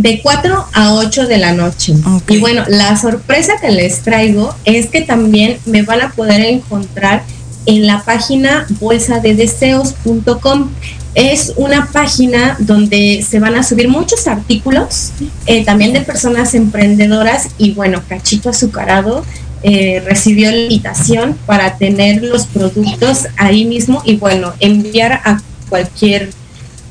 de 0.00 0.20
4 0.22 0.66
a 0.72 0.94
8 0.94 1.26
de 1.26 1.36
la 1.36 1.52
noche. 1.52 1.94
Y 2.28 2.38
bueno, 2.38 2.64
la 2.68 2.96
sorpresa 2.96 3.54
que 3.60 3.70
les 3.70 4.00
traigo 4.00 4.54
es 4.64 4.88
que 4.88 5.02
también 5.02 5.58
me 5.66 5.82
van 5.82 6.00
a 6.00 6.12
poder 6.12 6.40
encontrar 6.40 7.22
en 7.66 7.86
la 7.86 8.02
página 8.02 8.66
bolsadedeseos.com. 8.80 10.70
Es 11.14 11.52
una 11.56 11.90
página 11.92 12.56
donde 12.60 13.24
se 13.28 13.40
van 13.40 13.56
a 13.56 13.62
subir 13.62 13.88
muchos 13.88 14.26
artículos, 14.26 15.12
eh, 15.46 15.64
también 15.64 15.92
de 15.92 16.00
personas 16.00 16.54
emprendedoras 16.54 17.48
y 17.58 17.72
bueno, 17.72 18.02
Cachito 18.08 18.48
Azucarado 18.48 19.24
eh, 19.62 20.02
recibió 20.06 20.50
la 20.50 20.56
invitación 20.56 21.36
para 21.44 21.76
tener 21.76 22.22
los 22.22 22.46
productos 22.46 23.26
ahí 23.36 23.66
mismo 23.66 24.02
y 24.04 24.16
bueno, 24.16 24.54
enviar 24.60 25.20
a 25.24 25.42
cualquier 25.68 26.30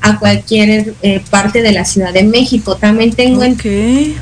a 0.02 0.20
cualquier 0.20 0.93
eh, 1.02 1.22
parte 1.30 1.62
de 1.62 1.72
la 1.72 1.86
Ciudad 1.86 2.14
de 2.14 2.24
México. 2.24 2.76
También 2.76 3.12
tengo 3.12 3.41
okay. 3.45 4.16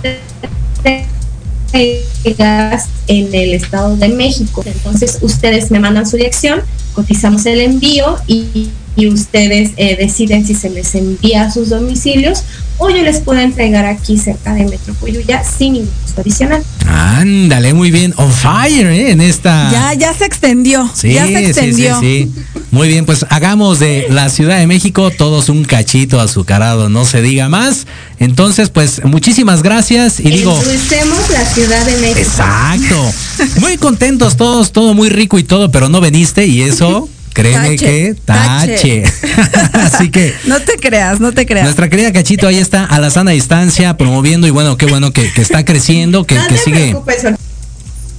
en 3.07 3.33
el 3.33 3.53
Estado 3.53 3.95
de 3.95 4.09
México. 4.09 4.63
Entonces 4.65 5.19
ustedes 5.21 5.71
me 5.71 5.79
mandan 5.79 6.07
su 6.07 6.17
dirección, 6.17 6.61
cotizamos 6.93 7.45
el 7.45 7.61
envío 7.61 8.17
y, 8.27 8.69
y 8.95 9.07
ustedes 9.07 9.71
eh, 9.77 9.95
deciden 9.95 10.45
si 10.45 10.55
se 10.55 10.69
les 10.69 10.95
envía 10.95 11.43
a 11.43 11.51
sus 11.51 11.69
domicilios 11.69 12.43
o 12.77 12.89
yo 12.89 13.03
les 13.03 13.19
puedo 13.19 13.39
entregar 13.39 13.85
aquí 13.85 14.17
cerca 14.17 14.53
de 14.53 14.65
Metro 14.65 14.93
ya 15.27 15.43
sin 15.43 15.73
ningún 15.73 15.91
costo 16.03 16.21
adicional. 16.21 16.63
Ándale, 16.85 17.73
muy 17.73 17.91
bien. 17.91 18.13
On 18.17 18.31
fire, 18.31 18.87
¿eh? 18.87 19.11
En 19.11 19.21
esta. 19.21 19.71
Ya, 19.71 19.93
ya 19.93 20.13
se 20.13 20.25
extendió. 20.25 20.89
Sí, 20.93 21.13
ya 21.13 21.25
se 21.25 21.45
extendió. 21.45 21.99
Sí, 21.99 22.31
sí, 22.33 22.33
sí. 22.53 22.61
Muy 22.71 22.87
bien, 22.87 23.05
pues 23.05 23.25
hagamos 23.29 23.79
de 23.79 24.07
la 24.09 24.29
Ciudad 24.29 24.59
de 24.59 24.67
México 24.67 25.09
todos 25.11 25.49
un 25.49 25.63
cachito 25.63 26.19
azucarado, 26.19 26.89
no 26.89 27.05
se 27.05 27.21
diga 27.21 27.49
más. 27.49 27.87
Entonces, 28.19 28.69
pues 28.69 29.03
muchísimas 29.03 29.63
gracias 29.63 30.19
y 30.19 30.29
digo. 30.29 30.57
Endulcemos 30.57 31.29
la 31.31 31.45
Ciudad 31.45 31.85
de 31.85 31.97
México. 31.97 32.19
Exacto. 32.19 33.13
Muy 33.59 33.77
contentos 33.77 34.37
todos, 34.37 34.71
todo 34.71 34.93
muy 34.93 35.09
rico 35.09 35.39
y 35.39 35.43
todo, 35.43 35.71
pero 35.71 35.89
no 35.89 36.01
veniste 36.01 36.45
y 36.45 36.61
eso. 36.61 37.09
Créeme 37.37 37.69
Tache, 37.69 37.77
que 37.77 38.15
tache. 38.25 39.03
Así 39.73 40.09
que. 40.09 40.33
No 40.47 40.59
te 40.59 40.77
creas, 40.77 41.19
no 41.19 41.33
te 41.33 41.45
creas. 41.45 41.65
Nuestra 41.65 41.87
querida 41.87 42.11
Cachito 42.11 42.47
ahí 42.47 42.57
está 42.57 42.83
a 42.83 42.99
la 42.99 43.11
sana 43.11 43.29
distancia 43.29 43.95
promoviendo 43.95 44.47
y 44.47 44.49
bueno, 44.49 44.75
qué 44.75 44.87
bueno 44.87 45.13
que, 45.13 45.31
que 45.31 45.41
está 45.41 45.63
creciendo, 45.63 46.25
que, 46.25 46.33
no 46.33 46.47
que 46.47 46.57
sigue. 46.57 46.95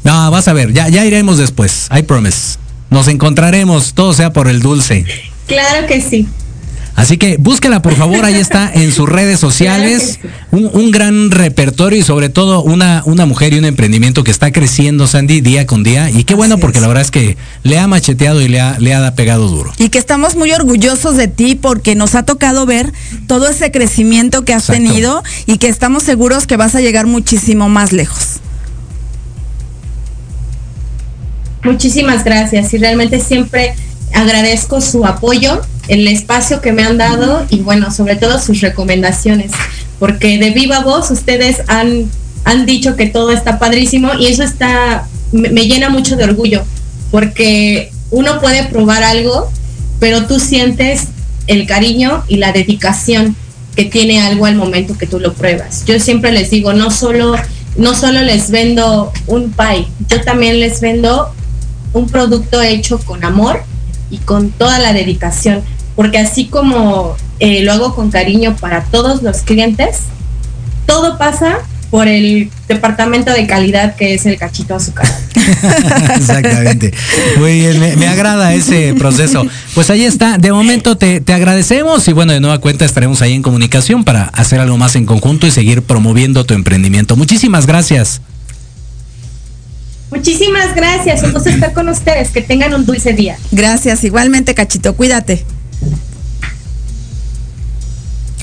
No, 0.05 0.31
vas 0.31 0.47
a 0.47 0.53
ver, 0.53 0.73
ya, 0.73 0.89
ya 0.89 1.05
iremos 1.05 1.37
después. 1.37 1.89
I 1.93 2.03
promise. 2.03 2.59
Nos 2.91 3.09
encontraremos, 3.09 3.93
todo 3.95 4.13
sea 4.13 4.33
por 4.33 4.47
el 4.47 4.61
dulce. 4.61 5.05
Claro 5.49 5.89
que 5.89 6.01
sí. 6.01 6.29
Así 6.99 7.17
que 7.17 7.37
búsquela 7.37 7.81
por 7.81 7.95
favor, 7.95 8.25
ahí 8.25 8.35
está 8.35 8.73
en 8.75 8.91
sus 8.91 9.09
redes 9.09 9.39
sociales. 9.39 10.19
Un, 10.51 10.69
un 10.73 10.91
gran 10.91 11.31
repertorio 11.31 12.01
y 12.01 12.03
sobre 12.03 12.29
todo 12.29 12.61
una, 12.65 13.03
una 13.05 13.25
mujer 13.25 13.53
y 13.53 13.59
un 13.59 13.65
emprendimiento 13.67 14.25
que 14.25 14.33
está 14.33 14.51
creciendo, 14.51 15.07
Sandy, 15.07 15.41
día 15.41 15.65
con 15.65 15.85
día. 15.85 16.11
Y 16.11 16.25
qué 16.25 16.35
bueno 16.35 16.55
Así 16.57 16.61
porque 16.61 16.79
es. 16.79 16.83
la 16.83 16.89
verdad 16.89 17.03
es 17.05 17.13
que 17.13 17.37
le 17.63 17.79
ha 17.79 17.87
macheteado 17.87 18.43
y 18.43 18.49
le 18.49 18.61
ha, 18.61 18.81
le 18.81 18.95
ha 18.95 19.15
pegado 19.15 19.47
duro. 19.49 19.73
Y 19.79 19.91
que 19.91 19.99
estamos 19.99 20.35
muy 20.35 20.51
orgullosos 20.51 21.17
de 21.17 21.29
ti 21.29 21.55
porque 21.55 21.95
nos 21.95 22.17
ha 22.17 22.25
tocado 22.25 22.67
ver 22.67 22.93
todo 23.29 23.49
ese 23.49 23.71
crecimiento 23.71 24.45
que 24.45 24.53
has 24.53 24.69
Exacto. 24.69 24.89
tenido 24.89 25.23
y 25.47 25.59
que 25.59 25.69
estamos 25.69 26.03
seguros 26.03 26.49
que 26.49 26.57
vas 26.57 26.75
a 26.75 26.81
llegar 26.81 27.07
muchísimo 27.07 27.69
más 27.69 27.93
lejos. 27.93 28.41
Muchísimas 31.63 32.25
gracias 32.25 32.73
y 32.75 32.79
realmente 32.79 33.21
siempre 33.21 33.75
agradezco 34.15 34.81
su 34.81 35.05
apoyo, 35.05 35.61
el 35.89 36.07
espacio 36.09 36.61
que 36.61 36.73
me 36.73 36.83
han 36.83 36.99
dado 36.99 37.47
y 37.51 37.61
bueno, 37.61 37.91
sobre 37.91 38.17
todo 38.17 38.41
sus 38.41 38.61
recomendaciones, 38.61 39.53
porque 39.99 40.39
de 40.39 40.51
viva 40.51 40.81
voz 40.81 41.11
ustedes 41.11 41.63
han, 41.69 42.11
han 42.45 42.67
dicho 42.67 42.97
que 42.97 43.07
todo 43.07 43.31
está 43.33 43.59
padrísimo 43.59 44.15
y 44.19 44.27
eso 44.27 44.43
está, 44.43 45.07
me, 45.33 45.67
llena 45.67 45.89
mucho 45.89 46.17
de 46.17 46.25
orgullo, 46.25 46.63
porque 47.11 47.91
uno 48.11 48.41
puede 48.41 48.65
probar 48.65 49.03
algo, 49.03 49.51
pero 49.99 50.27
tú 50.27 50.39
sientes 50.39 51.09
el 51.47 51.67
cariño 51.67 52.25
y 52.29 52.37
la 52.37 52.53
dedicación 52.53 53.35
que 53.75 53.85
tiene 53.85 54.21
algo 54.21 54.47
al 54.47 54.57
momento 54.57 54.99
que 54.99 55.07
tú 55.07 55.21
lo 55.21 55.35
pruebas. 55.35 55.85
Yo 55.87 55.99
siempre 56.01 56.33
les 56.33 56.51
digo, 56.51 56.73
no 56.73 56.91
solo, 56.91 57.37
no 57.77 57.95
solo 57.95 58.23
les 58.23 58.51
vendo 58.51 59.13
un 59.27 59.53
pie, 59.53 59.87
yo 60.09 60.21
también 60.23 60.61
les 60.61 60.81
vendo 60.81 61.33
un 61.93 62.09
producto 62.09 62.61
hecho 62.61 62.99
con 62.99 63.25
amor 63.25 63.63
y 64.11 64.19
con 64.19 64.51
toda 64.51 64.79
la 64.79 64.93
dedicación, 64.93 65.63
porque 65.97 66.19
así 66.19 66.47
como 66.47 67.17
eh, 67.41 67.63
lo 67.63 67.73
hago 67.73 67.95
con 67.95 68.11
cariño 68.11 68.57
para 68.57 68.85
todos 68.85 69.23
los 69.23 69.39
clientes, 69.39 70.01
todo 70.87 71.19
pasa 71.19 71.59
por 71.91 72.07
el 72.07 72.51
departamento 72.69 73.33
de 73.33 73.47
calidad 73.47 73.97
que 73.97 74.15
es 74.15 74.27
el 74.27 74.37
cachito 74.37 74.75
azúcar. 74.75 75.07
Exactamente. 76.17 76.93
Muy 77.39 77.61
bien, 77.61 77.81
me, 77.81 77.97
me 77.97 78.07
agrada 78.07 78.53
ese 78.53 78.95
proceso. 78.95 79.47
Pues 79.75 79.89
ahí 79.89 80.05
está. 80.05 80.37
De 80.37 80.53
momento 80.53 80.97
te, 80.97 81.21
te 81.21 81.33
agradecemos 81.33 82.07
y 82.09 82.13
bueno, 82.13 82.33
de 82.33 82.41
nueva 82.41 82.59
cuenta 82.59 82.85
estaremos 82.85 83.23
ahí 83.23 83.33
en 83.33 83.43
comunicación 83.43 84.05
para 84.05 84.25
hacer 84.25 84.61
algo 84.61 84.77
más 84.77 84.97
en 84.97 85.07
conjunto 85.07 85.47
y 85.47 85.51
seguir 85.51 85.83
promoviendo 85.83 86.45
tu 86.45 86.55
emprendimiento. 86.55 87.17
Muchísimas 87.17 87.67
gracias. 87.67 88.21
Muchísimas 90.11 90.75
gracias, 90.75 91.23
un 91.23 91.33
gusto 91.33 91.51
estar 91.51 91.73
con 91.73 91.89
ustedes, 91.89 92.31
que 92.31 92.41
tengan 92.41 92.73
un 92.75 92.87
dulce 92.87 93.13
día. 93.13 93.37
Gracias, 93.51 94.05
igualmente, 94.05 94.55
Cachito, 94.55 94.97
cuídate. 94.97 95.45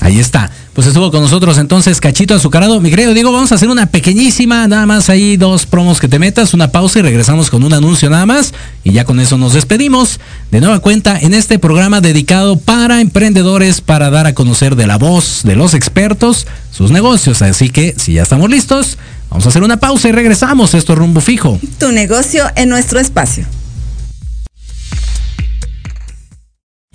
Ahí 0.00 0.20
está. 0.20 0.50
Pues 0.76 0.86
estuvo 0.88 1.10
con 1.10 1.22
nosotros 1.22 1.56
entonces 1.56 2.02
Cachito 2.02 2.34
Azucarado. 2.34 2.82
Mi 2.82 2.90
querido 2.90 3.14
Diego, 3.14 3.32
vamos 3.32 3.50
a 3.50 3.54
hacer 3.54 3.70
una 3.70 3.86
pequeñísima, 3.86 4.68
nada 4.68 4.84
más 4.84 5.08
ahí 5.08 5.38
dos 5.38 5.64
promos 5.64 6.00
que 6.00 6.06
te 6.06 6.18
metas, 6.18 6.52
una 6.52 6.70
pausa 6.70 6.98
y 6.98 7.02
regresamos 7.02 7.48
con 7.48 7.64
un 7.64 7.72
anuncio 7.72 8.10
nada 8.10 8.26
más. 8.26 8.52
Y 8.84 8.92
ya 8.92 9.06
con 9.06 9.18
eso 9.18 9.38
nos 9.38 9.54
despedimos. 9.54 10.20
De 10.50 10.60
nueva 10.60 10.80
cuenta 10.80 11.18
en 11.18 11.32
este 11.32 11.58
programa 11.58 12.02
dedicado 12.02 12.58
para 12.58 13.00
emprendedores, 13.00 13.80
para 13.80 14.10
dar 14.10 14.26
a 14.26 14.34
conocer 14.34 14.76
de 14.76 14.86
la 14.86 14.98
voz 14.98 15.44
de 15.44 15.56
los 15.56 15.72
expertos 15.72 16.46
sus 16.70 16.90
negocios. 16.90 17.40
Así 17.40 17.70
que 17.70 17.94
si 17.96 18.12
ya 18.12 18.24
estamos 18.24 18.50
listos, 18.50 18.98
vamos 19.30 19.46
a 19.46 19.48
hacer 19.48 19.62
una 19.62 19.78
pausa 19.78 20.10
y 20.10 20.12
regresamos. 20.12 20.74
Esto 20.74 20.92
es 20.92 20.98
rumbo 20.98 21.22
fijo. 21.22 21.58
Tu 21.78 21.90
negocio 21.90 22.44
en 22.54 22.68
nuestro 22.68 23.00
espacio. 23.00 23.46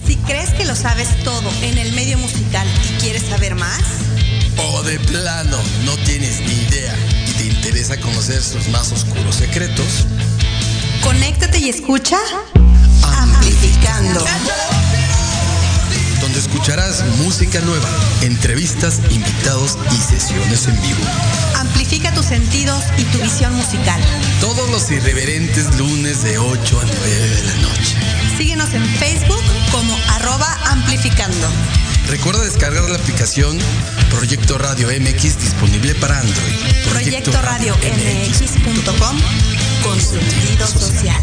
Si 0.05 0.17
crees 0.17 0.51
que 0.51 0.65
lo 0.65 0.75
sabes 0.75 1.07
todo 1.23 1.49
en 1.63 1.79
el 1.79 1.93
medio 1.93 2.19
musical 2.19 2.40
saber 3.31 3.55
más, 3.55 3.81
O 4.57 4.83
de 4.83 4.99
plano, 4.99 5.57
no 5.85 5.95
tienes 6.03 6.41
ni 6.41 6.51
idea 6.51 6.93
y 7.27 7.31
te 7.31 7.45
interesa 7.45 7.95
conocer 7.97 8.43
sus 8.43 8.67
más 8.67 8.91
oscuros 8.91 9.35
secretos. 9.35 10.05
conéctate 11.01 11.59
y 11.59 11.69
escucha 11.69 12.17
Amplificando. 13.01 14.25
Donde 16.19 16.39
escucharás 16.39 17.05
música 17.19 17.61
nueva, 17.61 17.87
entrevistas, 18.21 18.99
invitados 19.09 19.77
y 19.93 20.13
sesiones 20.13 20.67
en 20.67 20.75
vivo. 20.81 20.99
Amplifica 21.55 22.13
tus 22.13 22.25
sentidos 22.25 22.83
y 22.97 23.03
tu 23.05 23.17
visión 23.19 23.55
musical. 23.55 24.01
Todos 24.41 24.69
los 24.69 24.91
irreverentes 24.91 25.73
lunes 25.77 26.21
de 26.23 26.37
8 26.37 26.79
a 26.81 26.83
9 26.83 27.29
de 27.29 27.43
la 27.43 27.55
noche. 27.61 27.95
Síguenos 28.37 28.73
en 28.73 28.85
Facebook 28.97 29.41
como 29.71 29.97
arroba 30.09 30.59
amplificando. 30.65 31.47
Recuerda 32.11 32.43
descargar 32.43 32.89
la 32.89 32.97
aplicación 32.97 33.57
Proyecto 34.09 34.57
Radio 34.57 34.89
MX 34.89 35.39
disponible 35.39 35.95
para 35.95 36.19
Android. 36.19 36.55
Proyecto 36.89 37.31
Radio 37.41 37.73
MX.com 37.77 39.17
con 39.81 39.97
sentido 39.97 40.67
social. 40.67 41.21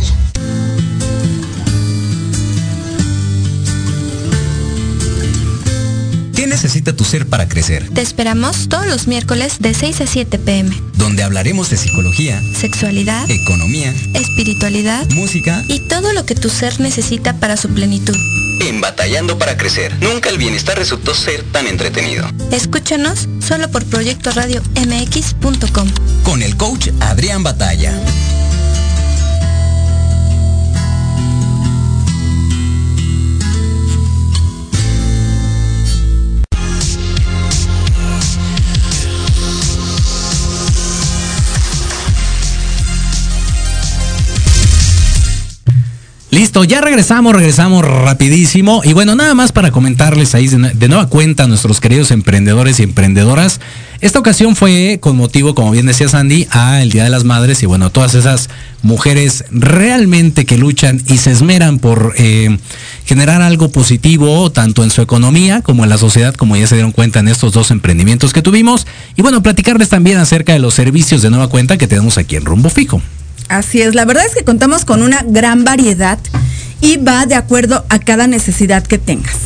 ¿Qué 6.35 6.47
necesita 6.47 6.97
tu 6.97 7.05
ser 7.05 7.27
para 7.27 7.49
crecer? 7.49 7.91
Te 7.91 8.01
esperamos 8.01 8.69
todos 8.71 8.87
los 8.87 9.09
miércoles 9.09 9.57
de 9.59 9.75
6 9.75 10.01
a 10.01 10.07
7 10.07 10.39
pm. 10.39 10.75
Donde 10.95 11.23
hablaremos 11.23 11.69
de 11.69 11.77
psicología, 11.77 12.41
Sexualidad, 12.59 13.29
economía, 13.31 13.93
espiritualidad 14.15 15.07
música. 15.11 15.63
y 15.69 15.81
todo 15.81 16.15
lo 16.15 16.25
que 16.25 16.35
tu 16.35 16.49
ser 16.49 16.81
necesita 16.81 17.35
para 17.35 17.57
su 17.57 17.69
plenitud. 17.69 18.17
En 18.61 18.81
Batallando 18.81 19.39
para 19.39 19.57
Crecer, 19.57 19.95
nunca 20.01 20.31
el 20.31 20.39
bienestar 20.39 20.77
resultó 20.77 21.15
ser 21.15 21.43
tan 21.53 21.67
entretenido. 21.67 22.27
Escúchanos 22.51 23.29
solo 23.41 23.71
por 23.71 23.85
Proyecto 23.85 24.31
Radio 24.33 24.63
MX.com. 24.75 25.89
Con 26.25 26.43
el 26.43 26.57
coach 26.57 26.89
Adrián 27.01 27.43
Batalla. 27.43 27.93
Listo, 46.39 46.63
ya 46.63 46.81
regresamos, 46.81 47.35
regresamos 47.35 47.85
rapidísimo. 47.85 48.83
Y 48.85 48.93
bueno, 48.93 49.17
nada 49.17 49.35
más 49.35 49.51
para 49.51 49.73
comentarles 49.73 50.37
ahí 50.37 50.47
de, 50.47 50.89
nueva 50.89 51.09
cuenta 51.09 51.43
a 51.43 51.47
nuestros 51.49 51.81
queridos 51.81 52.13
emprendedores 52.13 52.79
y 52.79 52.85
emprendedoras. 52.85 53.59
Esta 54.01 54.21
ocasión 54.21 54.55
fue 54.55 54.99
con 55.01 55.17
motivo, 55.17 55.57
como 55.57 55.73
bien 55.73 55.87
decía 55.87 56.09
Sandy, 56.09 56.47
a 56.53 56.81
el 56.81 56.91
Día 56.91 57.03
de 57.03 57.11
las 57.11 57.25
Madres 57.25 57.65
y 57.65 57.67
bueno, 57.67 57.91
todas 57.91 58.15
esas 58.15 58.51
mujeres 58.83 59.47
realmente 59.51 60.47
que 60.47 60.57
luchan 60.57 61.03
y 61.09 61.19
se 61.19 61.33
esmeran 61.33 61.81
por 61.81 62.15
eh, 62.19 62.57
generar 63.05 63.43
algo 63.43 63.73
positivo, 63.73 64.53
tanto 64.53 64.85
en 64.85 64.93
su 64.93 65.03
economía 65.03 65.63
como 65.63 65.83
en 65.83 65.91
la 65.91 65.99
sociedad, 65.99 66.37
como 66.37 66.57
ya 66.57 66.69
se 66.69 66.77
dieron 66.77 66.93
cuenta 66.93 67.19
en 67.19 67.27
estos 67.27 67.53
dos 67.53 67.73
emprendimientos 67.73 68.33
que 68.33 68.43
tuvimos. 68.43 68.87
Y 69.17 69.23
bueno, 69.23 69.43
platicarles 69.43 69.89
también 69.89 70.19
acerca 70.19 70.53
de 70.53 70.61
los 70.61 70.75
servicios 70.75 71.21
de 71.21 71.31
nueva 71.31 71.49
cuenta 71.49 71.79
que 71.79 71.89
tenemos 71.89 72.17
aquí 72.17 72.37
en 72.37 72.45
Rumbo 72.45 72.71
Fijo. 72.71 73.03
Así 73.49 73.81
es, 73.81 73.95
la 73.95 74.05
verdad 74.05 74.25
es 74.27 74.35
que 74.35 74.45
contamos 74.45 74.85
con 74.85 75.03
una 75.03 75.25
gran 75.27 75.65
variedad 75.65 76.19
y 76.81 76.99
va 76.99 77.27
de 77.27 77.35
acuerdo 77.35 77.85
a 77.89 77.99
cada 77.99 78.27
necesidad 78.27 78.87
que 78.87 78.99
tengas. 78.99 79.37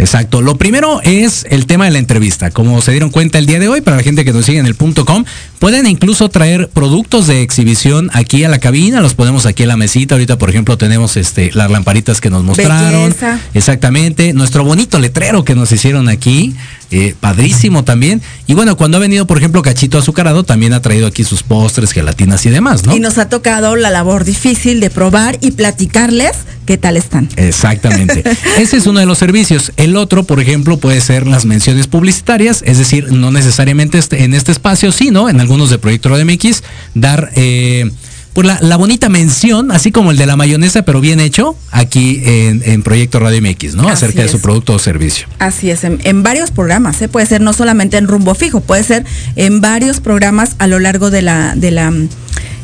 Exacto. 0.00 0.40
Lo 0.40 0.56
primero 0.56 1.00
es 1.02 1.46
el 1.50 1.66
tema 1.66 1.84
de 1.84 1.90
la 1.90 1.98
entrevista. 1.98 2.50
Como 2.50 2.80
se 2.80 2.90
dieron 2.90 3.10
cuenta 3.10 3.38
el 3.38 3.44
día 3.44 3.58
de 3.58 3.68
hoy, 3.68 3.82
para 3.82 3.98
la 3.98 4.02
gente 4.02 4.24
que 4.24 4.32
nos 4.32 4.46
sigue 4.46 4.58
en 4.58 4.64
el 4.64 4.74
punto 4.74 5.04
com, 5.04 5.24
pueden 5.58 5.86
incluso 5.86 6.30
traer 6.30 6.70
productos 6.70 7.26
de 7.26 7.42
exhibición 7.42 8.10
aquí 8.14 8.42
a 8.44 8.48
la 8.48 8.58
cabina, 8.58 9.00
los 9.00 9.12
ponemos 9.12 9.44
aquí 9.44 9.64
en 9.64 9.68
la 9.68 9.76
mesita. 9.76 10.14
Ahorita, 10.14 10.38
por 10.38 10.48
ejemplo, 10.48 10.78
tenemos 10.78 11.18
este 11.18 11.50
las 11.52 11.70
lamparitas 11.70 12.20
que 12.22 12.30
nos 12.30 12.42
mostraron. 12.44 13.10
Belleza. 13.10 13.38
Exactamente. 13.52 14.32
Nuestro 14.32 14.64
bonito 14.64 14.98
letrero 14.98 15.44
que 15.44 15.54
nos 15.54 15.70
hicieron 15.70 16.08
aquí. 16.08 16.56
Eh, 16.90 17.14
padrísimo 17.18 17.84
también. 17.84 18.20
Y 18.46 18.54
bueno, 18.54 18.76
cuando 18.76 18.96
ha 18.96 19.00
venido, 19.00 19.26
por 19.26 19.38
ejemplo, 19.38 19.62
Cachito 19.62 19.98
Azucarado, 19.98 20.42
también 20.44 20.72
ha 20.72 20.82
traído 20.82 21.06
aquí 21.06 21.24
sus 21.24 21.42
postres, 21.42 21.92
gelatinas 21.92 22.44
y 22.46 22.50
demás, 22.50 22.84
¿no? 22.84 22.96
Y 22.96 23.00
nos 23.00 23.18
ha 23.18 23.28
tocado 23.28 23.76
la 23.76 23.90
labor 23.90 24.24
difícil 24.24 24.80
de 24.80 24.90
probar 24.90 25.38
y 25.40 25.52
platicarles 25.52 26.32
qué 26.66 26.78
tal 26.78 26.96
están. 26.96 27.28
Exactamente. 27.36 28.22
Ese 28.58 28.76
es 28.76 28.86
uno 28.86 29.00
de 29.00 29.06
los 29.06 29.18
servicios. 29.18 29.72
El 29.76 29.96
otro, 29.96 30.24
por 30.24 30.40
ejemplo, 30.40 30.78
puede 30.78 31.00
ser 31.00 31.26
las 31.26 31.44
menciones 31.44 31.86
publicitarias, 31.86 32.62
es 32.66 32.78
decir, 32.78 33.12
no 33.12 33.30
necesariamente 33.30 33.98
este- 33.98 34.24
en 34.24 34.34
este 34.34 34.52
espacio, 34.52 34.92
sino 34.92 35.28
en 35.28 35.40
algunos 35.40 35.70
de 35.70 35.78
Proyecto 35.78 36.08
Radio 36.08 36.24
MX, 36.26 36.62
dar 36.94 37.30
eh, 37.36 37.90
pues 38.32 38.46
la, 38.46 38.58
la 38.60 38.76
bonita 38.76 39.08
mención, 39.08 39.72
así 39.72 39.90
como 39.90 40.10
el 40.10 40.16
de 40.16 40.26
la 40.26 40.36
mayonesa, 40.36 40.82
pero 40.82 41.00
bien 41.00 41.20
hecho, 41.20 41.56
aquí 41.70 42.22
en, 42.24 42.62
en 42.64 42.82
Proyecto 42.82 43.18
Radio 43.18 43.42
MX, 43.42 43.74
¿no? 43.74 43.82
Así 43.88 44.04
Acerca 44.04 44.22
de 44.22 44.28
su 44.28 44.40
producto 44.40 44.74
o 44.74 44.78
servicio. 44.78 45.26
Así 45.38 45.70
es, 45.70 45.84
en, 45.84 46.00
en 46.04 46.22
varios 46.22 46.50
programas, 46.50 47.00
¿eh? 47.02 47.08
puede 47.08 47.26
ser 47.26 47.40
no 47.40 47.52
solamente 47.52 47.96
en 47.96 48.06
rumbo 48.06 48.34
fijo, 48.34 48.60
puede 48.60 48.84
ser 48.84 49.04
en 49.36 49.60
varios 49.60 50.00
programas 50.00 50.54
a 50.58 50.66
lo 50.66 50.78
largo 50.78 51.10
de 51.10 51.22
la, 51.22 51.54
de 51.56 51.70
la 51.70 51.92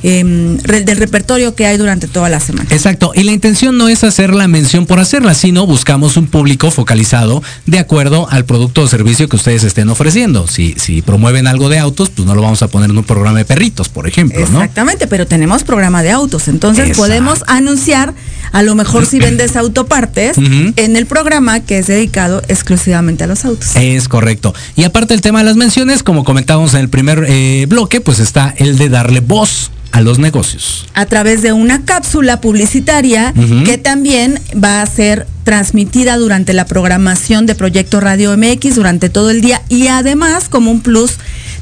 em, 0.09 0.57
del 0.59 0.97
repertorio 0.99 1.57
que 1.57 1.67
hay 1.67 1.79
durante 1.79 2.07
toda 2.07 2.29
la 2.29 2.39
semana. 2.39 2.69
Exacto, 2.71 3.11
y 3.15 3.25
la 3.25 3.33
intención 3.33 3.77
no 3.77 3.89
es 3.89 4.05
hacer 4.05 4.33
la 4.33 4.47
mención 4.47 4.87
por 4.87 5.01
hacerla, 5.01 5.35
sino 5.35 5.67
buscamos 5.67 6.17
un 6.17 6.29
público 6.29 6.71
focalizado 6.71 7.43
de 7.67 7.81
acuerdo 7.81 8.29
al 8.31 8.45
producto 8.45 8.83
o 8.83 8.87
servicio 8.87 9.29
que 9.29 9.35
ustedes 9.35 9.65
estén 9.65 9.89
ofreciendo. 9.89 10.47
Si, 10.47 10.75
si 10.79 11.03
promueven 11.03 11.49
algo 11.49 11.69
de 11.69 11.81
autos, 11.81 12.11
pues 12.11 12.25
no 12.25 12.37
lo 12.37 12.43
vamos 12.43 12.63
a 12.63 12.69
poner 12.69 12.91
en 12.91 12.97
un 12.97 13.03
programa 13.03 13.39
de 13.39 13.45
perritos, 13.45 13.89
por 13.89 14.07
ejemplo, 14.07 14.39
¿no? 14.39 14.63
Exactamente, 14.63 15.09
pero 15.09 15.27
tenemos 15.27 15.65
programa 15.65 16.05
de 16.05 16.13
autos, 16.13 16.47
entonces 16.47 16.87
Exacto. 16.89 17.03
podemos 17.03 17.43
anunciar, 17.49 18.15
a 18.53 18.63
lo 18.63 18.77
mejor 18.77 19.07
si 19.07 19.19
vendes 19.19 19.57
autopartes, 19.57 20.39
en 20.39 20.97
el 20.97 21.07
programa 21.07 21.61
que 21.61 21.79
es 21.79 21.89
dedicado 21.89 22.43
exclusivamente 22.47 23.25
a 23.25 23.27
los 23.27 23.45
autos. 23.45 23.75
Es 23.75 24.09
correcto. 24.09 24.55
Y 24.77 24.85
aparte 24.85 25.15
del 25.15 25.21
tema 25.21 25.41
de 25.41 25.47
las 25.47 25.57
menciones, 25.57 26.05
como 26.05 26.23
comentábamos 26.23 26.75
en 26.75 26.81
el 26.81 26.89
primer 26.89 27.27
eh, 27.29 27.67
bloque, 27.69 28.01
pues 28.01 28.21
está 28.21 28.55
el 28.57 28.79
de 28.79 28.89
darle 28.89 29.21
voz 29.21 29.71
a 29.97 30.03
los 30.03 30.19
negocios. 30.19 30.87
a 30.93 31.07
través 31.07 31.41
de 31.41 31.53
una 31.53 31.85
cápsula 31.85 32.41
publicitaria 32.41 33.33
que 33.65 33.79
también 33.79 34.39
va 34.53 34.83
a 34.83 34.87
ser 34.87 35.27
transmitida 35.43 36.19
durante 36.19 36.53
la 36.53 36.67
programación 36.67 37.47
de 37.47 37.55
Proyecto 37.55 38.01
Radio 38.01 38.37
MX 38.37 38.75
durante 38.75 39.09
todo 39.09 39.31
el 39.31 39.41
día. 39.41 39.63
Y 39.71 39.87
además 39.87 40.49
como 40.51 40.71
un 40.71 40.81
plus 40.81 41.13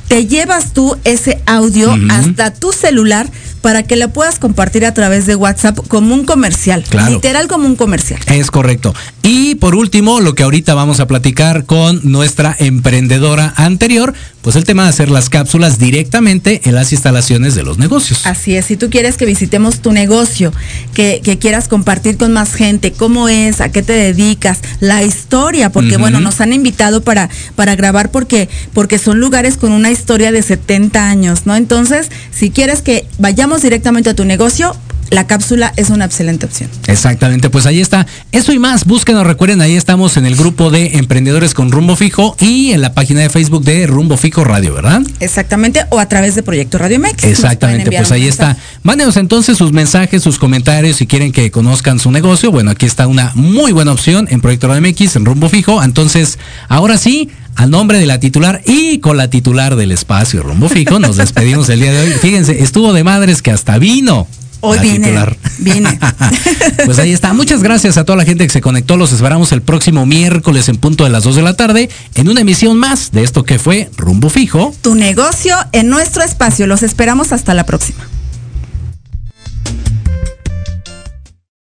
te 0.09 0.27
llevas 0.27 0.73
tú 0.73 0.97
ese 1.05 1.41
audio 1.47 1.95
hasta 2.11 2.53
tu 2.53 2.73
celular 2.73 3.31
para 3.65 3.83
que 3.83 3.97
lo 3.97 4.11
puedas 4.11 4.39
compartir 4.39 4.85
a 4.85 4.93
través 4.93 5.25
de 5.25 5.37
WhatsApp 5.37 5.79
como 5.89 6.13
un 6.15 6.27
comercial, 6.27 6.85
Claro. 6.87 7.15
literal 7.15 7.49
como 7.49 7.67
un 7.67 7.77
comercial. 7.77 8.21
Es 8.27 8.51
correcto. 8.51 8.95
Y 9.23 9.55
por 9.55 9.75
último, 9.75 10.21
lo 10.21 10.35
que 10.35 10.43
ahorita 10.43 10.75
vamos 10.75 11.01
a 11.01 11.07
platicar 11.07 11.65
con 11.65 11.99
nuestra 12.03 12.55
emprendedora 12.59 13.55
anterior, 13.57 14.13
pues 14.43 14.57
el 14.57 14.65
tema 14.65 14.83
de 14.83 14.91
hacer 14.91 15.09
las 15.09 15.31
cápsulas 15.31 15.79
directamente 15.79 16.61
en 16.65 16.75
las 16.75 16.93
instalaciones 16.93 17.55
de 17.55 17.63
los 17.63 17.79
negocios. 17.79 18.27
Así 18.27 18.55
es, 18.55 18.67
si 18.67 18.77
tú 18.77 18.91
quieres 18.91 19.17
que 19.17 19.25
visitemos 19.25 19.81
tu 19.81 19.93
negocio, 19.93 20.53
que, 20.93 21.23
que 21.25 21.39
quieras 21.39 21.67
compartir 21.67 22.19
con 22.19 22.35
más 22.35 22.53
gente, 22.53 22.93
cómo 22.93 23.31
es, 23.31 23.63
a 23.63 23.71
qué 23.73 23.83
te 23.83 23.95
dedicas, 23.95 24.59
la 24.81 25.03
historia, 25.03 25.73
porque 25.73 25.97
bueno, 25.97 26.21
nos 26.21 26.43
han 26.43 26.53
invitado 26.53 27.03
para, 27.03 27.31
para 27.57 27.77
grabar 27.77 28.11
porque, 28.11 28.51
porque 28.75 28.99
son 28.99 29.21
lugares 29.21 29.57
con 29.57 29.73
una 29.73 29.91
historia 29.91 30.33
de 30.33 30.43
70 30.43 31.09
años, 31.09 31.47
¿no? 31.47 31.57
Entonces, 31.57 32.11
si 32.31 32.51
quieres 32.51 32.83
que 32.83 33.07
vayamos 33.19 33.54
directamente 33.63 34.11
a 34.11 34.15
tu 34.15 34.25
negocio, 34.25 34.77
la 35.11 35.27
cápsula 35.27 35.73
es 35.77 35.91
una 35.91 36.07
excelente 36.07 36.47
opción. 36.47 36.71
Exactamente, 36.87 37.51
pues 37.51 37.67
ahí 37.67 37.81
está. 37.81 38.07
Eso 38.33 38.53
y 38.53 38.59
más, 38.59 38.85
búsquenos, 38.85 39.27
recuerden, 39.27 39.61
ahí 39.61 39.77
estamos 39.77 40.17
en 40.17 40.27
el 40.27 40.35
grupo 40.35 40.71
de 40.71 40.97
emprendedores 40.99 41.55
con 41.55 41.71
rumbo 41.71 41.97
fijo 41.97 42.37
y 42.41 42.73
en 42.73 42.81
la 42.81 42.95
página 42.95 43.21
de 43.21 43.31
Facebook 43.31 43.65
de 43.65 43.87
Rumbo 43.87 44.17
Fijo 44.17 44.45
Radio, 44.45 44.75
¿verdad? 44.75 45.03
Exactamente, 45.21 45.85
o 45.91 45.99
a 45.99 46.09
través 46.09 46.35
de 46.35 46.43
Proyecto 46.43 46.79
Radio 46.79 46.99
pueden 46.99 47.15
Exactamente, 47.23 47.91
pues 47.91 48.13
ahí 48.13 48.27
está. 48.27 48.57
Mándenos 48.83 49.17
entonces 49.17 49.57
sus 49.57 49.73
mensajes, 49.73 50.23
sus 50.23 50.39
comentarios, 50.39 50.97
si 50.97 51.07
quieren 51.07 51.33
que 51.33 51.51
conozcan 51.51 51.99
su 51.99 52.11
negocio. 52.11 52.51
Bueno, 52.51 52.71
aquí 52.71 52.87
está 52.87 53.07
una 53.07 53.33
muy 53.35 53.73
buena 53.73 53.93
opción 53.93 54.27
en 54.31 54.41
Proyecto 54.41 54.69
Radio 54.69 54.83
MX, 54.83 55.17
en 55.17 55.25
Rumbo 55.25 55.49
Fijo. 55.49 55.83
Entonces, 55.83 56.39
ahora 56.69 56.99
sí, 56.99 57.31
a 57.57 57.67
nombre 57.67 57.99
de 57.99 58.07
la 58.07 58.21
titular 58.21 58.63
y 58.67 58.99
con 58.99 59.17
la 59.17 59.29
titular 59.29 59.77
del 59.77 59.93
espacio 59.93 60.43
Rumbo 60.43 60.69
Fijo, 60.69 60.99
nos 60.99 61.17
despedimos 61.17 61.69
el 61.69 61.81
día 61.81 61.93
de 61.93 62.01
hoy. 62.01 62.13
Fíjense, 62.13 62.63
estuvo 62.63 62.93
de 62.93 63.05
madres 63.05 63.43
que 63.43 63.51
hasta 63.51 63.79
vino. 63.79 64.27
Hoy 64.61 64.79
viene, 64.79 65.09
titular. 65.09 65.37
viene. 65.59 65.99
Pues 66.87 66.99
ahí 66.99 67.13
está. 67.13 67.33
Muchas 67.33 67.63
gracias 67.63 67.99
a 67.99 68.05
toda 68.05 68.17
la 68.17 68.25
gente 68.25 68.45
que 68.47 68.53
se 68.53 68.61
conectó. 68.61 68.97
Los 68.97 69.13
esperamos 69.13 69.53
el 69.53 69.63
próximo 69.63 70.07
miércoles 70.07 70.69
en 70.69 70.77
punto 70.77 71.05
de 71.05 71.11
las 71.11 71.25
2 71.25 71.37
de 71.37 71.43
la 71.43 71.55
tarde 71.55 71.91
en 72.15 72.29
una 72.29 72.41
emisión 72.41 72.79
más 72.79 73.13
de 73.13 73.23
esto 73.23 73.45
que 73.45 73.59
fue 73.59 73.91
Rumbo 73.97 74.31
Fijo. 74.31 74.75
Tu 74.81 74.95
negocio 74.95 75.55
en 75.73 75.89
nuestro 75.89 76.23
espacio. 76.23 76.67
Los 76.67 76.83
esperamos 76.83 77.33
hasta 77.33 77.53
la 77.55 77.65
próxima. 77.65 78.09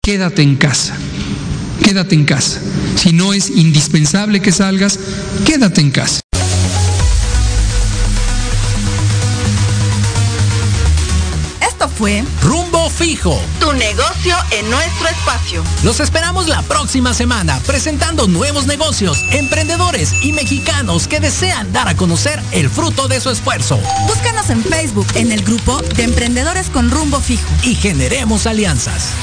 Quédate 0.02 0.42
en 0.42 0.56
casa. 0.56 0.96
Quédate 1.84 2.16
en 2.16 2.26
casa. 2.26 2.60
Si 2.96 3.14
no 3.14 3.34
es 3.34 3.50
indispensable 3.50 4.42
que 4.42 4.52
salgas, 4.52 5.00
quédate 5.46 5.82
en 5.82 5.92
casa. 5.92 6.20
Esto 11.62 11.88
fue 11.88 12.24
Rumbo 12.42 12.90
Fijo. 12.90 13.40
Tu 13.62 13.72
negocio 13.72 14.36
en 14.52 14.70
nuestro 14.70 15.08
espacio. 15.08 15.64
Los 15.84 16.02
esperamos 16.02 16.48
la 16.50 16.62
próxima 16.64 17.14
semana 17.14 17.58
presentando 17.66 18.28
nuevos 18.28 18.68
negocios, 18.68 19.24
emprendedores 19.32 20.12
y 20.22 20.34
mexicanos 20.34 21.08
que 21.08 21.22
desean 21.22 21.72
dar 21.72 21.88
a 21.88 21.96
conocer 21.96 22.42
el 22.52 22.70
fruto 22.70 23.08
de 23.08 23.22
su 23.22 23.30
esfuerzo. 23.30 23.80
Búscanos 24.08 24.50
en 24.50 24.64
Facebook 24.64 25.08
en 25.16 25.32
el 25.32 25.42
grupo 25.42 25.82
de 25.96 26.04
Emprendedores 26.04 26.70
con 26.70 26.92
Rumbo 26.92 27.22
Fijo. 27.22 27.50
Y 27.64 27.76
generemos 27.76 28.46
alianzas. 28.46 29.14